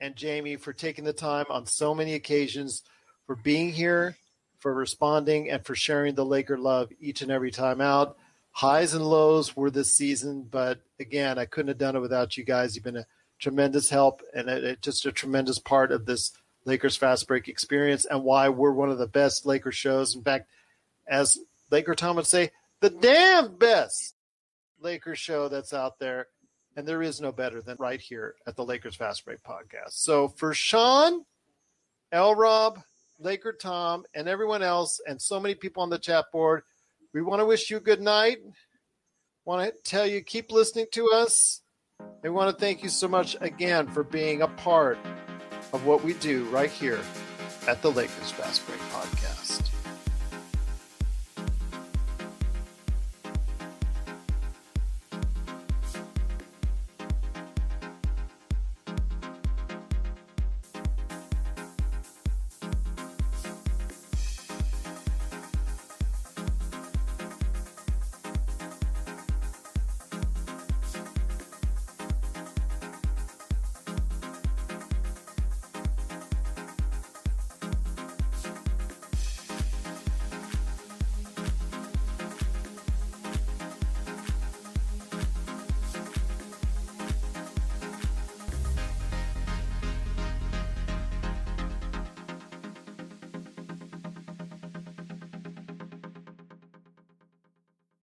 and 0.00 0.16
Jamie 0.16 0.56
for 0.56 0.72
taking 0.72 1.04
the 1.04 1.12
time 1.12 1.46
on 1.48 1.66
so 1.66 1.94
many 1.94 2.14
occasions, 2.14 2.82
for 3.26 3.36
being 3.36 3.72
here, 3.72 4.16
for 4.58 4.74
responding, 4.74 5.50
and 5.50 5.64
for 5.64 5.74
sharing 5.74 6.14
the 6.14 6.24
Laker 6.24 6.58
love 6.58 6.90
each 7.00 7.22
and 7.22 7.30
every 7.30 7.50
time 7.50 7.80
out 7.80 8.16
highs 8.52 8.94
and 8.94 9.04
lows 9.04 9.56
were 9.56 9.70
this 9.70 9.96
season, 9.96 10.46
but 10.50 10.80
again, 11.00 11.38
I 11.38 11.46
couldn't 11.46 11.68
have 11.68 11.78
done 11.78 11.96
it 11.96 12.00
without 12.00 12.36
you 12.36 12.44
guys. 12.44 12.74
You've 12.74 12.84
been 12.84 12.96
a 12.96 13.06
tremendous 13.38 13.90
help 13.90 14.22
and 14.34 14.76
just 14.80 15.04
a 15.06 15.12
tremendous 15.12 15.58
part 15.58 15.90
of 15.90 16.06
this 16.06 16.32
Lakers 16.64 16.96
fast 16.96 17.26
break 17.26 17.48
experience 17.48 18.04
and 18.04 18.22
why 18.22 18.48
we're 18.48 18.72
one 18.72 18.90
of 18.90 18.98
the 18.98 19.06
best 19.06 19.44
Lakers 19.46 19.74
shows. 19.74 20.14
In 20.14 20.22
fact, 20.22 20.48
as 21.08 21.38
Laker 21.70 21.94
Tom 21.94 22.16
would 22.16 22.26
say, 22.26 22.50
the 22.80 22.90
damn 22.90 23.56
best 23.56 24.14
Lakers 24.80 25.18
show 25.18 25.48
that's 25.48 25.72
out 25.72 25.98
there. 25.98 26.28
And 26.74 26.86
there 26.88 27.02
is 27.02 27.20
no 27.20 27.32
better 27.32 27.60
than 27.60 27.76
right 27.78 28.00
here 28.00 28.34
at 28.46 28.56
the 28.56 28.64
Lakers 28.64 28.94
Fast 28.94 29.26
Break 29.26 29.42
podcast. 29.42 29.90
So 29.90 30.28
for 30.28 30.54
Sean, 30.54 31.26
L 32.10 32.34
Rob, 32.34 32.80
Laker 33.18 33.52
Tom, 33.52 34.04
and 34.14 34.26
everyone 34.26 34.62
else, 34.62 34.98
and 35.06 35.20
so 35.20 35.38
many 35.38 35.54
people 35.54 35.82
on 35.82 35.90
the 35.90 35.98
chat 35.98 36.26
board, 36.32 36.62
we 37.12 37.22
want 37.22 37.40
to 37.40 37.46
wish 37.46 37.70
you 37.70 37.76
a 37.76 37.80
good 37.80 38.00
night. 38.00 38.38
Want 39.44 39.64
to 39.64 39.82
tell 39.82 40.06
you 40.06 40.20
keep 40.22 40.52
listening 40.52 40.86
to 40.92 41.10
us. 41.12 41.62
We 42.22 42.30
want 42.30 42.56
to 42.56 42.60
thank 42.60 42.82
you 42.82 42.88
so 42.88 43.08
much 43.08 43.36
again 43.40 43.88
for 43.88 44.04
being 44.04 44.42
a 44.42 44.48
part 44.48 44.98
of 45.72 45.84
what 45.86 46.04
we 46.04 46.14
do 46.14 46.44
right 46.44 46.70
here 46.70 47.00
at 47.66 47.82
the 47.82 47.90
Lakers 47.90 48.30
Fast 48.30 48.66
Break 48.66 48.80
Podcast. 48.80 49.31